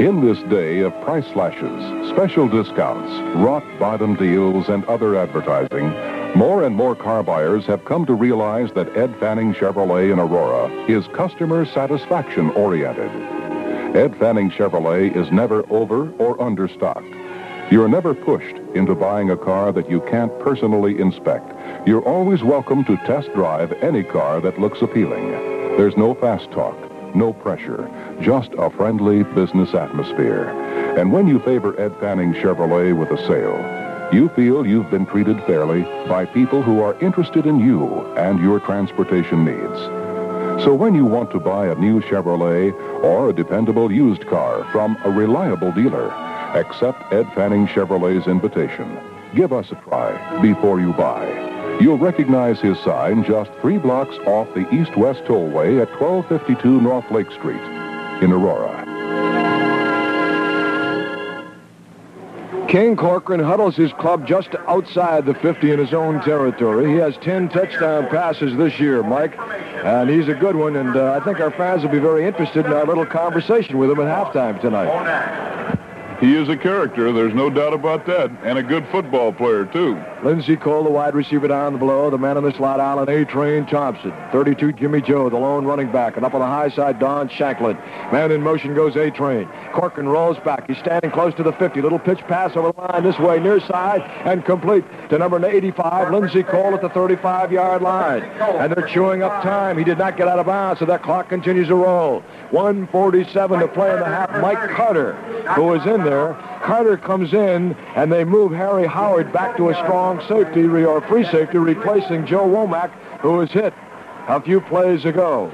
[0.00, 5.88] In this day of price slashes, special discounts, rock bottom deals, and other advertising,
[6.36, 10.70] more and more car buyers have come to realize that Ed Fanning Chevrolet in Aurora
[10.86, 13.10] is customer satisfaction oriented.
[13.96, 17.18] Ed Fanning Chevrolet is never over or understocked.
[17.72, 21.50] You're never pushed into buying a car that you can't personally inspect.
[21.88, 25.30] You're always welcome to test drive any car that looks appealing.
[25.78, 26.76] There's no fast talk,
[27.14, 27.88] no pressure,
[28.20, 30.48] just a friendly business atmosphere.
[30.98, 35.42] And when you favor Ed Fanning Chevrolet with a sale, you feel you've been treated
[35.44, 37.86] fairly by people who are interested in you
[38.16, 39.78] and your transportation needs.
[40.62, 42.72] So when you want to buy a new Chevrolet
[43.02, 46.10] or a dependable used car from a reliable dealer,
[46.54, 48.98] accept Ed Fanning Chevrolet's invitation.
[49.34, 51.51] Give us a try before you buy.
[51.82, 57.28] You'll recognize his sign just three blocks off the east-west tollway at 1252 North Lake
[57.32, 57.60] Street
[58.22, 58.86] in Aurora.
[62.68, 66.88] King Corcoran huddles his club just outside the 50 in his own territory.
[66.88, 69.36] He has 10 touchdown passes this year, Mike,
[69.82, 72.64] and he's a good one, and uh, I think our fans will be very interested
[72.64, 75.71] in our little conversation with him at halftime tonight.
[76.22, 79.96] He is a character, there's no doubt about that, and a good football player, too.
[80.22, 82.10] Linzy Cole, the wide receiver down below.
[82.10, 83.24] The man in the slot, Allen A.
[83.24, 84.12] Train Thompson.
[84.30, 86.16] 32, Jimmy Joe, the lone running back.
[86.16, 87.76] And up on the high side, Don Shanklin.
[88.12, 89.10] Man in motion goes A.
[89.10, 89.48] Train.
[89.72, 90.68] Corcoran rolls back.
[90.68, 91.82] He's standing close to the 50.
[91.82, 96.08] Little pitch pass over the line this way, near side, and complete to number 85,
[96.08, 98.22] Linzy Cole at the 35-yard line.
[98.22, 99.76] And they're chewing up time.
[99.76, 102.20] He did not get out of bounds, so that clock continues to roll.
[102.52, 104.30] 147 to play in the half.
[104.40, 105.14] Mike Carter,
[105.56, 106.11] who is in there,
[106.62, 111.24] Carter comes in, and they move Harry Howard back to a strong safety or free
[111.24, 112.90] safety, replacing Joe Womack,
[113.20, 113.74] who was hit
[114.28, 115.52] a few plays ago.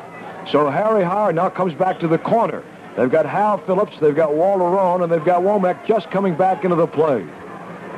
[0.51, 2.63] So Harry Howard now comes back to the corner.
[2.97, 6.65] They've got Hal Phillips, they've got Walter Roan, and they've got Womack just coming back
[6.65, 7.23] into the play.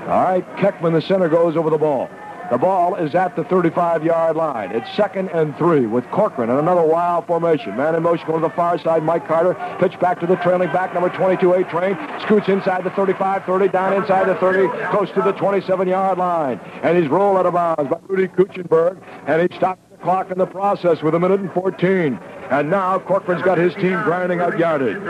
[0.02, 2.10] All right, Keckman, the center, goes over the ball.
[2.50, 4.72] The ball is at the 35-yard line.
[4.72, 7.76] It's second and three with Corcoran and another wild formation.
[7.76, 9.04] Man in motion going to the far side.
[9.04, 11.96] Mike Carter pitch back to the trailing back, number 22, A Train.
[12.22, 16.58] Scoots inside the 35, 30, down inside the 30, close to the 27-yard line.
[16.82, 20.38] And he's rolled out of bounds by Rudy Kuechenberg, and he stopped the clock in
[20.38, 22.18] the process with a minute and 14.
[22.50, 25.00] And now Corcoran's got his team grinding out yardage.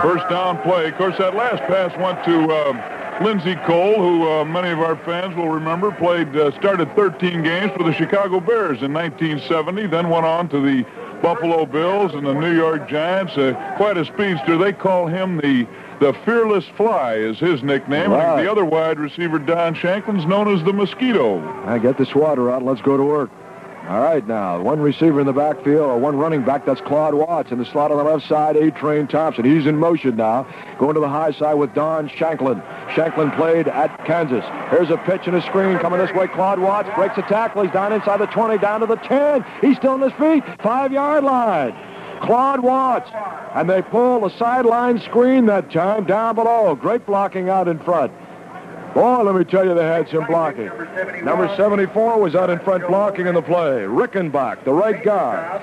[0.00, 0.88] First down play.
[0.88, 2.50] Of course, that last pass went to...
[2.50, 7.42] Uh, Linzy Cole, who uh, many of our fans will remember, played uh, started 13
[7.42, 10.84] games for the Chicago Bears in 1970, then went on to the
[11.22, 13.32] Buffalo Bills and the New York Giants.
[13.36, 14.58] Uh, quite a speedster.
[14.58, 15.66] They call him the
[16.00, 18.10] the Fearless Fly is his nickname.
[18.10, 18.38] Right.
[18.38, 21.40] And the other wide receiver, Don Shanklin's known as the Mosquito.
[21.64, 22.64] I get this water out.
[22.64, 23.30] Let's go to work.
[23.92, 27.52] All right, now, one receiver in the backfield, or one running back, that's Claude Watts.
[27.52, 29.44] In the slot on the left side, A-Train Thompson.
[29.44, 30.46] He's in motion now,
[30.78, 32.62] going to the high side with Don Shanklin.
[32.94, 34.46] Shanklin played at Kansas.
[34.70, 36.26] Here's a pitch and a screen coming this way.
[36.26, 37.64] Claude Watts breaks a tackle.
[37.64, 39.44] He's down inside the 20, down to the 10.
[39.60, 40.42] He's still on his feet.
[40.62, 41.76] Five-yard line.
[42.22, 43.10] Claude Watts.
[43.54, 46.74] And they pull the sideline screen that time down below.
[46.74, 48.10] Great blocking out in front.
[48.94, 50.70] Boy, let me tell you, they had some blocking.
[51.24, 53.82] Number 74 was out in front blocking in the play.
[53.82, 55.62] Rickenbach, the right guard.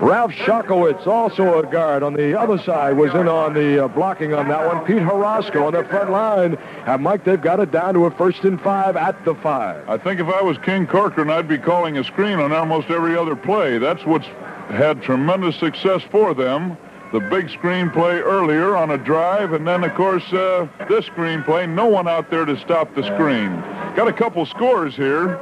[0.00, 4.32] Ralph Shakowitz, also a guard on the other side, was in on the uh, blocking
[4.32, 4.84] on that one.
[4.84, 6.54] Pete Harasco on the front line.
[6.86, 9.88] And Mike, they've got it down to a first and five at the five.
[9.88, 13.16] I think if I was King Corcoran, I'd be calling a screen on almost every
[13.16, 13.78] other play.
[13.78, 14.26] That's what's
[14.68, 16.76] had tremendous success for them.
[17.12, 21.42] The big screen play earlier on a drive, and then, of course, uh, this screen
[21.42, 21.66] play.
[21.66, 23.50] No one out there to stop the screen.
[23.96, 25.40] Got a couple scores here.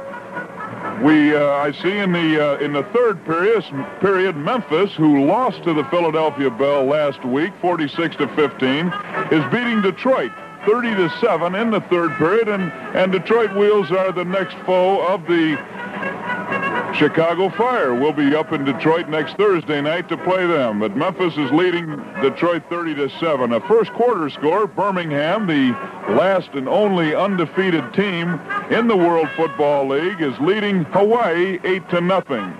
[1.03, 3.65] We, uh, I see in the uh, in the third period,
[3.99, 8.87] period, Memphis, who lost to the Philadelphia Bell last week, 46 to 15,
[9.31, 10.31] is beating Detroit
[10.65, 15.05] 30 to 7 in the third period, and and Detroit Wheels are the next foe
[15.05, 15.57] of the
[16.97, 20.79] Chicago Fire will be up in Detroit next Thursday night to play them.
[20.79, 21.85] But Memphis is leading
[22.23, 23.53] Detroit 30 to 7.
[23.53, 25.73] A first quarter score, Birmingham, the
[26.15, 28.41] last and only undefeated team
[28.71, 32.57] in the World Football League, is leading Hawaii 8 to nothing.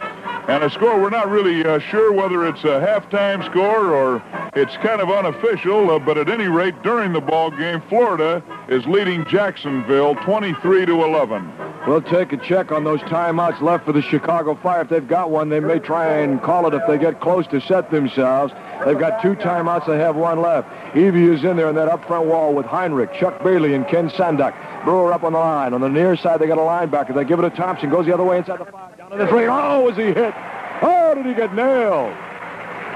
[0.47, 4.23] And a score we're not really uh, sure whether it's a halftime score or
[4.55, 8.85] it's kind of unofficial, uh, but at any rate, during the ball game, Florida is
[8.85, 11.66] leading Jacksonville 23 to 11.
[11.88, 14.81] We'll take a check on those timeouts left for the Chicago Fire.
[14.81, 17.61] If they've got one, they may try and call it if they get close to
[17.61, 18.51] set themselves.
[18.84, 19.88] They've got two timeouts.
[19.88, 20.68] They have one left.
[20.93, 24.09] Evey is in there in that up front wall with Heinrich, Chuck Bailey, and Ken
[24.09, 24.84] Sandak.
[24.84, 25.73] Brewer up on the line.
[25.73, 27.15] On the near side, they got a linebacker.
[27.15, 27.89] They give it to Thompson.
[27.89, 28.97] Goes the other way inside the five.
[28.97, 29.47] Down to the three.
[29.47, 30.34] Oh, was he hit?
[30.81, 32.14] Oh, did he get nailed?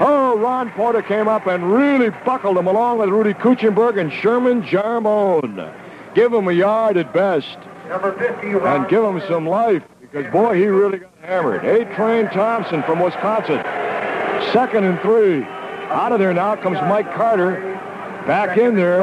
[0.00, 4.62] Oh, Ron Porter came up and really buckled him along with Rudy Kuechenberg and Sherman
[4.64, 5.74] Jarmone.
[6.14, 7.56] Give him a yard at best
[7.88, 11.64] Number 50, and give him some life because, boy, he really got hammered.
[11.64, 13.62] A-Train Thompson from Wisconsin.
[14.52, 15.44] Second and three.
[15.90, 17.60] Out of there now comes Mike Carter.
[18.26, 19.02] Back in there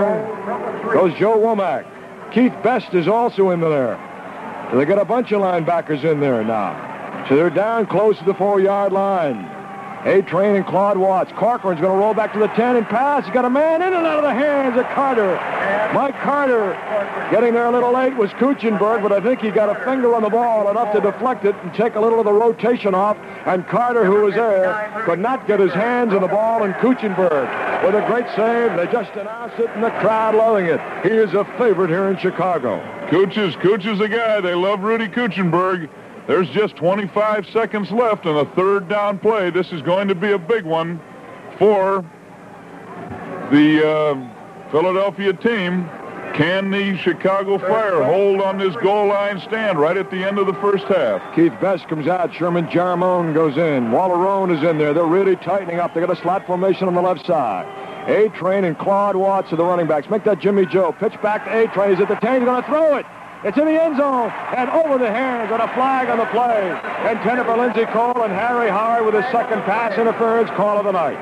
[0.94, 1.86] goes Joe Womack.
[2.32, 3.98] Keith Best is also in there.
[4.72, 7.26] So they got a bunch of linebackers in there now.
[7.28, 9.59] So they're down close to the four-yard line.
[10.06, 11.32] A-Train and Claude Watts.
[11.34, 13.26] Corcoran's going to roll back to the 10 and pass.
[13.26, 15.36] He's got a man in and out of the hands of Carter.
[15.94, 16.74] Mike Carter
[17.32, 20.24] getting there a little late was Kuechenberg, but I think he got a finger on
[20.24, 23.18] the ball enough to deflect it and take a little of the rotation off.
[23.46, 26.64] And Carter, who was there, could not get his hands on the ball.
[26.64, 28.76] And Kuechenberg with a great save.
[28.78, 30.80] They just announced it, and the crowd loving it.
[31.04, 32.80] He is a favorite here in Chicago.
[33.10, 34.40] Cooch is, Cooch is the guy.
[34.42, 35.90] They love Rudy Kuechenberg.
[36.30, 39.50] There's just 25 seconds left in a third down play.
[39.50, 41.02] This is going to be a big one
[41.58, 42.06] for
[43.52, 45.90] the uh, Philadelphia team.
[46.36, 50.46] Can the Chicago Fire hold on this goal line stand right at the end of
[50.46, 51.34] the first half?
[51.34, 52.32] Keith Best comes out.
[52.36, 53.92] Sherman Jarmone goes in.
[53.92, 54.94] Walter Roan is in there.
[54.94, 55.96] They're really tightening up.
[55.96, 57.66] They got a slot formation on the left side.
[58.08, 60.08] A-Train and Claude Watts are the running backs.
[60.12, 60.92] Make that Jimmy Joe.
[60.92, 61.90] Pitch back to A-Train.
[61.90, 62.42] He's at the 10.
[62.42, 63.08] He's going to throw it.
[63.42, 66.72] It's in the end zone and over the hands and a flag on the play.
[67.10, 70.92] Intended for Linzy Cole and Harry Howard with his second pass interference call of the
[70.92, 71.18] night.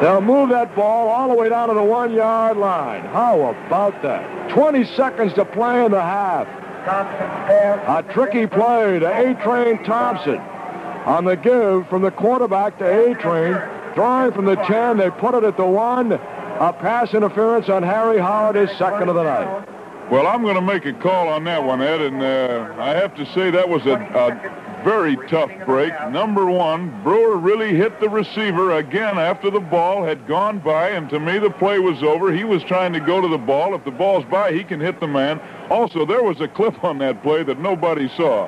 [0.00, 3.02] They'll move that ball all the way down to the one-yard line.
[3.06, 4.50] How about that?
[4.50, 6.46] 20 seconds to play in the half.
[6.86, 10.38] A tricky play to A-Train Thompson.
[10.38, 13.60] On the give from the quarterback to A-Train.
[13.94, 16.12] Throwing from the 10, they put it at the one.
[16.12, 19.68] A pass interference on Harry Howard, his second of the night.
[20.10, 23.14] Well, I'm going to make a call on that one, Ed, and uh, I have
[23.16, 25.92] to say that was a, a very tough break.
[26.10, 31.10] Number one, Brewer really hit the receiver again after the ball had gone by, and
[31.10, 32.32] to me the play was over.
[32.32, 33.74] He was trying to go to the ball.
[33.74, 35.40] If the ball's by, he can hit the man.
[35.68, 38.46] Also, there was a clip on that play that nobody saw.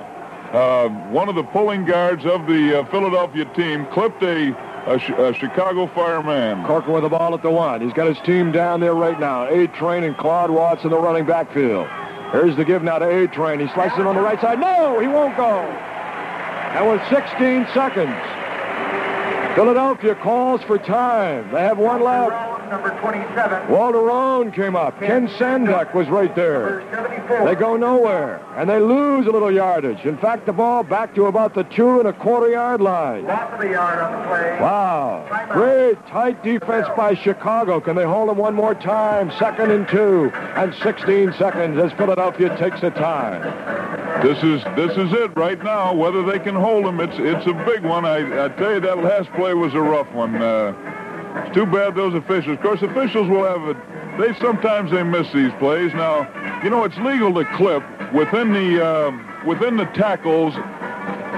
[0.52, 4.52] Uh, one of the pulling guards of the uh, Philadelphia team clipped a
[4.86, 6.64] a, a, Chicago fireman.
[6.66, 7.80] Corker with the ball at the one.
[7.80, 9.46] He's got his team down there right now.
[9.48, 11.86] A-Train and Claude Watts in the running backfield.
[12.32, 13.60] Here's the give now to A-Train.
[13.60, 14.60] He slices it on the right side.
[14.60, 15.58] No, he won't go.
[15.60, 18.14] And with 16 seconds,
[19.54, 21.50] Philadelphia calls for time.
[21.52, 22.70] They have one left.
[22.70, 23.68] Number 27.
[23.68, 25.00] Walter Roan came up.
[25.00, 26.84] Ken Sandak was right there.
[27.44, 30.04] They go nowhere, and they lose a little yardage.
[30.04, 33.24] In fact, the ball back to about the two and a quarter yard line.
[33.24, 34.58] Half of the yard on the play.
[34.60, 35.48] Wow.
[35.52, 37.80] Great tight defense by Chicago.
[37.80, 39.32] Can they hold them one more time?
[39.38, 43.42] Second and two, and 16 seconds as Philadelphia takes the time.
[44.22, 45.94] This is this is it right now.
[45.94, 48.04] Whether they can hold them, it's it's a big one.
[48.04, 50.36] I, I tell you, that last play was a rough one.
[50.36, 50.74] Uh,
[51.46, 52.56] it's too bad those officials.
[52.56, 54.16] Of course, officials will have a.
[54.18, 55.92] They sometimes they miss these plays.
[55.94, 56.28] Now,
[56.62, 60.54] you know it's legal to clip within the uh, within the tackles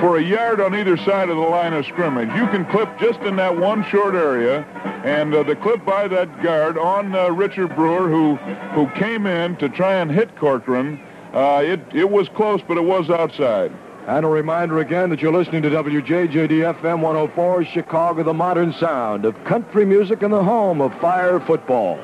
[0.01, 2.29] for a yard on either side of the line of scrimmage.
[2.35, 4.62] You can clip just in that one short area,
[5.05, 8.37] and uh, the clip by that guard on uh, Richard Brewer, who
[8.74, 11.01] who came in to try and hit Corcoran.
[11.33, 13.73] Uh, it, it was close, but it was outside.
[14.07, 19.24] And a reminder again that you're listening to WJJD FM 104, Chicago, the modern sound
[19.24, 22.01] of country music and the home of fire football.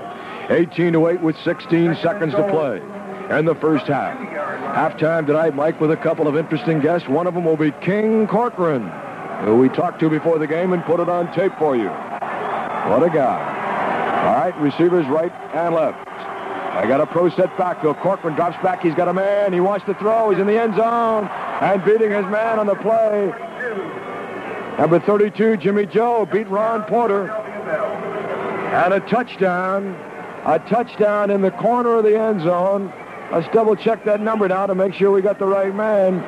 [0.48, 2.76] 18 to 8 with 16 seconds to play
[3.36, 4.16] in the first half.
[4.16, 7.08] Halftime tonight, Mike, with a couple of interesting guests.
[7.08, 8.88] One of them will be King Corcoran,
[9.44, 11.88] who we talked to before the game and put it on tape for you.
[11.88, 14.24] What a guy.
[14.24, 16.06] All right, receivers right and left.
[16.06, 17.96] I got a pro set backfield.
[17.96, 18.82] Corcoran drops back.
[18.82, 19.52] He's got a man.
[19.52, 20.30] He wants to throw.
[20.30, 21.28] He's in the end zone
[21.60, 23.32] and beating his man on the play.
[24.78, 27.30] Number 32, Jimmy Joe, beat Ron Porter.
[27.30, 29.96] And a touchdown.
[30.44, 32.92] A touchdown in the corner of the end zone.
[33.32, 36.22] Let's double check that number now to make sure we got the right man.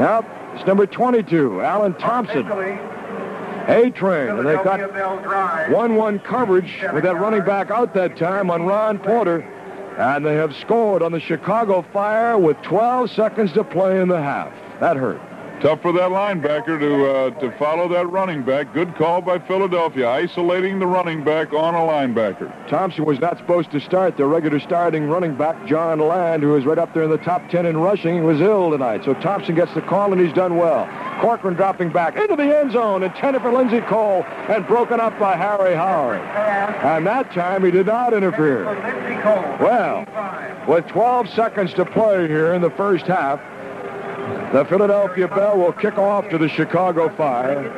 [0.00, 0.24] Yep,
[0.54, 2.46] it's number 22, Alan Thompson.
[3.68, 4.28] A-Train.
[4.30, 9.48] And they got 1-1 coverage with that running back out that time on Ron Porter.
[9.96, 14.20] And they have scored on the Chicago Fire with 12 seconds to play in the
[14.20, 14.52] half.
[14.80, 15.20] That hurt.
[15.64, 18.74] Tough for that linebacker to uh, to follow that running back.
[18.74, 22.68] Good call by Philadelphia, isolating the running back on a linebacker.
[22.68, 24.18] Thompson was not supposed to start.
[24.18, 27.48] The regular starting running back, John Land, who is right up there in the top
[27.48, 29.06] 10 in rushing, was ill tonight.
[29.06, 30.86] So Thompson gets the call, and he's done well.
[31.22, 35.34] Corcoran dropping back into the end zone, intended for Linzy Cole, and broken up by
[35.34, 36.20] Harry Howard.
[36.20, 38.64] And that time he did not interfere.
[39.62, 40.04] Well,
[40.68, 43.40] with 12 seconds to play here in the first half,
[44.52, 47.68] the Philadelphia Bell will kick off to the Chicago Fire.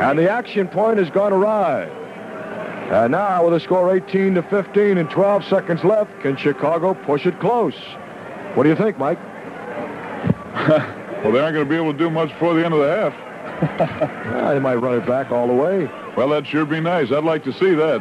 [0.00, 1.84] And the action point has gone awry.
[2.90, 7.26] And now with a score 18 to 15 and 12 seconds left, can Chicago push
[7.26, 7.74] it close?
[8.54, 9.18] What do you think, Mike?
[10.68, 12.88] well, they aren't going to be able to do much before the end of the
[12.88, 13.12] half.
[13.78, 15.90] yeah, they might run it back all the way.
[16.16, 17.10] Well, that'd sure be nice.
[17.10, 18.00] I'd like to see that.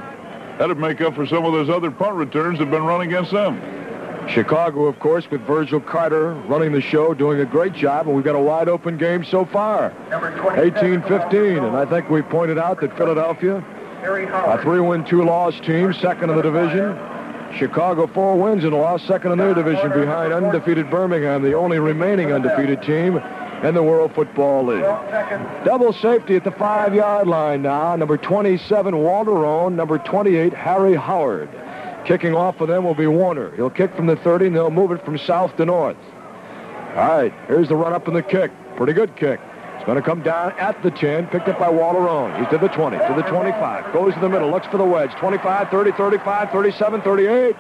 [0.57, 3.31] That'd make up for some of those other punt returns that have been run against
[3.31, 3.76] them.
[4.29, 8.25] Chicago, of course, with Virgil Carter running the show, doing a great job, and we've
[8.25, 9.91] got a wide open game so far.
[10.11, 13.63] 18-15, and I think we pointed out that Philadelphia,
[14.03, 16.97] a three-win, two-loss team, second in the division.
[17.57, 21.79] Chicago, four wins and a loss, second in their division behind undefeated Birmingham, the only
[21.79, 23.17] remaining undefeated team
[23.63, 24.81] in the World Football League.
[25.65, 27.95] Double safety at the five-yard line now.
[27.95, 29.75] Number 27, Walter Roan.
[29.75, 31.49] Number 28, Harry Howard.
[32.07, 33.53] Kicking off for them will be Warner.
[33.57, 35.97] He'll kick from the 30, and they'll move it from south to north.
[36.95, 38.49] All right, here's the run up and the kick.
[38.77, 39.41] Pretty good kick.
[39.75, 42.33] It's going to come down at the 10, picked up by Walter Roan.
[42.39, 45.11] He's to the 20, to the 25, goes to the middle, looks for the wedge.
[45.15, 47.55] 25, 30, 35, 37, 38.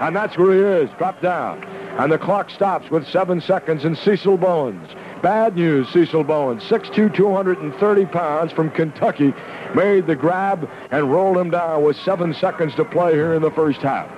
[0.00, 1.62] And that's where he is, dropped down.
[1.62, 4.90] And the clock stops with seven seconds, and Cecil Bowens
[5.22, 9.32] Bad news, Cecil Bowen, 6'2", 230 pounds from Kentucky,
[9.72, 13.50] made the grab and rolled him down with seven seconds to play here in the
[13.52, 14.10] first half.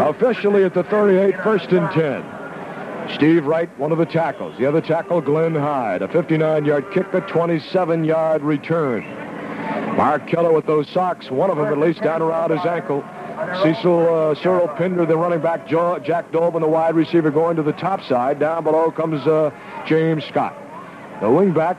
[0.00, 3.14] Officially at the 38, first and 10.
[3.14, 4.58] Steve Wright, one of the tackles.
[4.58, 6.02] The other tackle, Glenn Hyde.
[6.02, 9.04] A 59-yard kick, a 27-yard return.
[9.96, 13.04] Mark Kellar with those socks, one of them at least down around his ankle.
[13.62, 17.72] Cecil uh, Cyril Pinder, the running back, Jack Dolbin, the wide receiver, going to the
[17.72, 18.38] top side.
[18.38, 19.50] Down below comes uh,
[19.86, 20.56] James Scott.
[21.20, 21.76] The wing back,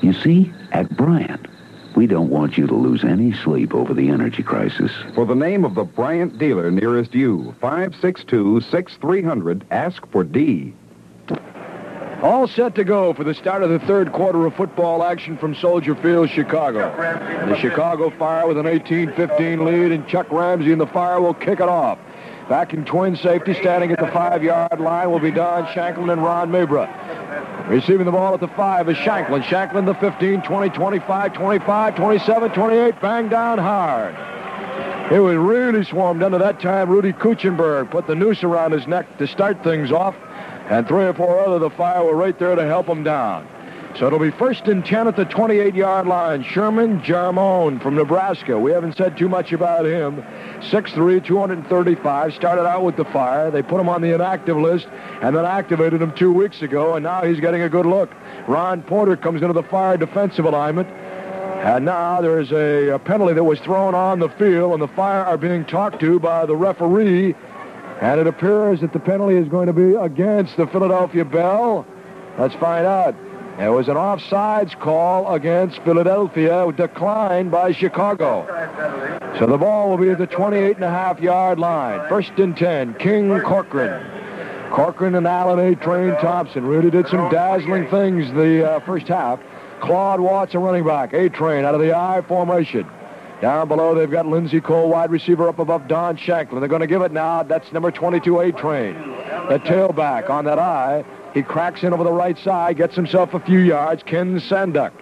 [0.00, 1.46] You see, at Bryant,
[1.94, 4.92] we don't want you to lose any sleep over the energy crisis.
[5.14, 10.72] For the name of the Bryant dealer nearest you, 562-6300, ask for D.
[12.22, 15.54] All set to go for the start of the third quarter of football action from
[15.54, 16.90] Soldier Field, Chicago.
[17.48, 21.60] The Chicago Fire with an 18-15 lead, and Chuck Ramsey and the Fire will kick
[21.60, 21.96] it off.
[22.48, 26.50] Back in twin safety, standing at the five-yard line, will be Don Shanklin and Ron
[26.50, 26.88] Mabra.
[27.68, 29.42] Receiving the ball at the five is Shanklin.
[29.42, 34.16] Shanklin the 15, 20, 25, 25, 27, 28, bang down hard.
[35.12, 36.88] It was really swarmed under that time.
[36.88, 40.14] Rudy Kuechenberg put the noose around his neck to start things off,
[40.68, 43.46] and three or four other the fire were right there to help him down.
[43.96, 46.44] So it'll be first and 10 at the 28-yard line.
[46.44, 48.56] Sherman Jarmone from Nebraska.
[48.56, 50.22] We haven't said too much about him.
[50.60, 52.34] 6'3", 235.
[52.34, 53.50] Started out with the fire.
[53.50, 54.86] They put him on the inactive list
[55.20, 58.14] and then activated him two weeks ago, and now he's getting a good look.
[58.46, 60.88] Ron Porter comes into the fire defensive alignment.
[61.58, 65.24] And now there's a, a penalty that was thrown on the field, and the Fire
[65.24, 67.34] are being talked to by the referee.
[68.00, 71.86] And it appears that the penalty is going to be against the Philadelphia Bell.
[72.38, 73.14] Let's find out.
[73.58, 78.46] It was an offsides call against Philadelphia, declined by Chicago.
[79.40, 82.08] So the ball will be at the 28 and a half yard line.
[82.08, 84.70] First and 10, King Corcoran.
[84.70, 85.74] Corcoran and Allen A.
[85.74, 89.40] Train Thompson really did some dazzling things the uh, first half.
[89.80, 91.12] Claude Watts, a running back.
[91.12, 92.88] A-Train out of the I formation.
[93.40, 96.60] Down below, they've got Linzy Cole, wide receiver up above Don Shanklin.
[96.60, 97.44] They're going to give it now.
[97.44, 98.94] That's number 22, A-Train.
[99.48, 101.04] The tailback on that eye.
[101.34, 104.02] He cracks in over the right side, gets himself a few yards.
[104.02, 104.92] Ken Sanduck.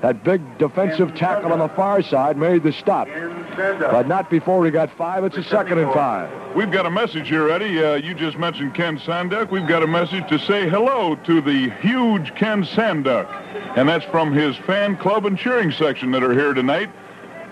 [0.00, 3.08] That big defensive tackle on the far side made the stop.
[3.56, 5.24] But not before he got five.
[5.24, 6.30] It's a second and five.
[6.54, 7.82] We've got a message here, Eddie.
[7.82, 9.50] Uh, you just mentioned Ken Sanduck.
[9.50, 13.30] We've got a message to say hello to the huge Ken Sanduck.
[13.78, 16.90] And that's from his fan club and cheering section that are here tonight.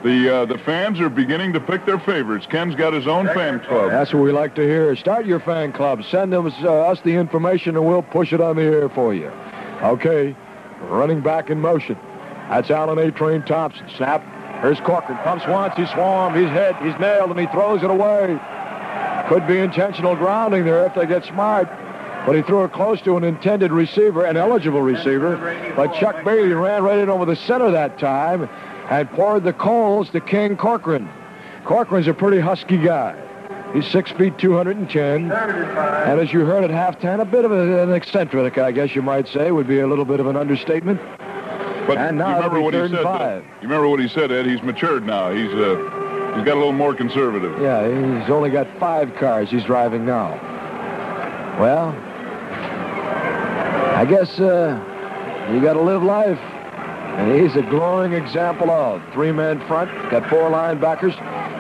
[0.02, 2.46] The uh, the fans are beginning to pick their favorites.
[2.46, 3.92] Ken's got his own fan club.
[3.92, 4.96] That's what we like to hear.
[4.96, 6.02] Start your fan club.
[6.10, 9.28] Send them, uh, us the information, and we'll push it on the air for you.
[9.80, 10.34] Okay,
[10.80, 11.96] running back in motion.
[12.48, 13.12] That's Allen A.
[13.12, 13.88] Train Thompson.
[13.96, 14.24] Snap.
[14.60, 15.18] Here's Corcoran.
[15.18, 15.74] Pumps once.
[15.76, 16.36] He's swarmed.
[16.36, 16.74] He's hit.
[16.76, 18.38] He's nailed, and he throws it away.
[19.28, 21.68] Could be intentional grounding there if they get smart.
[22.26, 25.36] But he threw it close to an intended receiver, an eligible receiver.
[25.76, 28.48] But Chuck Bailey ran right in over the center that time
[28.92, 31.08] and poured the coals to King Corcoran.
[31.64, 33.16] Corcoran's a pretty husky guy.
[33.72, 35.32] He's six feet, 210.
[35.32, 39.28] And as you heard at halftime, a bit of an eccentric, I guess you might
[39.28, 41.00] say, would be a little bit of an understatement.
[41.86, 43.02] But and you now remember it'll what he said.
[43.02, 43.44] five.
[43.62, 44.44] You remember what he said, Ed?
[44.46, 45.32] He's matured now.
[45.32, 45.76] He's uh,
[46.36, 47.60] he's got a little more conservative.
[47.60, 50.38] Yeah, he's only got five cars he's driving now.
[51.58, 51.88] Well,
[53.96, 54.78] I guess uh,
[55.52, 56.38] you got to live life.
[57.18, 61.14] And he's a glowing example of three-man front, got four linebackers,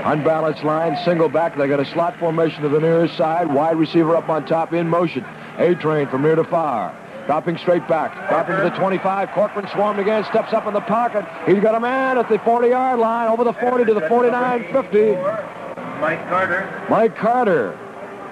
[0.04, 1.56] unbalanced line, single back.
[1.56, 4.88] They got a slot formation to the nearest side, wide receiver up on top in
[4.88, 5.24] motion.
[5.58, 6.96] A-train from near to far.
[7.26, 8.28] Dropping straight back.
[8.28, 9.30] Dropping to the 25.
[9.30, 11.24] Corcoran swarmed again, steps up in the pocket.
[11.46, 16.00] He's got a man at the 40-yard line, over the 40 to the 49-50.
[16.00, 16.86] Mike Carter.
[16.90, 17.78] Mike Carter,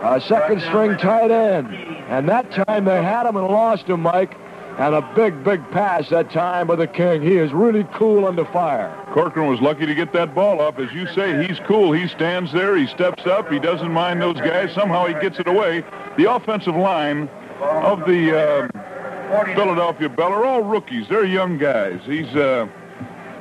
[0.03, 1.69] a second string tight end.
[2.09, 4.37] And that time they had him and lost him, Mike.
[4.79, 7.21] And a big, big pass that time by the King.
[7.21, 8.97] He is really cool under fire.
[9.13, 10.79] Corcoran was lucky to get that ball up.
[10.79, 11.93] As you say, he's cool.
[11.93, 12.77] He stands there.
[12.77, 13.51] He steps up.
[13.53, 14.73] He doesn't mind those guys.
[14.73, 15.85] Somehow he gets it away.
[16.17, 17.29] The offensive line
[17.61, 21.09] of the uh, Philadelphia Bell are all rookies.
[21.09, 22.01] They're young guys.
[22.07, 22.67] He's uh,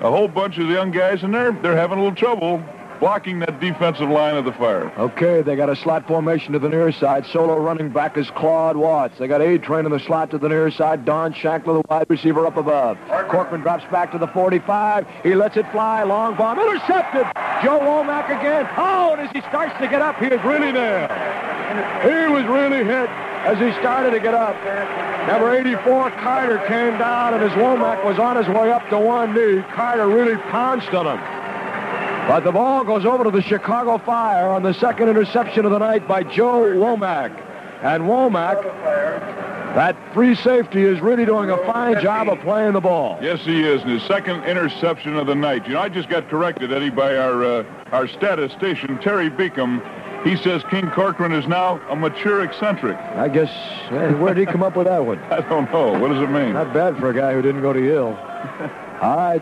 [0.02, 2.64] a whole bunch of young guys, and they're they're having a little trouble
[3.00, 4.92] blocking that defensive line of the Fire.
[4.98, 7.26] Okay, they got a slot formation to the near side.
[7.28, 9.18] Solo running back is Claude Watts.
[9.18, 11.06] They got A-Train in the slot to the near side.
[11.06, 12.98] Don Shanklin, the wide receiver, up above.
[13.30, 15.08] Corcoran drops back to the 45.
[15.24, 16.04] He lets it fly.
[16.04, 16.60] Long bomb.
[16.60, 17.26] Intercepted.
[17.64, 18.68] Joe Womack again.
[18.78, 21.10] Oh, and as he starts to get up, he is really nailed.
[22.04, 23.10] He was really hit
[23.46, 24.56] as he started to get up.
[25.28, 29.34] Number 84, Carter, came down, and as Womack was on his way up to one
[29.34, 31.39] knee, Carter really pounced on him.
[32.30, 35.80] But the ball goes over to the Chicago Fire on the second interception of the
[35.80, 37.32] night by Joe Womack.
[37.82, 38.62] And Womack,
[39.74, 43.18] that free safety, is really doing a fine job of playing the ball.
[43.20, 43.82] Yes, he is.
[43.82, 45.68] And his second interception of the night.
[45.68, 49.82] You know, I just got corrected, Eddie, by our uh, our statistician, Terry Beacom.
[50.24, 52.96] He says King Corcoran is now a mature eccentric.
[52.96, 53.50] I guess,
[53.90, 55.18] where did he come up with that one?
[55.32, 55.98] I don't know.
[55.98, 56.54] What does it mean?
[56.54, 58.16] Not bad for a guy who didn't go to Yale.
[59.02, 59.42] All right.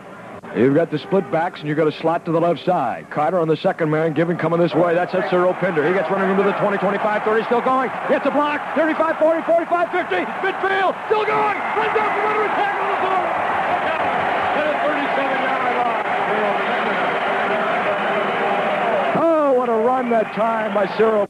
[0.56, 3.10] You've got the split backs, and you've got a slot to the left side.
[3.10, 4.94] Carter on the second man, giving coming this way.
[4.94, 5.86] That's at Cyril Pinder.
[5.86, 7.90] He gets running into the 20, 25, 30, still going.
[8.08, 8.60] Gets a block.
[8.74, 10.16] 35, 40, 45, 50.
[10.16, 11.58] Midfield, still going.
[11.76, 13.24] Runs out from under attack on the ball.
[14.58, 16.06] At a 37-yard line.
[19.22, 21.28] Oh, what a run that time by Cyril.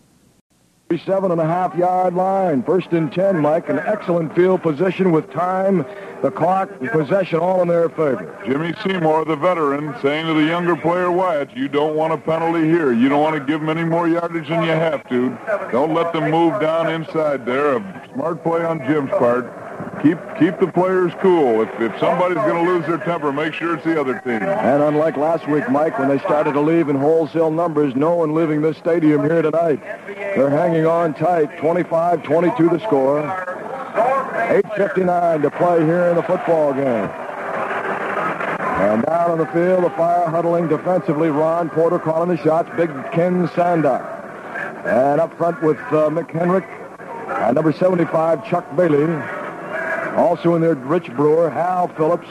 [0.90, 2.62] 37 and a half yard line.
[2.62, 3.68] First and 10, Mike.
[3.68, 5.84] An excellent field position with time,
[6.22, 8.42] the clock, and possession all in their favor.
[8.46, 12.64] Jimmy Seymour, the veteran, saying to the younger player Wyatt, you don't want a penalty
[12.64, 12.94] here.
[12.94, 15.36] You don't want to give them any more yardage than you have to.
[15.70, 17.76] Don't let them move down inside there.
[17.76, 19.67] A smart play on Jim's part.
[20.02, 21.62] Keep keep the players cool.
[21.62, 24.42] If, if somebody's going to lose their temper, make sure it's the other team.
[24.42, 28.32] And unlike last week, Mike, when they started to leave in wholesale numbers, no one
[28.32, 29.80] leaving this stadium here tonight.
[30.06, 31.50] They're hanging on tight.
[31.58, 33.22] 25-22 the score.
[33.22, 37.10] 8.59 to play here in the football game.
[38.78, 41.28] And down on the field, the fire huddling defensively.
[41.28, 42.70] Ron Porter calling the shots.
[42.76, 44.00] Big Ken Sandar.
[44.86, 46.64] And up front with uh, Mick Henrik.
[47.28, 49.06] And number 75, Chuck Bailey.
[50.16, 52.28] Also in there, Rich Brewer, Hal Phillips.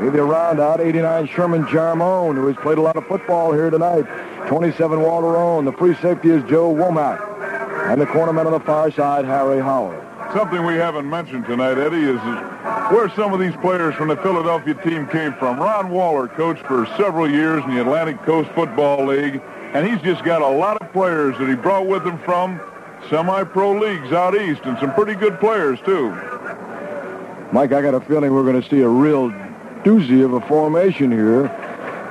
[0.00, 3.70] Maybe a round out, 89 Sherman Jarmone, who has played a lot of football here
[3.70, 4.04] tonight.
[4.48, 5.64] 27 Walter Roan.
[5.64, 7.20] The free safety is Joe Womack.
[7.90, 10.02] And the cornerman on the far side, Harry Howard.
[10.34, 12.20] Something we haven't mentioned tonight, Eddie, is
[12.90, 15.58] where some of these players from the Philadelphia team came from.
[15.58, 19.40] Ron Waller coached for several years in the Atlantic Coast Football League,
[19.72, 22.60] and he's just got a lot of players that he brought with him from
[23.08, 26.10] semi-pro leagues out east, and some pretty good players, too.
[27.52, 29.30] Mike, I got a feeling we're going to see a real
[29.84, 31.50] doozy of a formation here.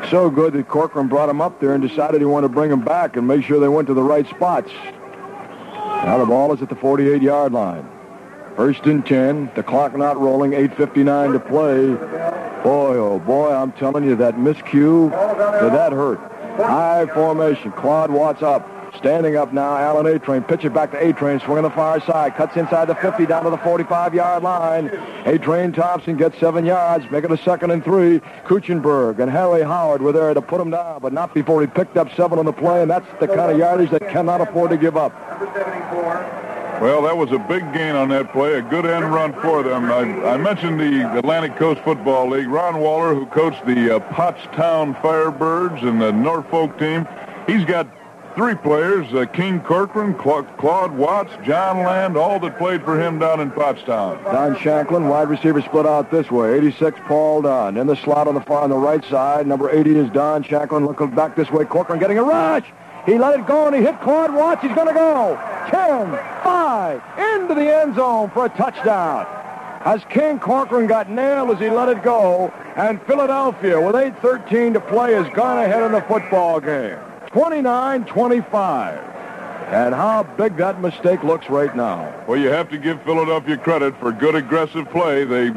[0.10, 2.82] So good that Corcoran brought him up there and decided he wanted to bring him
[2.82, 4.72] back and make sure they went to the right spots.
[6.06, 7.90] Now the ball is at the 48-yard line.
[8.56, 11.88] First and 10, the clock not rolling, 8.59 to play.
[12.64, 15.10] Boy, oh boy, I'm telling you, that miscue,
[15.62, 16.20] did that hurt.
[16.58, 18.70] High formation, Claude Watts up.
[19.06, 20.42] Standing up now, Alan A-Train.
[20.42, 21.40] Pitch it back to A-Train.
[21.42, 22.36] Swing on the far side.
[22.36, 24.88] Cuts inside the 50 down to the 45-yard line.
[25.26, 27.06] A-Train Thompson gets seven yards.
[27.12, 28.20] Make it a second and three.
[28.46, 31.98] Kuechenberg and Harry Howard were there to put him down, but not before he picked
[31.98, 34.78] up seven on the play, and that's the kind of yardage that cannot afford to
[34.78, 35.14] give up.
[36.82, 39.86] Well, that was a big gain on that play, a good end run for them.
[39.86, 42.48] I, I mentioned the Atlantic Coast Football League.
[42.48, 47.08] Ron Waller, who coached the uh, Pottstown Firebirds and the Norfolk team,
[47.46, 47.88] he's got
[48.36, 53.20] three players, uh, King Corcoran, Cla- Claude Watts, John Land, all that played for him
[53.20, 54.22] down in Pottstown.
[54.26, 56.56] Don Shanklin, wide receiver split out this way.
[56.58, 57.78] 86, Paul Dunn.
[57.78, 60.86] In the slot on the far on the right side, number 80 is Don Shanklin.
[60.86, 62.66] Looking back this way, Corcoran getting a rush.
[63.06, 64.62] He let it go and he hit Claude Watts.
[64.62, 65.40] He's going to go.
[65.70, 66.12] 10,
[66.44, 67.02] 5,
[67.36, 69.28] into the end zone for a touchdown.
[69.86, 74.80] As King Corcoran got nailed as he let it go, and Philadelphia, with 8.13 to
[74.80, 76.98] play, has gone ahead in the football game.
[77.36, 79.14] 29-25.
[79.68, 82.24] And how big that mistake looks right now.
[82.28, 85.26] Well, you have to give Philadelphia credit for good aggressive play.
[85.26, 85.50] They,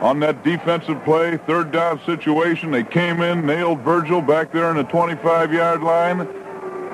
[0.00, 4.76] on that defensive play, third down situation, they came in, nailed Virgil back there in
[4.76, 6.26] the 25-yard line,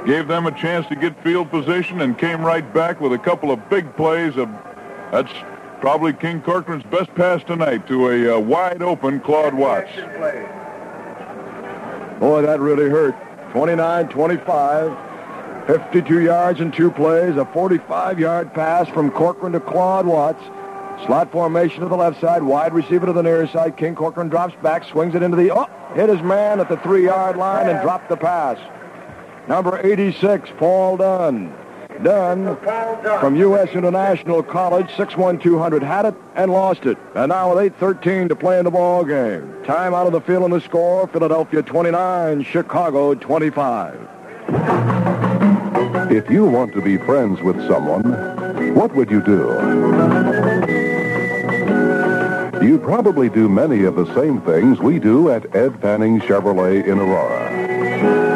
[0.04, 3.50] gave them a chance to get field position, and came right back with a couple
[3.50, 4.36] of big plays.
[4.36, 4.50] Of,
[5.12, 5.32] that's
[5.80, 9.92] probably King Corcoran's best pass tonight to a uh, wide-open Claude Watts.
[12.20, 13.16] Boy, that really hurt.
[13.52, 15.66] 29-25.
[15.66, 20.42] 52 yards in two plays, a 45-yard pass from Corcoran to Claude Watts.
[21.04, 23.76] Slot formation to the left side, wide receiver to the near side.
[23.76, 27.36] King Corcoran drops back, swings it into the, oh, hit his man at the three-yard
[27.36, 28.58] line and dropped the pass.
[29.48, 31.52] Number 86, Paul Dunn.
[32.02, 32.56] Dunn
[33.20, 33.70] from U.S.
[33.70, 36.98] International College, 6'1", had it and lost it.
[37.14, 39.64] And now with 8.13 to play in the ball game.
[39.64, 44.08] Time out of the field on the score, Philadelphia 29, Chicago 25.
[46.10, 49.48] If you want to be friends with someone, what would you do?
[52.62, 56.98] You probably do many of the same things we do at Ed Fanning Chevrolet in
[56.98, 58.35] Aurora.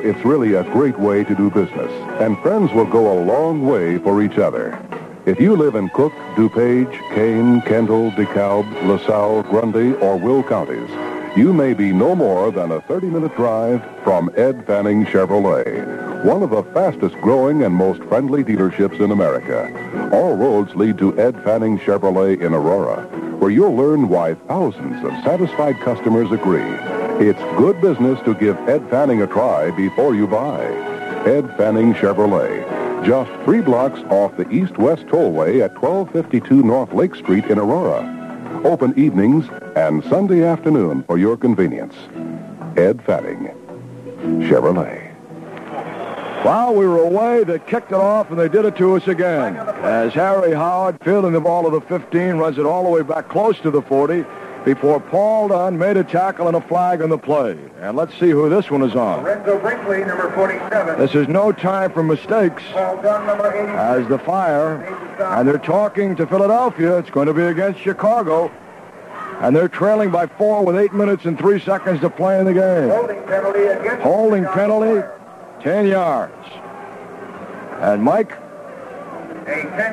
[0.00, 3.98] It's really a great way to do business, and friends will go a long way
[3.98, 4.78] for each other.
[5.26, 10.88] If you live in Cook, DuPage, Kane, Kendall, DeKalb, LaSalle, Grundy, or Will counties,
[11.36, 16.50] you may be no more than a 30-minute drive from Ed Fanning Chevrolet, one of
[16.50, 19.70] the fastest growing and most friendly dealerships in America.
[20.12, 23.06] All roads lead to Ed Fanning Chevrolet in Aurora,
[23.38, 26.62] where you'll learn why thousands of satisfied customers agree.
[27.24, 30.64] It's good business to give Ed Fanning a try before you buy.
[31.26, 37.44] Ed Fanning Chevrolet, just three blocks off the east-west tollway at 1252 North Lake Street
[37.46, 38.14] in Aurora.
[38.64, 39.46] Open evenings
[39.76, 41.94] and Sunday afternoon for your convenience.
[42.76, 43.48] Ed Fanning,
[44.48, 45.07] Chevrolet.
[46.42, 49.56] While we were away, they kicked it off, and they did it to us again.
[49.56, 53.28] As Harry Howard, fielding the ball to the 15, runs it all the way back
[53.28, 54.24] close to the 40.
[54.64, 57.56] before Paul Dunn made a tackle and a flag on the play.
[57.80, 59.22] And let's see who this one is on.
[59.22, 60.98] Lorenzo Brinkley, number 47.
[60.98, 63.72] This is no time for mistakes Paul Dunn, number 80.
[63.72, 64.74] as the fire.
[65.20, 66.98] And they're talking to Philadelphia.
[66.98, 68.50] It's going to be against Chicago.
[69.40, 72.54] And they're trailing by four with eight minutes and three seconds to play in the
[72.54, 72.90] game.
[72.90, 75.06] Holding penalty against Holding penalty.
[75.62, 76.34] 10 yards.
[77.80, 78.30] And Mike,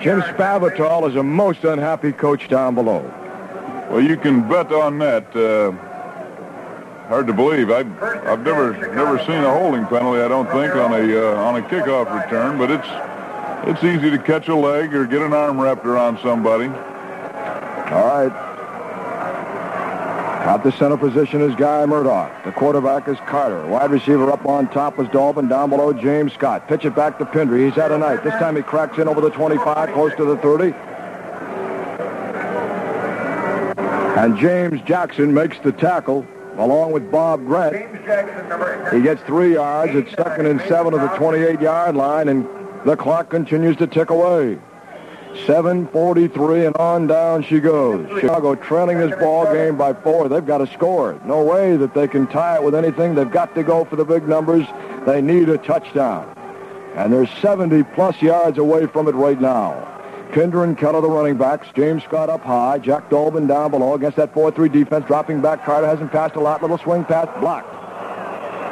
[0.02, 3.02] Jim Spavital is a most unhappy coach down below.
[3.90, 5.36] Well, you can bet on that.
[5.36, 5.72] Uh,
[7.08, 7.70] hard to believe.
[7.70, 10.22] I've, I've never never seen a holding penalty.
[10.22, 12.88] I don't think on a uh, on a kickoff return, but it's
[13.70, 16.68] it's easy to catch a leg or get an arm wrapped around somebody.
[17.92, 18.55] All right.
[20.46, 22.44] At the center position is Guy Murdock.
[22.44, 23.66] The quarterback is Carter.
[23.66, 25.50] Wide receiver up on top is Dolbin.
[25.50, 26.68] Down below, James Scott.
[26.68, 27.58] Pitch it back to Pinder.
[27.58, 28.24] He's had a night.
[28.24, 30.72] This time he cracks in over the 25, close to the 30.
[34.20, 36.28] And James Jackson makes the tackle
[36.60, 37.74] along with Bob Grant.
[37.74, 39.96] James Jackson, number He gets three yards.
[39.96, 42.48] It's second and seven of the 28-yard line, and
[42.86, 44.60] the clock continues to tick away.
[45.46, 48.08] 7:43 and on down she goes.
[48.20, 50.30] Chicago trailing this ball game by four.
[50.30, 51.20] They've got to score.
[51.26, 53.16] No way that they can tie it with anything.
[53.16, 54.66] They've got to go for the big numbers.
[55.06, 56.32] They need a touchdown.
[56.96, 59.74] And they're 70 plus yards away from it right now.
[60.32, 61.68] Pinder and Kellar, the running backs.
[61.76, 62.78] James Scott up high.
[62.80, 65.06] Jack Dolbin down below against that 4-3 defense.
[65.06, 65.66] Dropping back.
[65.66, 66.62] Carter hasn't passed a lot.
[66.62, 67.74] Little swing pass blocked.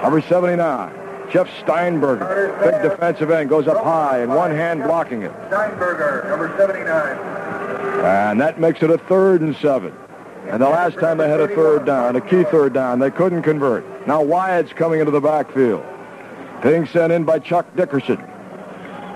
[0.01, 1.02] Number 79.
[1.33, 5.31] Jeff Steinberger, big defensive end, goes up high and one hand blocking it.
[5.47, 7.17] Steinberger, number 79.
[8.05, 9.91] And that makes it a third and seven.
[10.47, 13.41] And the last time they had a third down, a key third down, they couldn't
[13.41, 13.83] convert.
[14.05, 15.83] Now Wyatt's coming into the backfield.
[16.61, 18.23] Being sent in by Chuck Dickerson.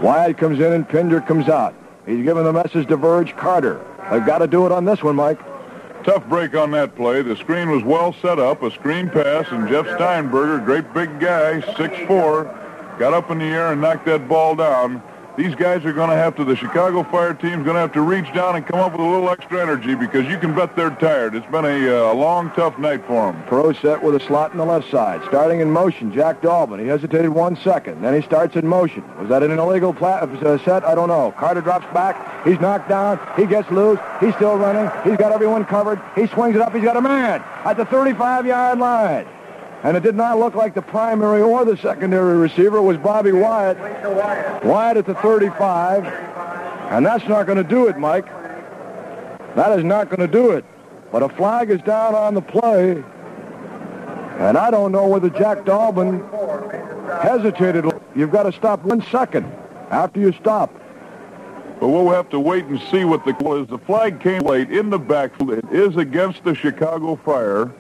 [0.02, 1.76] Wyatt comes in and Pinder comes out.
[2.07, 3.80] He's giving the message to Verge Carter.
[4.10, 5.39] They've got to do it on this one, Mike.
[6.07, 7.21] Tough break on that play.
[7.21, 11.59] The screen was well set up, a screen pass, and Jeff Steinberger, great big guy,
[11.59, 15.03] 6'4", got up in the air and knocked that ball down.
[15.38, 18.01] These guys are going to have to, the Chicago Fire team's going to have to
[18.01, 20.89] reach down and come up with a little extra energy because you can bet they're
[20.89, 21.35] tired.
[21.35, 23.43] It's been a, uh, long, tough night for them.
[23.43, 25.22] Pro set with a slot in the left side.
[25.27, 26.80] Starting in motion, Jack Dolbin.
[26.80, 28.01] He hesitated one second.
[28.01, 29.03] Then he starts in motion.
[29.19, 30.84] Was that an illegal uh, set?
[30.84, 31.31] I don't know.
[31.38, 32.43] Carter drops back.
[32.43, 33.19] He's knocked down.
[33.38, 33.99] He gets loose.
[34.19, 34.89] He's still running.
[35.07, 36.01] He's got everyone covered.
[36.15, 36.73] He swings it up.
[36.73, 39.27] He's got a man at the 35-yard line.
[39.83, 42.81] And it did not look like the primary or the secondary receiver.
[42.81, 43.77] Was Bobby Wyatt.
[44.63, 46.05] Wyatt at the 35.
[46.91, 48.25] And that's not going to do it, Mike.
[49.55, 50.65] That is not going to do it.
[51.11, 53.03] But a flag is down on the play.
[54.39, 56.21] And I don't know whether Jack Dolbin
[57.21, 57.85] hesitated.
[58.15, 59.45] You've got to stop one second
[59.89, 60.73] after you stop.
[61.79, 63.67] But we'll have to wait and see what the call is.
[63.67, 65.51] The flag came late in the backfield.
[65.51, 67.71] It is against the Chicago Fire.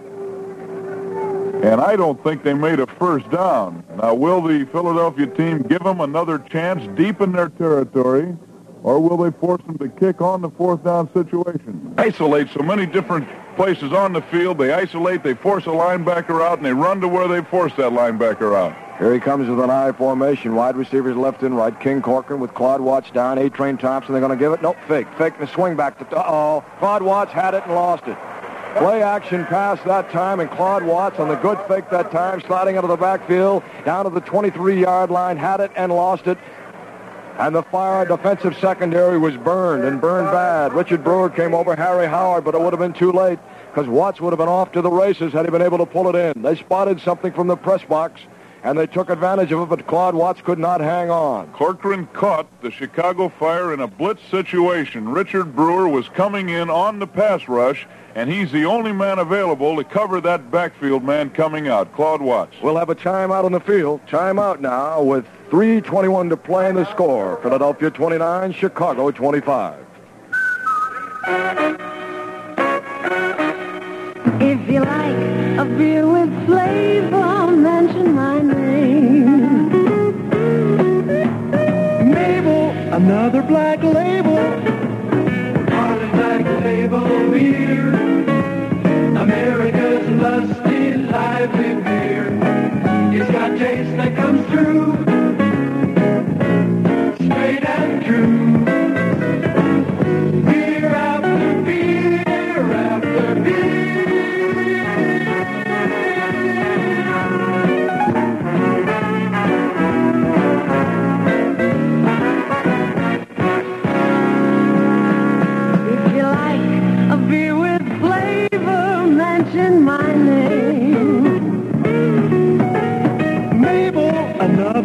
[1.63, 3.83] And I don't think they made a first down.
[3.97, 8.37] Now, will the Philadelphia team give them another chance deep in their territory,
[8.83, 11.93] or will they force them to kick on the fourth down situation?
[11.97, 14.59] Isolate so many different places on the field.
[14.59, 17.91] They isolate, they force a linebacker out, and they run to where they force that
[17.91, 18.75] linebacker out.
[18.99, 20.55] Here he comes with an I formation.
[20.55, 21.77] Wide receivers left and right.
[21.79, 23.37] King Corcoran with Claude Watts down.
[23.37, 24.13] A-Train Thompson.
[24.13, 24.61] They're going to give it.
[24.63, 25.07] Nope, fake.
[25.19, 25.99] Fake and a swing back.
[25.99, 26.63] To, uh-oh.
[26.79, 28.17] Claude Watts had it and lost it.
[28.77, 32.77] Play action pass that time, and Claude Watts on the good fake that time, sliding
[32.77, 36.37] out of the backfield, down to the 23-yard line, had it and lost it.
[37.39, 40.73] And the fire defensive secondary was burned, and burned bad.
[40.73, 43.39] Richard Brewer came over, Harry Howard, but it would have been too late
[43.71, 46.07] because Watts would have been off to the races had he been able to pull
[46.07, 46.41] it in.
[46.41, 48.21] They spotted something from the press box,
[48.63, 51.51] and they took advantage of it, but Claude Watts could not hang on.
[51.53, 55.09] Corcoran caught the Chicago Fire in a blitz situation.
[55.09, 57.87] Richard Brewer was coming in on the pass rush,
[58.17, 62.55] and he's the only man available to cover that backfield man coming out, Claude Watts.
[62.63, 64.01] We'll have a timeout on the field.
[64.07, 67.39] Timeout now with 3.21 to play in the score.
[67.43, 69.85] Philadelphia 29, Chicago 25.
[74.41, 79.69] If you like a beer with flavor, mention my name.
[82.11, 84.76] Mabel, another black label.
[86.67, 87.93] Label Beer.
[89.23, 92.27] America's lusty, lively beer.
[93.13, 94.96] It's got taste that comes through.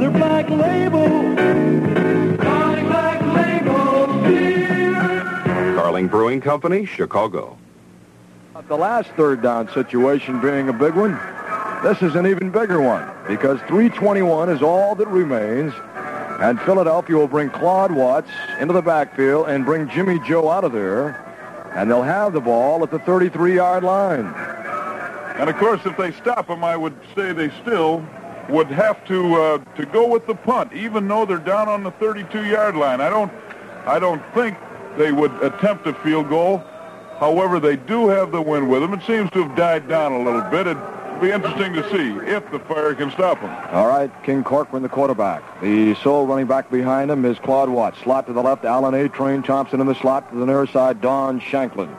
[0.02, 0.50] Carling Black
[3.20, 5.74] Label Beer.
[5.76, 7.56] Carling Brewing Company, Chicago.
[8.66, 11.12] The last third down situation being a big one,
[11.84, 15.72] this is an even bigger one because 321 is all that remains.
[16.40, 20.72] And Philadelphia will bring Claude Watts into the backfield and bring Jimmy Joe out of
[20.72, 21.10] there.
[21.76, 24.26] And they'll have the ball at the 33-yard line.
[25.38, 28.04] And of course, if they stop him, I would say they still
[28.48, 31.92] would have to uh, to go with the punt, even though they're down on the
[31.92, 33.00] 32-yard line.
[33.00, 33.32] I don't,
[33.86, 34.56] I don't think
[34.96, 36.62] they would attempt a field goal.
[37.18, 38.94] However, they do have the wind with them.
[38.94, 40.66] It seems to have died down a little bit.
[40.66, 40.82] It'd
[41.20, 43.50] be interesting to see if the fire can stop them.
[43.70, 45.60] All right, King Corcoran, the quarterback.
[45.60, 48.00] The sole running back behind him is Claude Watts.
[48.00, 49.08] Slot to the left, Alan A.
[49.08, 50.30] Train Thompson in the slot.
[50.32, 51.94] To the near side, Don Shanklin.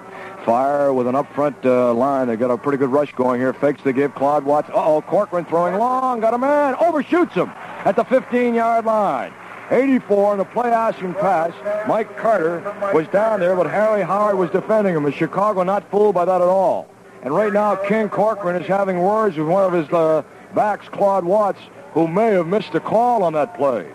[0.45, 2.27] Fire with an up front uh, line.
[2.27, 3.53] They got a pretty good rush going here.
[3.53, 4.69] Fakes to give Claude Watts.
[4.69, 6.19] Uh-oh, Corcoran throwing long.
[6.19, 6.75] Got a man.
[6.75, 7.49] Overshoots him
[7.85, 9.33] at the 15-yard line.
[9.71, 11.53] 84 in the play action pass.
[11.87, 12.59] Mike Carter
[12.93, 15.05] was down there, but Harry Howard was defending him.
[15.05, 16.89] Is Chicago not fooled by that at all?
[17.21, 21.23] And right now, King Corcoran is having words with one of his uh, backs, Claude
[21.23, 21.61] Watts,
[21.93, 23.89] who may have missed a call on that play.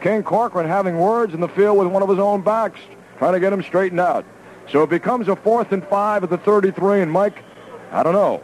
[0.00, 2.80] King Corcoran having words in the field with one of his own backs,
[3.18, 4.24] trying to get him straightened out.
[4.70, 7.42] So it becomes a fourth and five at the 33, and Mike,
[7.90, 8.42] I don't know.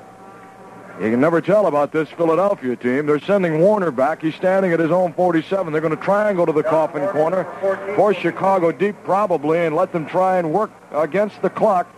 [1.01, 3.07] You can never tell about this Philadelphia team.
[3.07, 4.20] They're sending Warner back.
[4.20, 5.73] He's standing at his own 47.
[5.73, 7.45] They're going to triangle to the coffin corner,
[7.95, 11.89] force Chicago deep probably, and let them try and work against the clock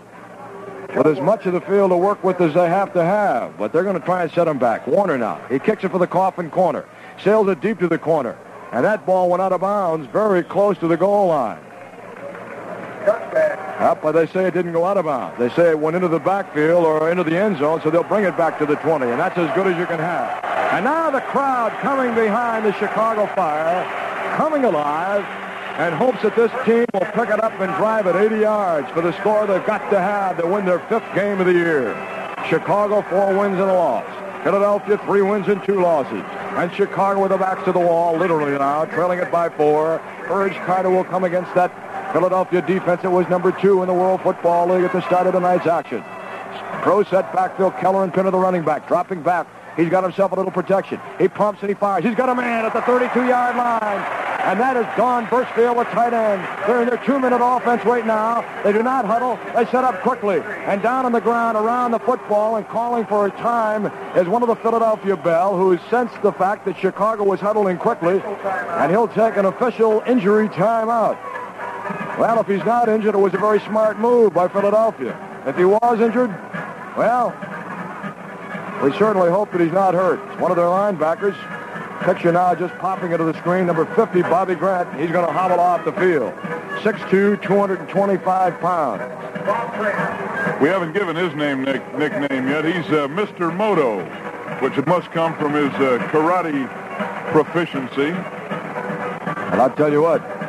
[0.95, 3.57] with as much of the field to work with as they have to have.
[3.57, 4.87] But they're going to try and set him back.
[4.87, 5.41] Warner now.
[5.49, 6.85] He kicks it for the coffin corner.
[7.25, 8.37] Sails it deep to the corner.
[8.73, 11.59] And that ball went out of bounds very close to the goal line.
[13.81, 15.39] Yep, but they say it didn't go out of bounds.
[15.39, 18.27] They say it went into the backfield or into the end zone, so they'll bring
[18.27, 20.45] it back to the 20, and that's as good as you can have.
[20.75, 23.83] And now the crowd coming behind the Chicago Fire,
[24.37, 25.25] coming alive,
[25.81, 29.01] and hopes that this team will pick it up and drive it 80 yards for
[29.01, 31.95] the score they've got to have to win their fifth game of the year.
[32.51, 34.05] Chicago, four wins and a loss.
[34.45, 36.23] Philadelphia, three wins and two losses.
[36.57, 40.03] And Chicago with the backs to the wall, literally now, trailing it by four.
[40.29, 41.73] Urge Carter will come against that
[42.13, 45.35] Philadelphia defense that was number two in the World Football League at the start of
[45.35, 46.03] tonight's action.
[46.83, 49.47] Pro set backfield, Kellar and Pinder the running back, dropping back.
[49.77, 51.01] He's got himself a little protection.
[51.19, 52.05] He pumps and he fires.
[52.05, 54.27] He's got a man at the 32-yard line.
[54.41, 56.43] And that is Don Birchfield, the tight end.
[56.67, 58.45] They're in their two-minute offense right now.
[58.65, 59.39] They do not huddle.
[59.55, 60.41] They set up quickly.
[60.41, 64.43] And down on the ground around the football and calling for a time is one
[64.43, 68.21] of the Philadelphia Bell who sensed the fact that Chicago was huddling quickly.
[68.21, 71.19] And he'll take an official injury timeout.
[72.21, 75.17] Well, if he's not injured, it was a very smart move by Philadelphia.
[75.47, 76.29] If he was injured,
[76.95, 77.31] well,
[78.85, 80.21] we certainly hope that he's not hurt.
[80.31, 81.35] It's one of their linebackers.
[82.05, 83.65] Picture now just popping into the screen.
[83.65, 85.01] Number 50, Bobby Grant.
[85.01, 86.35] He's going to hobble off the field.
[86.83, 89.01] 6'2", 225 pounds.
[90.61, 92.67] We haven't given his name nick, nickname yet.
[92.67, 93.51] He's uh, Mr.
[93.57, 94.05] Moto,
[94.61, 96.69] which must come from his uh, karate
[97.33, 98.11] proficiency.
[98.11, 100.40] And I'll tell you what,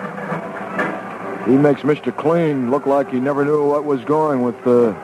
[1.45, 2.15] he makes Mr.
[2.15, 4.95] Clean look like he never knew what was going with the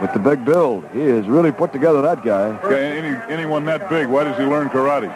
[0.00, 0.86] with the big build.
[0.92, 2.48] He has really put together that guy.
[2.64, 5.08] Okay, any, anyone that big, why does he learn karate?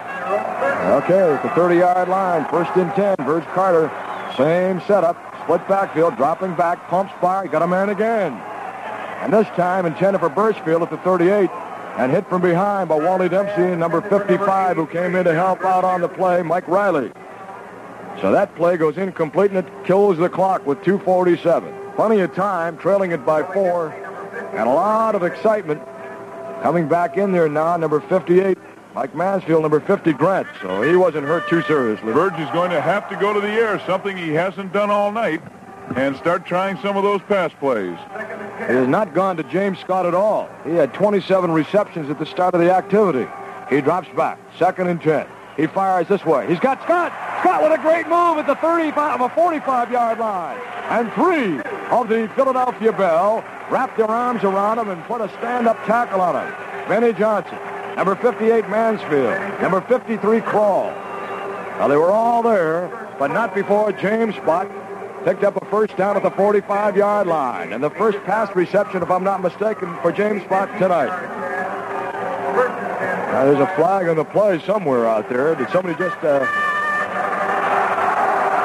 [1.03, 3.91] Okay, at the 30-yard line, first and 10, Verge Carter,
[4.39, 8.33] same setup, split backfield, dropping back, pumps fire, got a man again.
[9.21, 11.51] And this time intended for Birchfield at the 38,
[11.99, 15.85] and hit from behind by Wally Dempsey, number 55, who came in to help out
[15.85, 17.13] on the play, Mike Riley.
[18.21, 21.97] So that play goes incomplete, and it kills the clock with 2.47.
[21.97, 23.93] Plenty of time, trailing it by four,
[24.53, 25.81] and a lot of excitement.
[26.63, 28.59] Coming back in there now, number 58,
[28.95, 30.47] Mike Mansfield, number 50, Grant.
[30.61, 32.13] So he wasn't hurt too seriously.
[32.13, 35.11] Verge is going to have to go to the air, something he hasn't done all
[35.11, 35.41] night,
[35.97, 37.97] and start trying some of those pass plays.
[38.69, 40.51] He has not gone to James Scott at all.
[40.65, 43.27] He had 27 receptions at the start of the activity.
[43.71, 45.27] He drops back, second and 10.
[45.61, 46.49] He fires this way.
[46.49, 47.13] He's got Scott.
[47.41, 50.59] Scott with a great move at the 35 of a 45-yard line.
[50.89, 51.61] And three
[51.91, 56.35] of the Philadelphia Bell wrapped their arms around him and put a stand-up tackle on
[56.35, 56.55] him.
[56.89, 57.59] Benny Johnson,
[57.95, 60.85] number 58 Mansfield, number 53 Kroll.
[61.79, 64.67] Now they were all there, but not before James Scott
[65.27, 67.75] picked up a first down at the 45-yard line.
[67.75, 71.90] And the first pass reception, if I'm not mistaken, for James Scott tonight.
[73.33, 75.55] Now, there's a flag on the play somewhere out there.
[75.55, 76.17] Did somebody just...
[76.19, 76.45] Uh...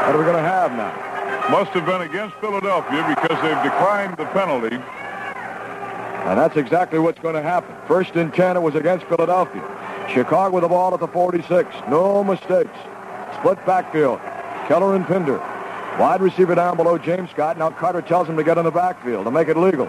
[0.05, 1.49] What are we going to have now?
[1.49, 4.75] Must have been against Philadelphia because they've declined the penalty.
[4.75, 7.75] And that's exactly what's going to happen.
[7.87, 9.61] First and 10, it was against Philadelphia.
[10.11, 11.69] Chicago with the ball at the 46.
[11.87, 12.77] No mistakes.
[13.37, 14.19] Split backfield.
[14.67, 15.37] Kellar and Pinder.
[15.99, 17.59] Wide receiver down below James Scott.
[17.59, 19.87] Now Carter tells him to get in the backfield to make it legal.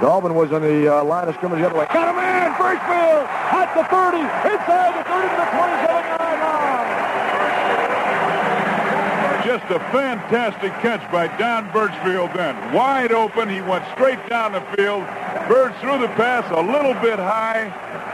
[0.00, 1.86] Dolbin was on the uh, line of scrimmage the other way.
[1.92, 2.38] Got a man!
[2.58, 6.90] Birchfield at the 30, inside the 30 to the 27-yard line.
[9.46, 12.54] Just a fantastic catch by Don Birchfield then.
[12.74, 13.48] Wide open.
[13.48, 15.06] He went straight down the field.
[15.48, 17.72] Bird threw the pass a little bit high,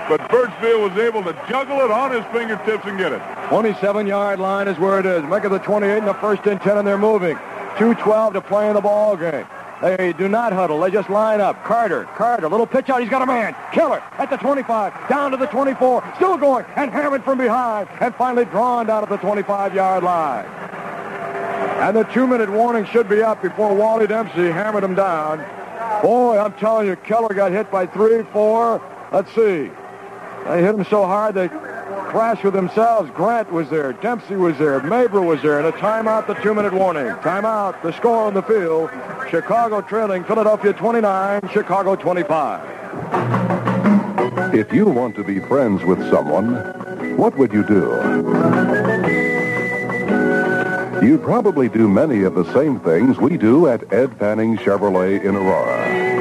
[0.09, 3.21] but Birchfield was able to juggle it on his fingertips and get it.
[3.49, 5.25] 27-yard line is where it is.
[5.25, 7.37] Make it the 28 and the first and 10, and they're moving.
[7.77, 9.47] 2.12 to play in the ball game.
[9.85, 10.81] They do not huddle.
[10.81, 11.63] They just line up.
[11.63, 13.03] Carter, Carter, little pitch out.
[13.03, 13.55] He's got a man.
[13.71, 18.15] Kellar at the 25, down to the 24, still going, and hammered from behind, and
[18.15, 20.47] finally drawn down at the 25-yard line.
[20.47, 25.45] And the two-minute warning should be up before Wally Dempsey hammered him down.
[26.01, 28.81] Boy, I'm telling you, Kellar got hit by three, four.
[29.13, 29.71] Let's see.
[30.47, 31.49] They hit him so hard they
[32.15, 33.11] crashed with themselves.
[33.11, 33.93] Grant was there.
[33.93, 34.79] Dempsey was there.
[34.79, 35.59] Mabra was there.
[35.59, 37.07] And a timeout, the two-minute warning.
[37.07, 38.89] Timeout, the score on the field.
[39.31, 44.55] Chicago trailing Philadelphia 29, Chicago 25.
[44.55, 46.55] If you want to be friends with someone,
[47.17, 47.91] what would you do?
[51.05, 55.35] You'd probably do many of the same things we do at Ed Fanning Chevrolet in
[55.35, 56.14] Aurora.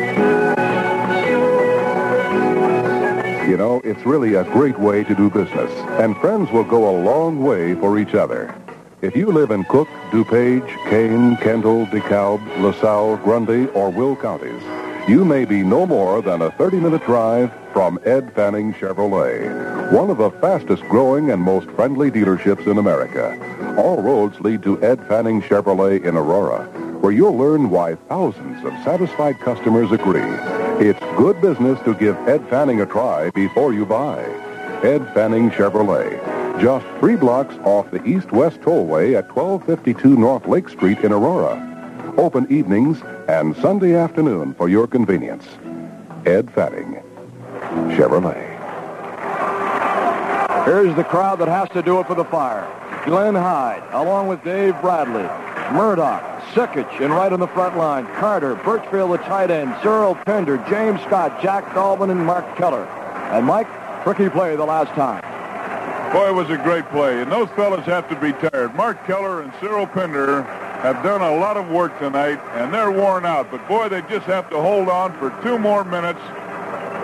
[3.47, 6.95] You know, it's really a great way to do business, and friends will go a
[7.03, 8.55] long way for each other.
[9.01, 14.63] If you live in Cook, DuPage, Kane, Kendall, DeKalb, LaSalle, Grundy, or Will counties,
[15.09, 20.19] you may be no more than a 30-minute drive from Ed Fanning Chevrolet, one of
[20.19, 23.37] the fastest growing and most friendly dealerships in America.
[23.77, 26.63] All roads lead to Ed Fanning Chevrolet in Aurora,
[27.01, 30.21] where you'll learn why thousands of satisfied customers agree.
[30.85, 34.21] It's good business to give Ed Fanning a try before you buy.
[34.83, 36.19] Ed Fanning Chevrolet,
[36.59, 41.55] just three blocks off the east-west tollway at 1252 North Lake Street in Aurora.
[42.17, 45.45] Open evenings and Sunday afternoon for your convenience.
[46.25, 47.01] Ed Fanning,
[47.95, 48.43] Chevrolet.
[50.65, 52.67] Here's the crowd that has to do it for the fire.
[53.05, 55.23] Glenn Hyde, along with Dave Bradley,
[55.73, 60.57] Murdock, Sikich, and right on the front line, Carter, Birchfield, the tight end, Cyril Pinder,
[60.69, 62.85] James Scott, Jack Dolbin, and Mark Kellar.
[63.33, 63.67] And Mike,
[64.03, 65.21] tricky play the last time.
[66.13, 68.75] Boy, it was a great play, and those fellas have to be tired.
[68.75, 70.43] Mark Kellar and Cyril Pinder
[70.83, 73.49] have done a lot of work tonight, and they're worn out.
[73.49, 76.19] But boy, they just have to hold on for two more minutes.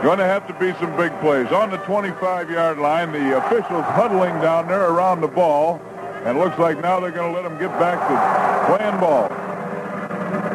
[0.04, 1.48] Going to have to be some big plays.
[1.48, 5.82] On the 25-yard line, the officials huddling down there around the ball,
[6.26, 9.30] and it looks like now they're going to let them get back to playing ball.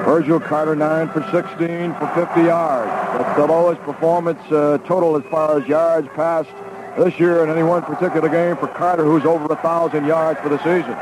[0.04, 2.90] Virgil Carter, 9 for 16 for 50 yards.
[2.90, 6.50] That's the lowest performance uh, total as far as yards passed
[6.98, 10.58] this year in any one particular game for Carter, who's over 1,000 yards for the
[10.58, 10.94] season.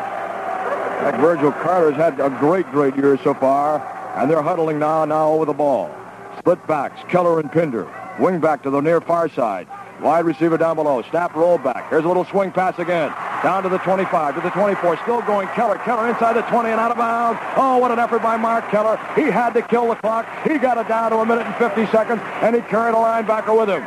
[1.02, 3.80] Fact, Virgil Carter's had a great, great year so far,
[4.16, 5.90] and they're huddling now, now over the ball.
[6.38, 7.90] Split backs, Kellar and Pinder.
[8.20, 9.66] Wing back to the near far side.
[10.02, 11.00] Wide receiver down below.
[11.02, 11.88] Snap roll back.
[11.88, 13.14] Here's a little swing pass again.
[13.44, 14.96] Down to the 25, to the 24.
[14.98, 15.78] Still going Kellar.
[15.78, 17.38] Kellar inside the 20 and out of bounds.
[17.56, 18.98] Oh, what an effort by Mark Kellar.
[19.14, 20.26] He had to kill the clock.
[20.42, 23.56] He got it down to a minute and 50 seconds, and he carried a linebacker
[23.56, 23.84] with him.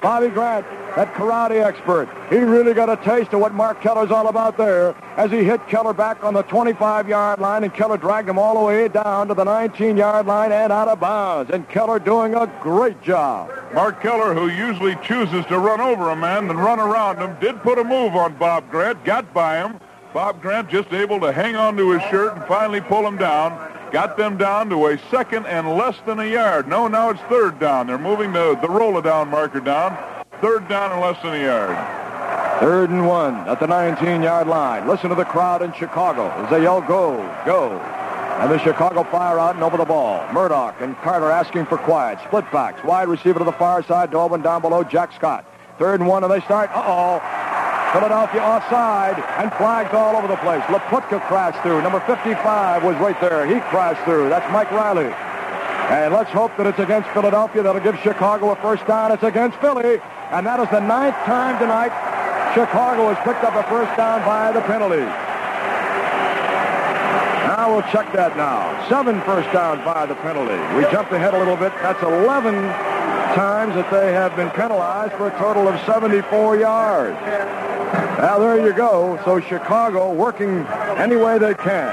[0.00, 0.66] Bobby Grant,
[0.96, 2.08] that karate expert.
[2.28, 5.66] He really got a taste of what Mark Kellar's all about there as he hit
[5.68, 9.34] Kellar back on the 25-yard line, and Kellar dragged him all the way down to
[9.34, 11.50] the 19-yard line and out of bounds.
[11.50, 13.50] And Kellar doing a great job.
[13.74, 17.62] Mark Kellar, who usually chooses to run over a man than run around him, did
[17.62, 19.80] put a move on Bob Grant, got by him.
[20.12, 23.70] Bob Grant just able to hang on to his shirt and finally pull him down.
[23.92, 26.66] Got them down to a second and less than a yard.
[26.66, 27.86] No, now it's third down.
[27.86, 30.21] They're moving the, the roll-a-down marker down.
[30.42, 32.58] Third down and less than a yard.
[32.58, 34.88] Third and one at the 19-yard line.
[34.88, 37.16] Listen to the crowd in Chicago as they yell, go,
[37.46, 37.70] go.
[38.40, 40.20] And the Chicago fire out and over the ball.
[40.32, 42.18] Murdock and Carter asking for quiet.
[42.26, 42.82] Split backs.
[42.82, 44.10] Wide receiver to the far side.
[44.10, 44.82] Dolbin down below.
[44.82, 45.46] Jack Scott.
[45.78, 46.70] Third and one, and they start.
[46.74, 47.20] Uh-oh.
[47.92, 50.62] Philadelphia offside, and flags all over the place.
[50.62, 51.82] Laputka crashed through.
[51.82, 53.46] Number 55 was right there.
[53.46, 54.28] He crashed through.
[54.28, 55.12] That's Mike Riley.
[55.92, 57.62] And let's hope that it's against Philadelphia.
[57.62, 59.12] That'll give Chicago a first down.
[59.12, 60.00] It's against Philly.
[60.32, 61.92] And that is the ninth time tonight
[62.54, 65.04] Chicago has picked up a first down by the penalty.
[67.48, 68.72] Now we'll check that now.
[68.88, 70.56] Seven first downs by the penalty.
[70.76, 71.72] We jumped ahead a little bit.
[71.80, 72.54] That's 11
[73.36, 77.20] times that they have been penalized for a total of 74 yards.
[78.16, 79.20] Now there you go.
[79.24, 80.64] So Chicago working
[80.96, 81.92] any way they can.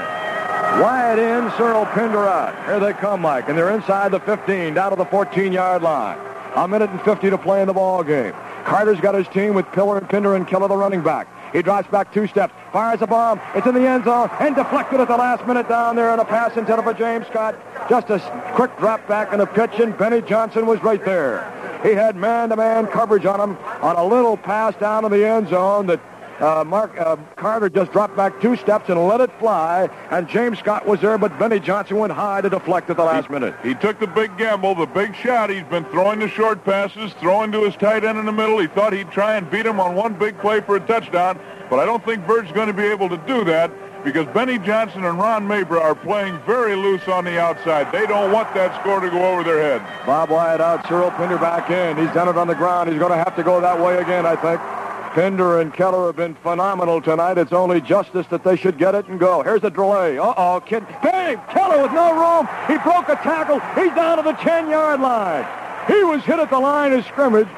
[0.80, 2.54] Wide in, Cyril Pinder out.
[2.64, 6.18] Here they come, Mike, and they're inside the 15, down to the 14-yard line.
[6.56, 8.32] A minute and 50 to play in the ball game.
[8.64, 11.28] Carter's got his team with Pillar and Pinder and Kellar, the running back.
[11.52, 13.40] He drops back two steps, fires a bomb.
[13.54, 16.24] It's in the end zone and deflected at the last minute down there on a
[16.24, 17.56] pass intended for James Scott.
[17.88, 18.20] Just a
[18.54, 21.80] quick drop back in the pitch, and Benny Johnson was right there.
[21.82, 25.86] He had man-to-man coverage on him on a little pass down in the end zone
[25.86, 26.00] that
[26.40, 30.58] uh, Mark uh, Carter just dropped back two steps and let it fly, and James
[30.58, 33.54] Scott was there, but Benny Johnson went high to deflect at the last he, minute.
[33.62, 35.50] He took the big gamble, the big shot.
[35.50, 38.58] He's been throwing the short passes, throwing to his tight end in the middle.
[38.58, 41.38] He thought he'd try and beat him on one big play for a touchdown,
[41.68, 43.70] but I don't think Bird's going to be able to do that
[44.04, 47.92] because Benny Johnson and Ron Mabra are playing very loose on the outside.
[47.92, 50.06] They don't want that score to go over their head.
[50.06, 51.98] Bob Wyatt out, Cyril Pinder back in.
[51.98, 52.88] He's done it on the ground.
[52.88, 54.79] He's going to have to go that way again, I think.
[55.14, 57.36] Pinder and Kellar have been phenomenal tonight.
[57.36, 59.42] It's only justice that they should get it and go.
[59.42, 60.18] Here's a delay.
[60.18, 60.86] Uh-oh, kid.
[61.02, 61.36] Bang!
[61.48, 62.48] Kellar with no room.
[62.68, 63.58] He broke a tackle.
[63.80, 65.46] He's down to the 10-yard line.
[65.88, 67.48] He was hit at the line of scrimmage,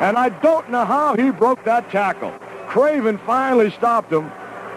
[0.00, 2.30] and I don't know how he broke that tackle.
[2.68, 4.30] Craven finally stopped him,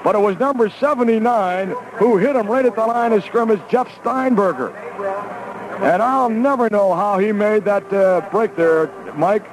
[0.03, 3.93] but it was number 79 who hit him right at the line of scrimmage, Jeff
[3.99, 4.73] Steinberger.
[5.83, 9.45] And I'll never know how he made that uh, break there, Mike.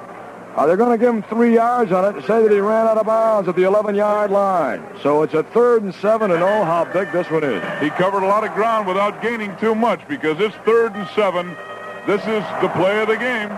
[0.55, 2.85] Uh, they're going to give him three yards on it and say that he ran
[2.85, 4.85] out of bounds at the 11-yard line.
[5.01, 7.81] So it's a third and seven, and oh, how big this one is.
[7.81, 11.55] He covered a lot of ground without gaining too much because it's third and seven.
[12.05, 13.49] This is the play of the game.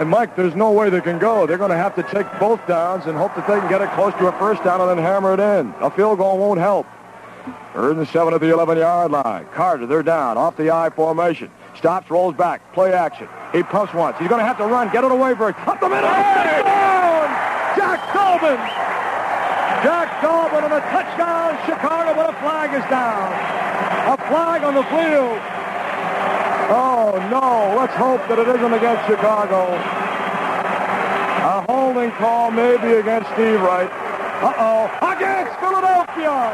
[0.00, 1.46] And, Mike, there's no way they can go.
[1.46, 3.90] They're going to have to take both downs and hope that they can get it
[3.90, 5.72] close to a first down and then hammer it in.
[5.80, 6.86] A field goal won't help.
[7.74, 9.46] Third and seven at the 11-yard line.
[9.52, 11.50] Carter, they're down, off the I formation.
[11.80, 13.26] Stops, rolls back, play action.
[13.56, 14.14] He pumps once.
[14.18, 14.92] He's going to have to run.
[14.92, 15.56] Get it away for it.
[15.64, 16.04] Up the middle.
[16.12, 17.24] Touchdown!
[17.72, 18.60] Jack Dolbin.
[19.80, 21.56] Jack Dolbin on a touchdown.
[21.64, 23.32] Chicago, but a flag is down.
[24.12, 25.40] A flag on the field.
[26.68, 27.72] Oh, no.
[27.72, 29.72] Let's hope that it isn't against Chicago.
[31.48, 33.88] A holding call maybe against Steve Wright.
[34.44, 35.16] Uh-oh.
[35.16, 36.44] Against Philadelphia.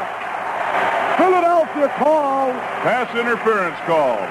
[1.19, 2.53] Philadelphia call.
[2.87, 4.23] Pass interference call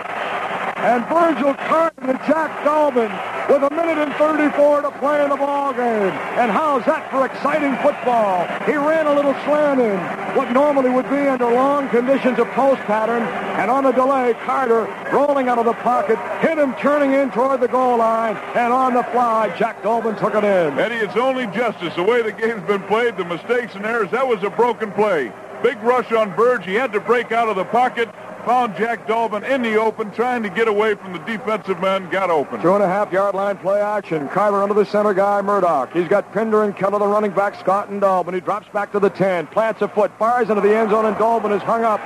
[0.86, 3.10] and Virgil Carter and Jack Dolbin
[3.50, 6.14] with a minute and 34 to play in the ball game.
[6.38, 8.46] And how's that for exciting football?
[8.66, 9.98] He ran a little slant in,
[10.38, 13.24] what normally would be under long conditions of post pattern,
[13.58, 17.62] and on the delay, Carter rolling out of the pocket, hit him turning in toward
[17.62, 20.78] the goal line, and on the fly, Jack Dolbin took it in.
[20.78, 21.96] Eddie, it's only justice.
[21.96, 25.34] The way the game's been played, the mistakes and errors, that was a broken play.
[25.64, 26.64] Big rush on Burge.
[26.64, 28.08] He had to break out of the pocket
[28.46, 32.30] found Jack Dolbin in the open, trying to get away from the defensive men, got
[32.30, 32.62] open.
[32.62, 34.30] Two and a half yard line play action.
[34.30, 35.92] Carter under the center guy, Murdock.
[35.92, 38.36] He's got Pinder and Kellar, the running back, Scott and Dolbin.
[38.36, 41.16] He drops back to the 10, plants a foot, fires into the end zone, and
[41.16, 42.00] Dolbin is hung up.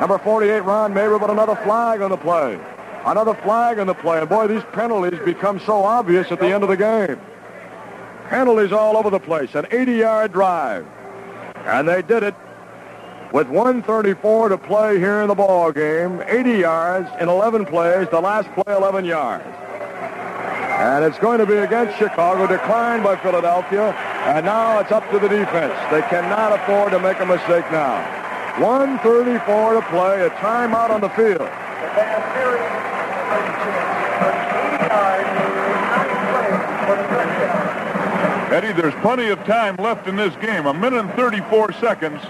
[0.00, 2.58] Number 48, Ron Mabra, but another flag on the play.
[3.06, 4.18] Another flag on the play.
[4.18, 7.20] And boy, these penalties become so obvious at the end of the game.
[8.28, 9.54] Penalties all over the place.
[9.54, 10.86] An 80-yard drive.
[11.66, 12.34] And they did it
[13.34, 16.22] with 134 to play here in the ball game.
[16.24, 18.06] 80 yards in 11 plays.
[18.08, 19.44] The last play, 11 yards.
[19.44, 23.90] And it's going to be against Chicago, declined by Philadelphia.
[24.26, 25.74] And now it's up to the defense.
[25.90, 27.98] They cannot afford to make a mistake now.
[28.62, 31.50] 134 to play, a timeout on the field.
[38.54, 40.66] Eddie, there's plenty of time left in this game.
[40.66, 42.22] A minute and 34 seconds.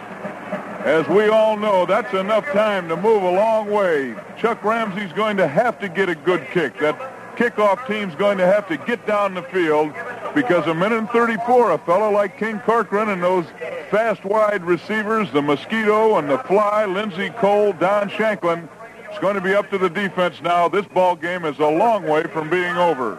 [0.84, 4.14] As we all know, that's enough time to move a long way.
[4.36, 6.78] Chuck Ramsey's going to have to get a good kick.
[6.78, 9.94] That kickoff team's going to have to get down the field
[10.34, 13.46] because a minute and 34, a fellow like King Corcoran and those
[13.90, 18.68] fast wide receivers, the Mosquito and the Fly, Linzy Cole, Don Shanklin,
[19.08, 20.68] it's going to be up to the defense now.
[20.68, 23.14] This ball game is a long way from being over.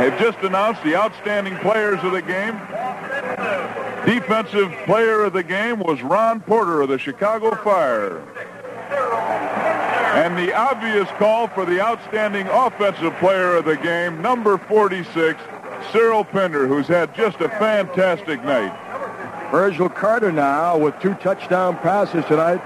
[0.00, 2.60] They've just announced the outstanding players of the game.
[4.06, 8.20] Defensive player of the game was Ron Porter of the Chicago Fire.
[10.14, 15.40] And the obvious call for the outstanding offensive player of the game, number 46,
[15.92, 18.72] Cyril Pinder, who's had just a fantastic night.
[19.50, 22.60] Virgil Carter now with two touchdown passes tonight,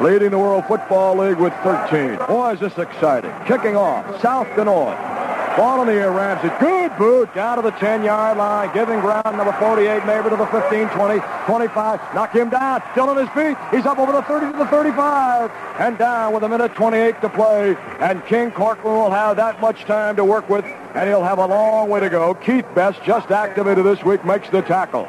[0.00, 2.16] leading the World Football League with 13.
[2.28, 3.32] Boy, is this exciting.
[3.44, 5.15] Kicking off, south to north.
[5.56, 6.50] Ball in the air, Ramsey.
[6.60, 8.74] Good boot down to the 10-yard line.
[8.74, 12.14] Giving ground, number 48, Mabra to the 15, 20, 25.
[12.14, 12.82] Knock him down.
[12.92, 13.56] Still on his feet.
[13.70, 15.50] He's up over the 30 to the 35.
[15.78, 17.74] And down with a minute 28 to play.
[18.00, 20.64] And King Corcoran will have that much time to work with,
[20.94, 22.34] and he'll have a long way to go.
[22.34, 25.08] Keith Best, just activated this week, makes the tackle.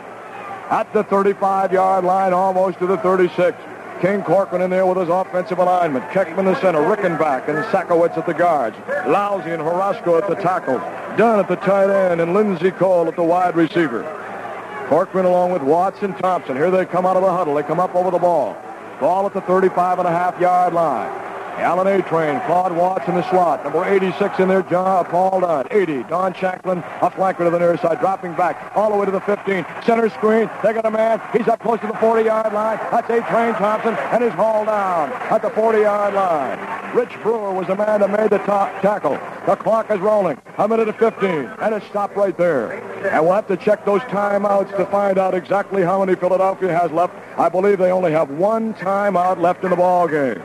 [0.69, 3.57] At the 35-yard line, almost to the 36.
[4.01, 6.05] King Corcoran in there with his offensive alignment.
[6.09, 8.77] Keckman the center, Rickenback and Sakowitz at the guards.
[9.07, 10.81] Lousy and Horosco at the tackles.
[11.17, 14.03] Dunn at the tight end and Linzy Cole at the wide receiver.
[14.87, 16.55] Corcoran along with Watson Thompson.
[16.55, 17.55] Here they come out of the huddle.
[17.55, 18.55] They come up over the ball.
[18.99, 21.11] Ball at the 35 and a half yard line.
[21.57, 22.01] Allen A.
[22.03, 23.63] Train, Claude Watts in the slot.
[23.63, 25.67] Number 86 in there, John Paul Dunn.
[25.71, 29.11] 80, Don Shanklin, a flanker to the near side, dropping back all the way to
[29.11, 29.65] the 15.
[29.83, 31.21] Center screen, they got a man.
[31.33, 32.77] He's up close to the 40-yard line.
[32.91, 33.21] That's A.
[33.29, 36.95] Train Thompson, and he's hauled down at the 40-yard line.
[36.95, 39.19] Rich Brewer was the man that made the top tackle.
[39.45, 40.37] The clock is rolling.
[40.57, 42.71] A minute and 15, and it stopped right there.
[43.07, 46.91] And we'll have to check those timeouts to find out exactly how many Philadelphia has
[46.91, 47.13] left.
[47.37, 50.41] I believe they only have one timeout left in the ball game.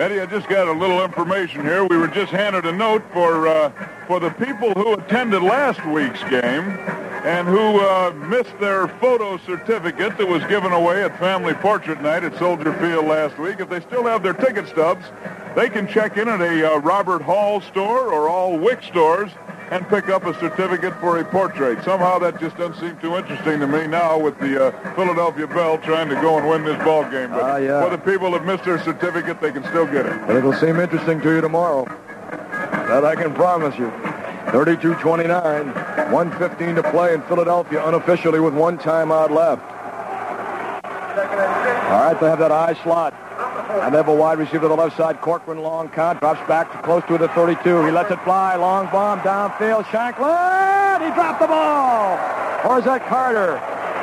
[0.00, 1.84] Eddie, I just got a little information here.
[1.84, 3.70] We were just handed a note for uh,
[4.06, 6.70] for the people who attended last week's game
[7.22, 12.24] and who uh, missed their photo certificate that was given away at Family Portrait Night
[12.24, 13.60] at Soldier Field last week.
[13.60, 15.04] If they still have their ticket stubs,
[15.54, 19.30] they can check in at a uh, Robert Hall store or all Wick stores
[19.70, 21.82] and pick up a certificate for a portrait.
[21.84, 25.78] Somehow that just doesn't seem too interesting to me now with the uh, Philadelphia Bell
[25.78, 27.30] trying to go and win this ball game.
[27.30, 27.82] But Ah, yeah.
[27.84, 30.26] for the people that missed their certificate, they can still get it.
[30.26, 31.84] But it'll seem interesting to you tomorrow.
[32.30, 33.90] That I can promise you.
[34.50, 39.62] 32-29, 115 to play in Philadelphia unofficially with one timeout left.
[41.90, 43.14] All right, they have that I slot.
[43.82, 45.20] And they have a wide receiver to the left side.
[45.20, 46.20] Corcoran long count.
[46.20, 47.84] Drops back to close to the 32.
[47.84, 48.56] He lets it fly.
[48.56, 49.86] Long bomb downfield.
[49.90, 51.08] Shanklin.
[51.08, 52.18] He dropped the ball.
[52.68, 53.58] Or is that Carter?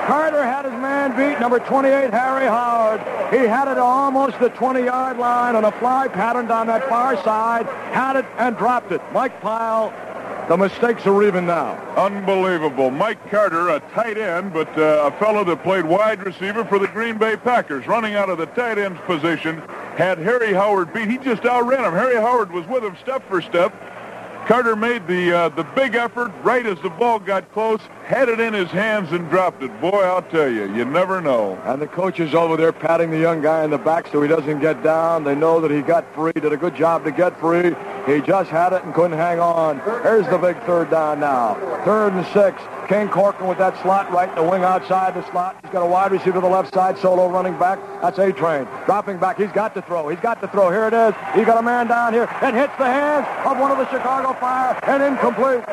[0.08, 1.40] Carter had his man beat.
[1.40, 3.02] Number 28, Harry Howard.
[3.30, 7.66] He had it almost the 20-yard line on a fly pattern down that far side.
[7.92, 9.02] Had it and dropped it.
[9.12, 9.94] Mike Pyle.
[10.48, 11.76] The mistakes are even now.
[11.98, 12.90] Unbelievable.
[12.90, 16.88] Mike Carter, a tight end, but uh, a fellow that played wide receiver for the
[16.88, 19.58] Green Bay Packers, running out of the tight end's position,
[19.98, 21.10] had Harry Howard beat.
[21.10, 21.92] He just outran him.
[21.92, 23.76] Harry Howard was with him step for step.
[24.48, 28.40] Carter made the uh, the big effort right as the ball got close, had it
[28.40, 29.82] in his hands and dropped it.
[29.82, 31.60] Boy, I'll tell you, you never know.
[31.66, 34.30] And the coach is over there patting the young guy in the back so he
[34.30, 35.26] doesn't get down.
[35.26, 37.76] They know that he got free, did a good job to get free.
[38.06, 39.80] He just had it and couldn't hang on.
[40.04, 41.56] Here's the big third down now.
[41.84, 42.62] Third and six.
[42.88, 45.58] King Corcoran with that slot right in the wing outside the slot.
[45.62, 47.78] He's got a wide receiver to the left side, solo running back.
[48.02, 48.70] That's A-Train.
[48.86, 49.38] Dropping back.
[49.38, 50.08] He's got to throw.
[50.08, 50.72] He's got to throw.
[50.72, 51.14] Here it is.
[51.36, 52.24] He's got a man down here.
[52.24, 55.66] It hits the hands of one of the Chicago Fire and incomplete.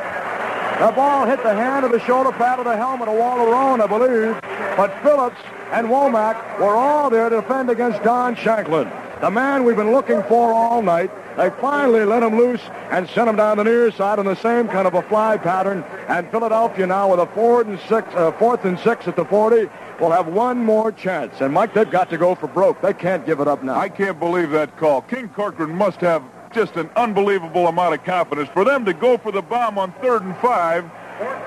[0.81, 3.81] The ball hit the hand of the shoulder pad of the helmet of Walter Roan,
[3.81, 4.39] I believe.
[4.77, 5.41] But Phillips
[5.71, 8.91] and Womack were all there to defend against Don Shanklin.
[9.21, 11.11] The man we've been looking for all night.
[11.37, 12.61] They finally let him loose
[12.91, 15.85] and sent him down the near side on the same kind of a fly pattern.
[16.09, 19.69] And Philadelphia now with a fourth and six, uh, fourth and six at the 40
[20.01, 21.41] will have one more chance.
[21.41, 22.83] And Mike, they've got to go for broke.
[22.83, 23.77] They can't give it up now.
[23.77, 25.03] I can't believe that call.
[25.03, 26.23] King Corcoran must have
[26.55, 28.49] just an unbelievable amount of confidence.
[28.51, 30.85] For them to go for the bomb on third and five,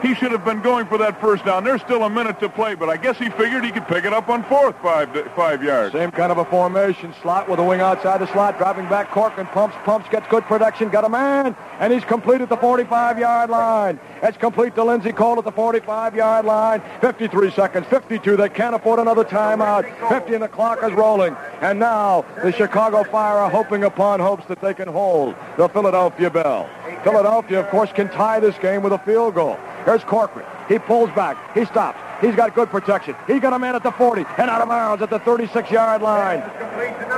[0.02, 1.64] he should have been going for that first down.
[1.64, 4.14] There's still a minute to play, but I guess he figured he could pick it
[4.14, 5.94] up on fourth five five yards.
[5.94, 7.14] Same kind of a formation.
[7.22, 8.58] Slot with a wing outside the slot.
[8.58, 9.12] driving back.
[9.12, 10.90] Corcoran pumps, pumps, gets good protection.
[10.90, 11.56] Got a man.
[11.80, 14.00] And he's completed the 45-yard line.
[14.24, 16.82] It's complete to Linzy Cole at the 45-yard line.
[17.02, 17.86] 53 seconds.
[17.88, 18.38] 52.
[18.38, 20.10] They can't afford another timeout.
[20.10, 21.36] 50 and the clock is rolling.
[21.62, 26.30] And now the Chicago Fire are hoping upon hopes that they can hold the Philadelphia
[26.30, 26.70] Bell.
[27.04, 29.60] Philadelphia, of course, can tie this game with a field goal.
[29.88, 30.46] Here's Corcoran.
[30.68, 31.38] He pulls back.
[31.58, 31.98] He stops.
[32.20, 33.16] He's got good protection.
[33.26, 36.44] He's got a man at the 40 and out of bounds at the 36-yard line.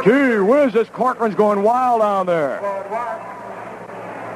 [0.06, 2.60] Gee whiz, this Corcoran's going wild down there.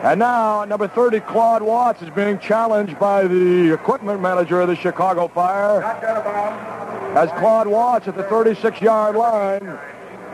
[0.03, 4.76] And now, number 30, Claude Watts, is being challenged by the equipment manager of the
[4.76, 5.84] Chicago Fire.
[7.15, 9.77] As Claude Watts at the 36-yard line.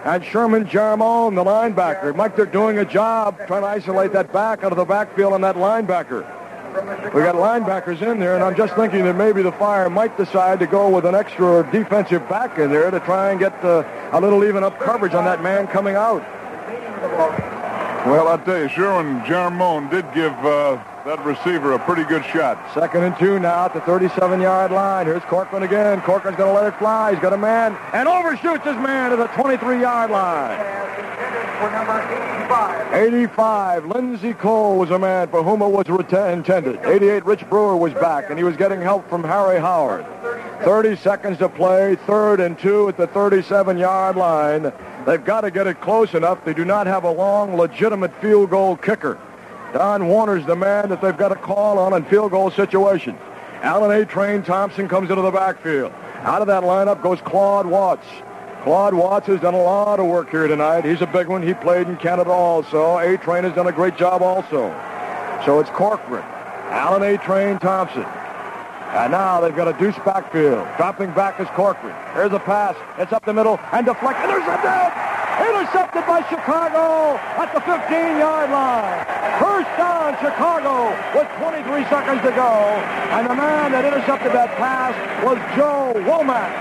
[0.05, 2.15] And Sherman Jarmon, the linebacker.
[2.15, 5.41] Mike, they're doing a job trying to isolate that back out of the backfield on
[5.41, 6.38] that linebacker.
[7.13, 10.59] We got linebackers in there, and I'm just thinking that maybe the Fire might decide
[10.59, 13.83] to go with an extra defensive back in there to try and get uh,
[14.13, 16.21] a little even up coverage on that man coming out.
[18.05, 22.71] Well, I'll tell you, Sherman Jarmon did give uh, that receiver a pretty good shot.
[22.71, 25.07] Second and two now at the 37-yard line.
[25.07, 26.01] Here's Corcoran again.
[26.01, 27.13] Corcoran's going to let it fly.
[27.13, 30.59] He's got a man and overshoots his man to the 23-yard line.
[32.93, 33.83] 85.
[33.85, 36.79] Linzy Cole was a man for whom it was reta- intended.
[36.85, 37.25] 88.
[37.25, 40.05] Rich Brewer was back, and he was getting help from Harry Howard.
[40.63, 41.95] 30 seconds to play.
[42.05, 44.71] Third and two at the 37-yard line.
[45.07, 46.45] They've got to get it close enough.
[46.45, 49.19] They do not have a long, legitimate field goal kicker.
[49.73, 53.19] Don Warner's the man that they've got to call on in field goal situations.
[53.61, 54.05] Allen A.
[54.05, 55.91] Train Thompson comes into the backfield.
[56.21, 58.05] Out of that lineup goes Claude Watts.
[58.63, 60.85] Claude Watts has done a lot of work here tonight.
[60.85, 61.41] He's a big one.
[61.41, 62.97] He played in Canada also.
[62.97, 63.17] A.
[63.17, 64.69] Train has done a great job also.
[65.45, 66.23] So it's Corcoran,
[66.69, 67.17] Allen A.
[67.17, 70.67] Train Thompson, And now they've got a deuce backfield.
[70.77, 71.95] Dropping back is Corcoran.
[72.13, 72.75] Here's a pass.
[72.97, 74.29] It's up the middle and deflected.
[74.29, 75.09] Intercepted!
[75.39, 79.05] Intercepted by Chicago at the 15-yard line.
[79.39, 82.51] First down, Chicago, with 23 seconds to go.
[83.15, 84.93] And the man that intercepted that pass
[85.23, 86.51] was Joe Womack.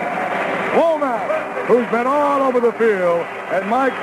[0.78, 3.26] Womack, who's been all over the field.
[3.50, 3.94] And Mike,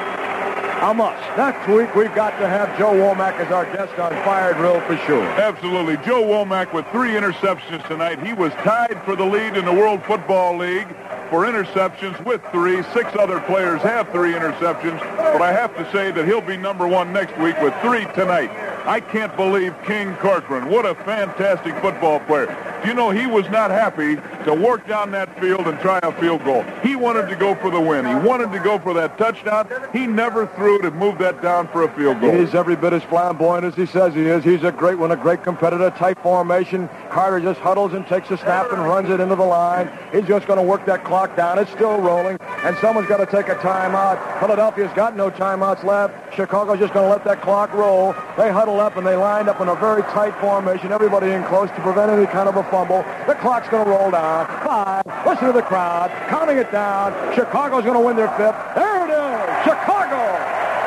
[0.82, 1.38] a must.
[1.38, 4.98] Next week, we've got to have Joe Womack as our guest on Fire Drill for
[5.06, 5.24] sure.
[5.24, 5.98] Absolutely.
[6.06, 8.26] Joe Womack with three interceptions tonight.
[8.26, 10.88] He was tied for the lead in the World Football League
[11.30, 12.84] for interceptions with three.
[12.94, 16.88] Six other players have three interceptions, but I have to say that he'll be number
[16.88, 18.52] one next week with three tonight.
[18.86, 20.70] I can't believe King Corcoran.
[20.70, 22.46] What a fantastic football player.
[22.84, 26.12] Do you know, he was not happy to work down that field and try a
[26.22, 26.62] field goal.
[26.84, 28.06] He wanted to go for the win.
[28.06, 29.68] He wanted to go for that touchdown.
[29.92, 32.32] He never threw to move that down for a field goal.
[32.32, 34.44] He's every bit as flamboyant as he says he is.
[34.44, 35.90] He's a great one, a great competitor.
[35.92, 36.90] Tight formation.
[37.10, 39.90] Carter just huddles and takes a snap and runs it into the line.
[40.12, 41.60] He's just going to work that clock down.
[41.60, 44.40] It's still rolling, and someone's got to take a timeout.
[44.40, 46.36] Philadelphia's got no timeouts left.
[46.36, 48.14] Chicago's just going to let that clock roll.
[48.38, 50.92] They huddle up and they lined up in a very tight formation.
[50.92, 53.04] Everybody in close to prevent any kind of a fumble.
[53.28, 54.48] The clock's going to roll down.
[54.66, 55.06] Five.
[55.26, 57.14] Listen to the crowd counting it down.
[57.36, 58.56] Chicago's going to win their fifth.
[58.76, 59.25] There it is.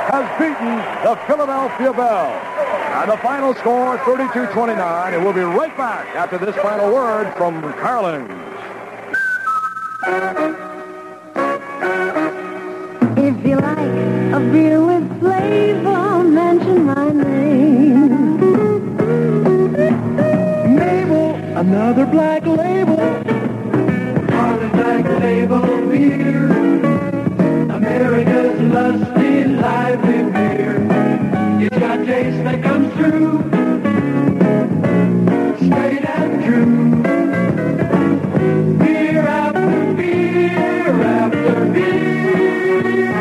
[0.08, 2.30] Chicago has beaten the Philadelphia Bell.
[3.02, 5.12] And the final score, 32-29.
[5.12, 8.24] And we'll be right back after this final word from Carling.
[13.18, 18.38] If you like a beer with flavor, mention my name.
[20.74, 22.96] Mabel, another black label.
[24.28, 26.68] Carling Black Label Beer.
[27.70, 29.07] America's lusty,
[29.88, 30.76] lively beer.
[31.60, 33.38] It's got taste that comes through.
[35.56, 37.02] Straight and true.
[38.78, 43.12] Beer after beer after beer.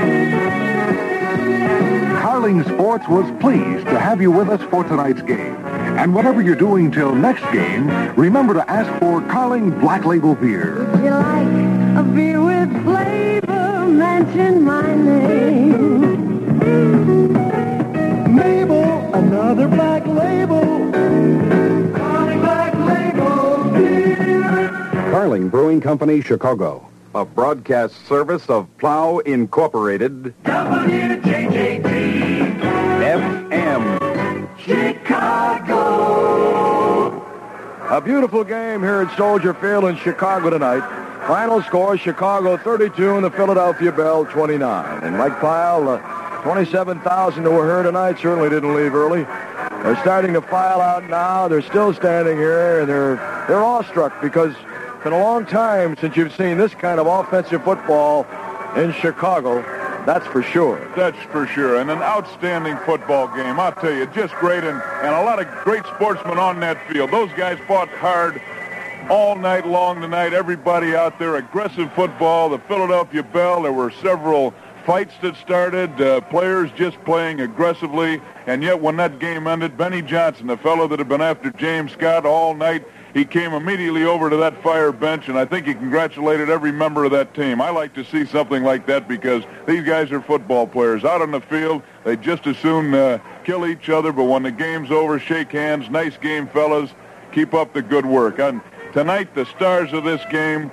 [2.22, 5.56] Carling Sports was pleased to have you with us for tonight's game.
[5.98, 10.84] And whatever you're doing till next game, remember to ask for Carling Black Label Beer.
[10.94, 11.48] If you like
[11.98, 16.07] a beer with flavor, mention my name.
[18.30, 20.62] Mabel, another black label.
[21.94, 24.80] Carling Black Label Beer.
[25.12, 26.88] Carling Brewing Company, Chicago.
[27.16, 32.08] A broadcast service of Plough Incorporated, WJJD.
[33.00, 34.58] FM.
[34.60, 35.88] Chicago.
[37.90, 40.84] A beautiful game here at Soldier Field in Chicago tonight.
[41.28, 45.04] Final score, Chicago 32 and the Philadelphia Bell 29.
[45.04, 45.98] And Mike Pyle, uh,
[46.48, 49.24] 27,000 that were here tonight certainly didn't leave early.
[49.84, 51.50] They're starting to file out now.
[51.50, 53.16] They're still standing here, and they're,
[53.50, 57.66] they're awestruck because it's been a long time since you've seen this kind of offensive
[57.66, 58.26] football
[58.78, 59.62] in Chicago.
[60.06, 60.90] That's for sure.
[60.96, 61.82] That's for sure.
[61.82, 63.60] And an outstanding football game.
[63.60, 67.12] I'll tell you, just great and, and a lot of great sportsmen on that field.
[67.12, 68.42] Those guys fought hard
[69.10, 70.34] all night long tonight.
[70.34, 72.48] Everybody out there, aggressive football.
[72.48, 74.54] The Philadelphia Bell, there were several
[74.88, 78.22] fights that started, uh, players just playing aggressively.
[78.48, 81.92] And yet when that game ended, Benny Johnson, the fellow that had been after James
[81.92, 85.74] Scott all night, he came immediately over to that fire bench, and I think he
[85.74, 87.60] congratulated every member of that team.
[87.60, 91.04] I like to see something like that because these guys are football players.
[91.04, 94.52] Out on the field, they just as soon uh, kill each other, but when the
[94.52, 95.90] game's over, shake hands.
[95.90, 96.92] Nice game, fellas.
[97.34, 98.40] Keep up the good work.
[98.40, 98.62] And
[98.94, 100.72] tonight, the stars of this game,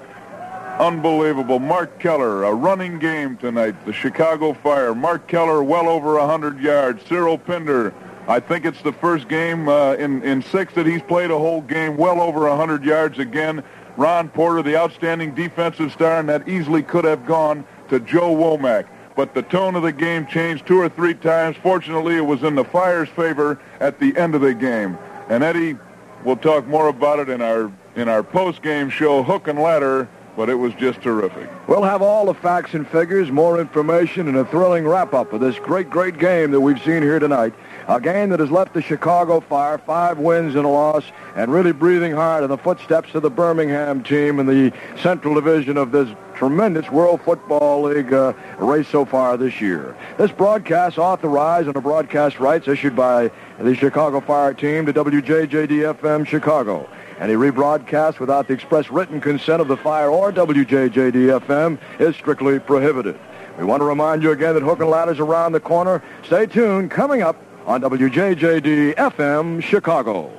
[0.80, 1.58] unbelievable.
[1.58, 3.84] Mark Kellar, a running game tonight.
[3.86, 4.94] The Chicago Fire.
[4.94, 7.04] Mark Kellar, well over 100 yards.
[7.06, 7.94] Cyril Pinder,
[8.26, 11.60] I think it's the first game uh, in, in six that he's played a whole
[11.60, 13.62] game, well over 100 yards again.
[13.96, 18.86] Ron Porter, the outstanding defensive star, and that easily could have gone to Joe Womack.
[19.16, 21.56] But the tone of the game changed two or three times.
[21.62, 24.98] Fortunately, it was in the Fire's favor at the end of the game.
[25.28, 25.76] And Eddie,
[26.24, 30.48] we'll talk more about it in our in our post-game show, Hook and Ladder, but
[30.48, 31.48] it was just terrific.
[31.68, 35.58] We'll have all the facts and figures, more information, and a thrilling wrap-up of this
[35.58, 37.54] great, great game that we've seen here tonight.
[37.88, 41.04] A game that has left the Chicago Fire five wins and a loss
[41.36, 45.76] and really breathing hard in the footsteps of the Birmingham team in the Central Division
[45.76, 49.96] of this tremendous World Football League uh, race so far this year.
[50.18, 56.88] This broadcast authorized under broadcast rights issued by the Chicago Fire team to WJJD-FM Chicago.
[57.20, 63.18] Any rebroadcast without the express written consent of the Fire or WJJD-FM is strictly prohibited.
[63.56, 66.02] We want to remind you again that Hook and Ladder's around the corner.
[66.24, 66.90] Stay tuned.
[66.90, 67.36] Coming up
[67.66, 70.32] on WJJD-FM Chicago.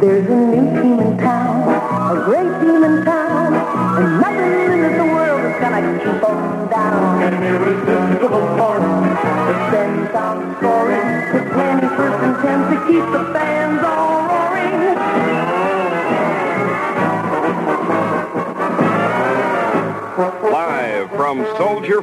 [0.00, 5.04] There's a new team in town, a great team in town, and nothing in the
[5.12, 7.22] world is gonna keep them down.
[7.22, 9.11] An irresistible force that
[12.52, 14.21] and to keep the fans all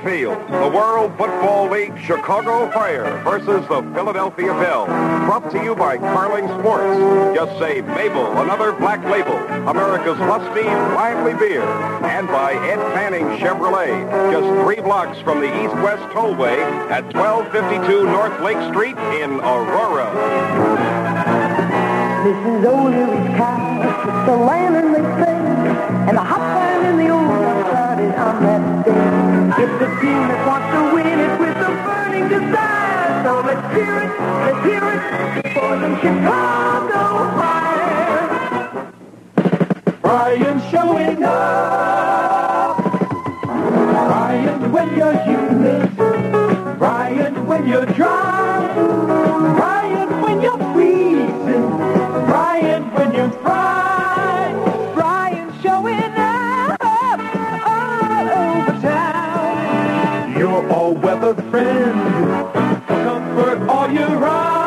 [0.09, 4.87] Field, the World Football League Chicago Fire versus the Philadelphia Bell.
[5.27, 6.97] Brought to you by Carling Sports.
[7.35, 9.37] Just say Mabel, another black label.
[9.69, 10.63] America's lusty,
[10.97, 11.61] lively beer.
[11.61, 14.09] And by Ed Fanning Chevrolet.
[14.31, 16.57] Just three blocks from the east-west tollway
[16.89, 20.09] at 1252 North Lake Street in Aurora.
[22.25, 25.37] This is old Louis cow, the lantern they say,
[26.09, 27.28] and the hot fire in the old
[29.61, 33.93] It's the team that wants to win it with a burning desire, so let's hear
[34.03, 34.11] it,
[34.45, 35.01] let's hear it
[35.53, 37.03] for the Chicago
[37.37, 38.23] Fire.
[40.01, 42.77] Brian showing up.
[43.43, 45.93] Brian when you're human.
[46.77, 48.71] Brian when you're dry.
[49.57, 51.67] Brian when you're freezing.
[52.31, 53.78] Brian when you're fried.
[61.49, 61.93] Friend.
[62.87, 64.58] Comfort all year round.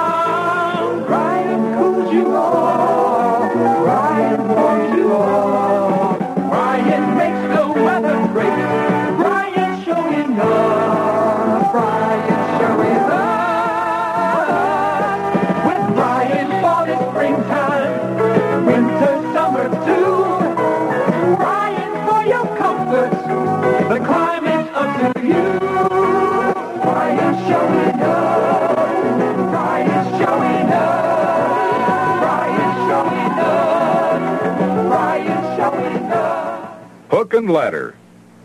[37.43, 37.97] And Ladder.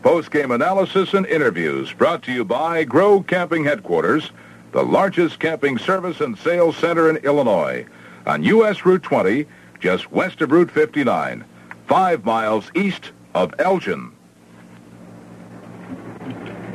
[0.02, 4.32] Post-game analysis and interviews brought to you by Grow Camping Headquarters,
[4.72, 7.86] the largest camping service and sales center in Illinois,
[8.26, 8.88] on U.S.
[8.88, 9.46] Route 20,
[9.80, 11.46] just west of Route 59,
[11.86, 14.14] five miles east of Elgin.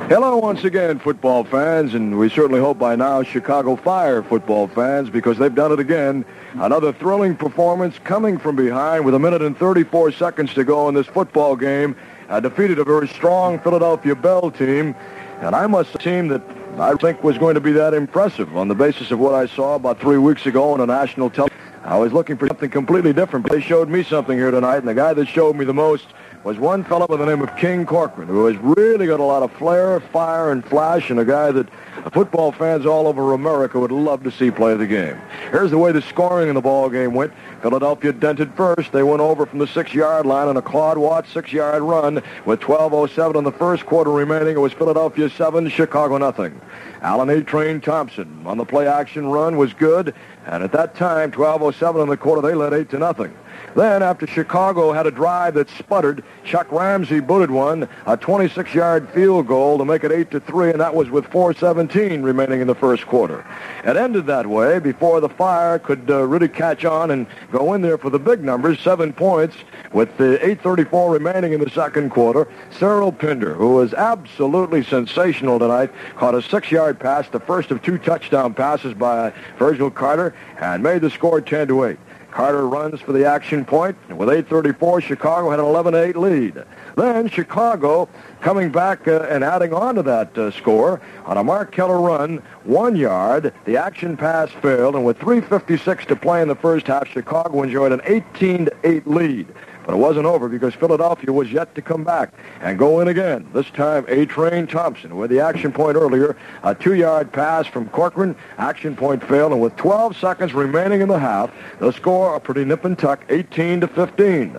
[0.09, 5.09] Hello once again, football fans, and we certainly hope by now Chicago Fire football fans
[5.09, 6.25] because they've done it again.
[6.55, 10.93] Another thrilling performance coming from behind with a minute and 34 seconds to go in
[10.93, 11.95] this football game.
[12.29, 14.95] Uh, defeated a very strong Philadelphia Bell team,
[15.41, 16.41] and I must team that
[16.79, 19.75] I think was going to be that impressive on the basis of what I saw
[19.75, 21.59] about three weeks ago on a national television.
[21.83, 24.87] I was looking for something completely different, but they showed me something here tonight, and
[24.87, 26.05] the guy that showed me the most
[26.43, 29.43] was one fellow by the name of King Corcoran, who has really got a lot
[29.43, 31.69] of flair, fire, and flash, and a guy that
[32.11, 35.17] football fans all over America would love to see play the game.
[35.51, 37.31] Here's the way the scoring in the ball game went.
[37.61, 38.91] Philadelphia dented first.
[38.91, 43.37] They went over from the six-yard line on a Claude Watts six-yard run with 12.07
[43.37, 44.55] in the first quarter remaining.
[44.57, 46.59] It was Philadelphia 7, Chicago nothing.
[47.01, 47.41] Alan A.
[47.41, 50.13] Train Thompson on the play-action run was good,
[50.45, 53.33] and at that time, 12.07 in the quarter, they led 8 to nothing.
[53.75, 59.47] Then, after Chicago had a drive that sputtered, Chuck Ramsey booted one, a 26-yard field
[59.47, 62.75] goal to make it 8 to 3, and that was with 4:17 remaining in the
[62.75, 63.43] first quarter.
[63.83, 67.81] It ended that way before the Fire could uh, really catch on and go in
[67.81, 69.55] there for the big numbers, seven points,
[69.91, 72.47] with the 8:34 remaining in the second quarter.
[72.71, 77.97] Cyril Pinder, who was absolutely sensational tonight, caught a six-yard pass, the first of two
[77.97, 81.97] touchdown passes by Virgil Carter, and made the score 10 to 8.
[82.33, 86.63] Carter runs for the action point, and with 8.34, Chicago had an 11-8 lead.
[86.97, 88.09] Then Chicago
[88.41, 92.41] coming back uh, and adding on to that uh, score on a Mark Kellar run,
[92.63, 93.53] one yard.
[93.65, 97.91] The action pass failed, and with 3.56 to play in the first half, Chicago enjoyed
[97.91, 99.47] an 18-8 lead.
[99.85, 103.47] But it wasn't over because Philadelphia was yet to come back and go in again.
[103.53, 106.37] This time, A-Train Thompson with the action point earlier.
[106.63, 108.35] A two-yard pass from Corcoran.
[108.57, 112.63] Action point failed, and with 12 seconds remaining in the half, the score a pretty
[112.63, 114.57] nip and tuck, 18 to 15.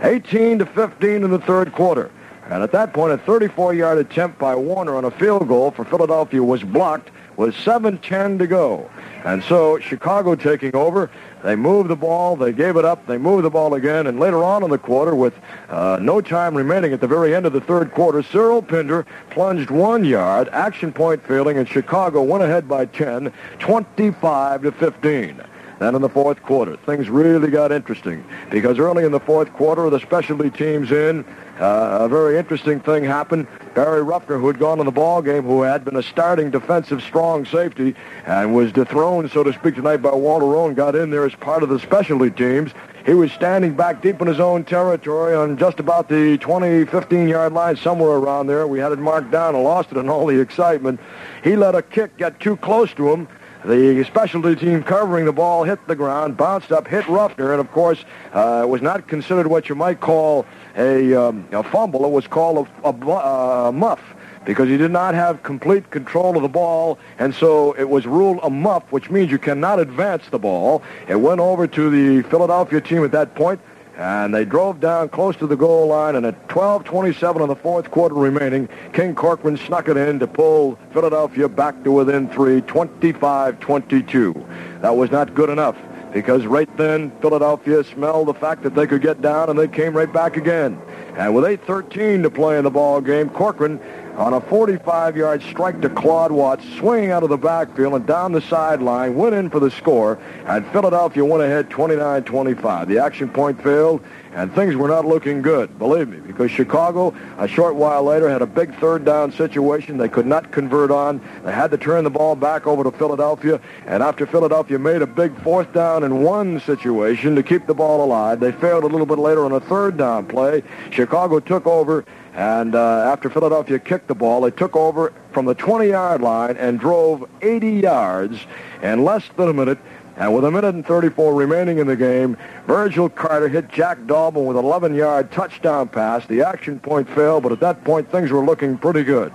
[0.00, 2.10] 18 to 15 in the third quarter.
[2.46, 6.42] And at that point, a 34-yard attempt by Warner on a field goal for Philadelphia
[6.42, 7.10] was blocked
[7.42, 8.88] with 7-10 to go.
[9.24, 11.10] And so Chicago taking over.
[11.42, 12.36] They moved the ball.
[12.36, 13.04] They gave it up.
[13.06, 14.06] They moved the ball again.
[14.06, 15.34] And later on in the quarter, with
[15.68, 19.70] uh, no time remaining at the very end of the third quarter, Cyril Pinder plunged
[19.70, 25.42] one yard, action point failing, and Chicago went ahead by 10, 25 to 15.
[25.80, 29.90] Then in the fourth quarter, things really got interesting because early in the fourth quarter,
[29.90, 31.24] the specialty teams in,
[31.58, 33.48] uh, a very interesting thing happened.
[33.74, 37.02] Barry Ruffner, who had gone in the ball game, who had been a starting defensive
[37.02, 37.94] strong safety
[38.26, 41.62] and was dethroned, so to speak, tonight by Walter Roan, got in there as part
[41.62, 42.72] of the specialty teams.
[43.06, 47.52] He was standing back deep in his own territory on just about the 20, 15-yard
[47.52, 48.66] line, somewhere around there.
[48.66, 51.00] We had it marked down and lost it in all the excitement.
[51.42, 53.26] He let a kick get too close to him.
[53.64, 57.70] The specialty team covering the ball hit the ground, bounced up, hit Ruffner, and of
[57.70, 60.46] course uh, was not considered what you might call
[60.76, 62.04] a, um, a fumble.
[62.04, 64.00] It was called a, a, a muff
[64.44, 68.40] because he did not have complete control of the ball, and so it was ruled
[68.42, 70.82] a muff, which means you cannot advance the ball.
[71.08, 73.60] It went over to the Philadelphia team at that point,
[73.96, 77.90] and they drove down close to the goal line, and at 12.27 in the fourth
[77.90, 84.80] quarter remaining, King Corcoran snuck it in to pull Philadelphia back to within three, 25-22.
[84.80, 85.76] That was not good enough
[86.12, 89.96] because right then Philadelphia smelled the fact that they could get down, and they came
[89.96, 90.80] right back again.
[91.16, 93.80] And with 8.13 to play in the ball game, Corcoran
[94.16, 98.42] on a 45-yard strike to Claude Watts, swinging out of the backfield and down the
[98.42, 102.88] sideline, went in for the score, and Philadelphia went ahead 29-25.
[102.88, 107.48] The action point failed, and things were not looking good, believe me, because Chicago, a
[107.48, 111.20] short while later, had a big third down situation they could not convert on.
[111.44, 115.06] They had to turn the ball back over to Philadelphia, and after Philadelphia made a
[115.06, 119.06] big fourth down and one situation to keep the ball alive, they failed a little
[119.06, 120.62] bit later on a third down play.
[120.90, 125.54] Chicago took over and uh, after Philadelphia kicked the ball, they took over from the
[125.54, 128.38] 20-yard line and drove 80 yards
[128.82, 129.78] in less than a minute.
[130.16, 132.36] And with a minute and 34 remaining in the game,
[132.66, 136.26] Virgil Carter hit Jack Dolbin with an 11-yard touchdown pass.
[136.26, 139.32] The action point failed, but at that point, things were looking pretty good.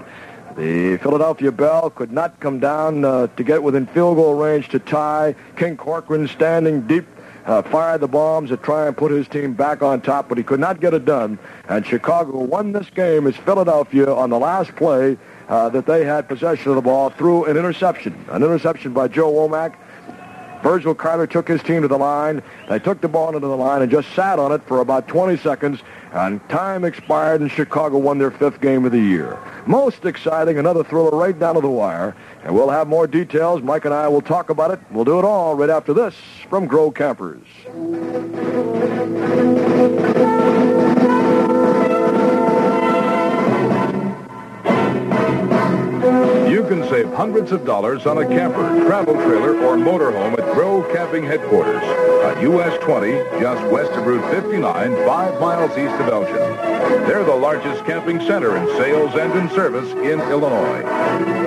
[0.55, 4.79] The Philadelphia Bell could not come down uh, to get within field goal range to
[4.79, 5.35] tie.
[5.55, 7.05] King Corcoran standing deep
[7.47, 10.43] uh, fired the bombs to try and put his team back on top, but he
[10.43, 11.39] could not get it done.
[11.69, 15.17] And Chicago won this game as Philadelphia on the last play
[15.49, 18.25] uh, that they had possession of the ball through an interception.
[18.29, 19.75] An interception by Joe Womack.
[20.63, 22.41] Virgil Carter took his team to the line.
[22.67, 25.37] They took the ball into the line and just sat on it for about 20
[25.37, 25.81] seconds.
[26.13, 29.37] And time expired, and Chicago won their fifth game of the year.
[29.67, 32.15] Most exciting, another thriller right down to the wire.
[32.43, 33.61] And we'll have more details.
[33.61, 34.79] Mike and I will talk about it.
[34.89, 36.15] We'll do it all right after this
[36.49, 37.43] from Grow Campers.
[46.57, 50.81] You can save hundreds of dollars on a camper, travel trailer, or motorhome at Grow
[50.91, 54.65] Camping Headquarters on US 20, just west of Route 59,
[55.05, 56.33] five miles east of Elgin.
[57.05, 60.81] They're the largest camping center in sales and in service in Illinois.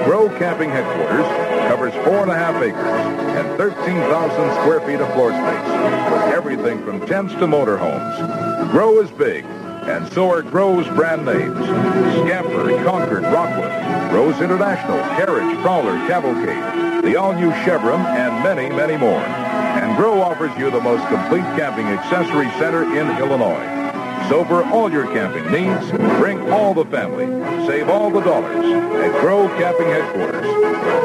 [0.05, 1.27] Grow Camping Headquarters
[1.69, 4.31] covers four and a half acres and 13,000
[4.63, 8.71] square feet of floor space with everything from tents to motorhomes.
[8.71, 9.45] Grow is big,
[9.83, 11.57] and so are Grow's brand names.
[11.57, 19.21] Scamper, Concord, Rockwood, Rose International, Carriage, Prowler, Cavalcade, the all-new Chevron, and many, many more.
[19.21, 23.81] And Grow offers you the most complete camping accessory center in Illinois.
[24.29, 25.91] So for all your camping needs,
[26.21, 27.27] bring all the family.
[27.67, 30.47] Save all the dollars at Grow Camping Headquarters.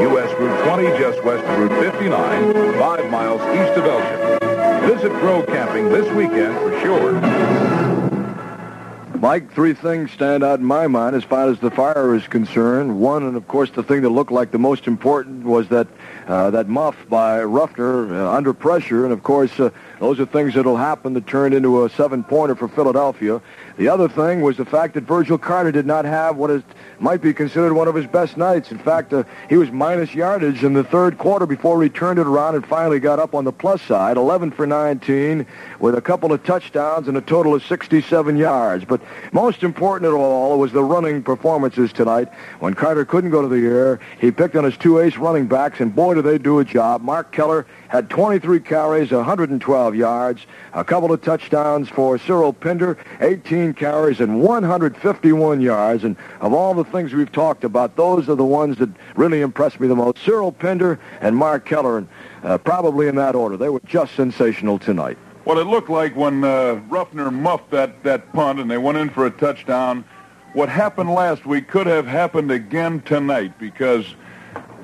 [0.02, 0.40] U.S.
[0.40, 4.90] Route 20, just west of Route 59, five miles east of Elgin.
[4.90, 7.65] Visit Grow Camping this weekend for sure.
[9.26, 13.00] Mike, three things stand out in my mind as far as the fire is concerned.
[13.00, 15.88] One, and of course the thing that looked like the most important was that
[16.28, 19.70] uh, that muff by Ruffner uh, under pressure, and of course uh,
[20.00, 23.42] those are things that'll happen that turned into a seven-pointer for Philadelphia.
[23.78, 26.64] The other thing was the fact that Virgil Carter did not have what is,
[27.00, 28.72] might be considered one of his best nights.
[28.72, 29.14] In fact,
[29.50, 33.00] he was minus yardage in the third quarter before he turned it around and finally
[33.00, 35.46] got up on the plus side, 11 for 19,
[35.80, 38.86] with a couple of touchdowns and a total of 67 yards.
[38.86, 42.30] But most important of all was the running performances tonight.
[42.60, 45.80] When Carter couldn't go to the air, he picked on his two ace running backs,
[45.80, 47.02] and boy, did they do a job.
[47.02, 53.74] Mark Kellar had 23 carries, 112 yards, a couple of touchdowns for Cyril Pinder, 18
[53.74, 56.04] carries and 151 yards.
[56.04, 59.80] And of all the things we've talked about, those are the ones that really impressed
[59.80, 60.18] me the most.
[60.20, 62.08] Cyril Pinder and Mark Kellar, and
[62.44, 63.58] uh, probably in that order.
[63.58, 65.18] They were just sensational tonight.
[65.44, 69.10] What it looked like when uh, Ruffner muffed that, that punt and they went in
[69.10, 70.04] for a touchdown,
[70.54, 74.16] what happened last week could have happened again tonight because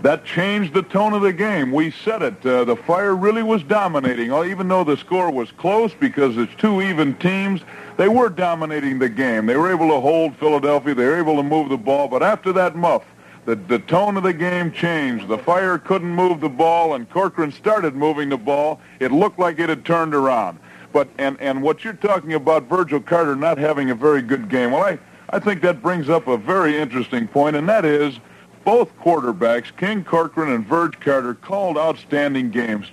[0.01, 1.71] that changed the tone of the game.
[1.71, 2.45] We said it.
[2.45, 4.31] Uh, the Fire really was dominating.
[4.31, 7.61] Uh, even though the score was close because it's two even teams,
[7.97, 9.45] they were dominating the game.
[9.45, 10.95] They were able to hold Philadelphia.
[10.95, 12.07] They were able to move the ball.
[12.07, 13.03] But after that muff,
[13.45, 15.27] the, the tone of the game changed.
[15.27, 18.79] The Fire couldn't move the ball, and Corcoran started moving the ball.
[18.99, 20.59] It looked like it had turned around.
[20.93, 24.71] But and, and what you're talking about, Virgil Carter not having a very good game,
[24.71, 24.99] well, I,
[25.29, 28.19] I think that brings up a very interesting point, and that is
[28.63, 32.87] both quarterbacks, King Corcoran and Verge Carter, called outstanding games.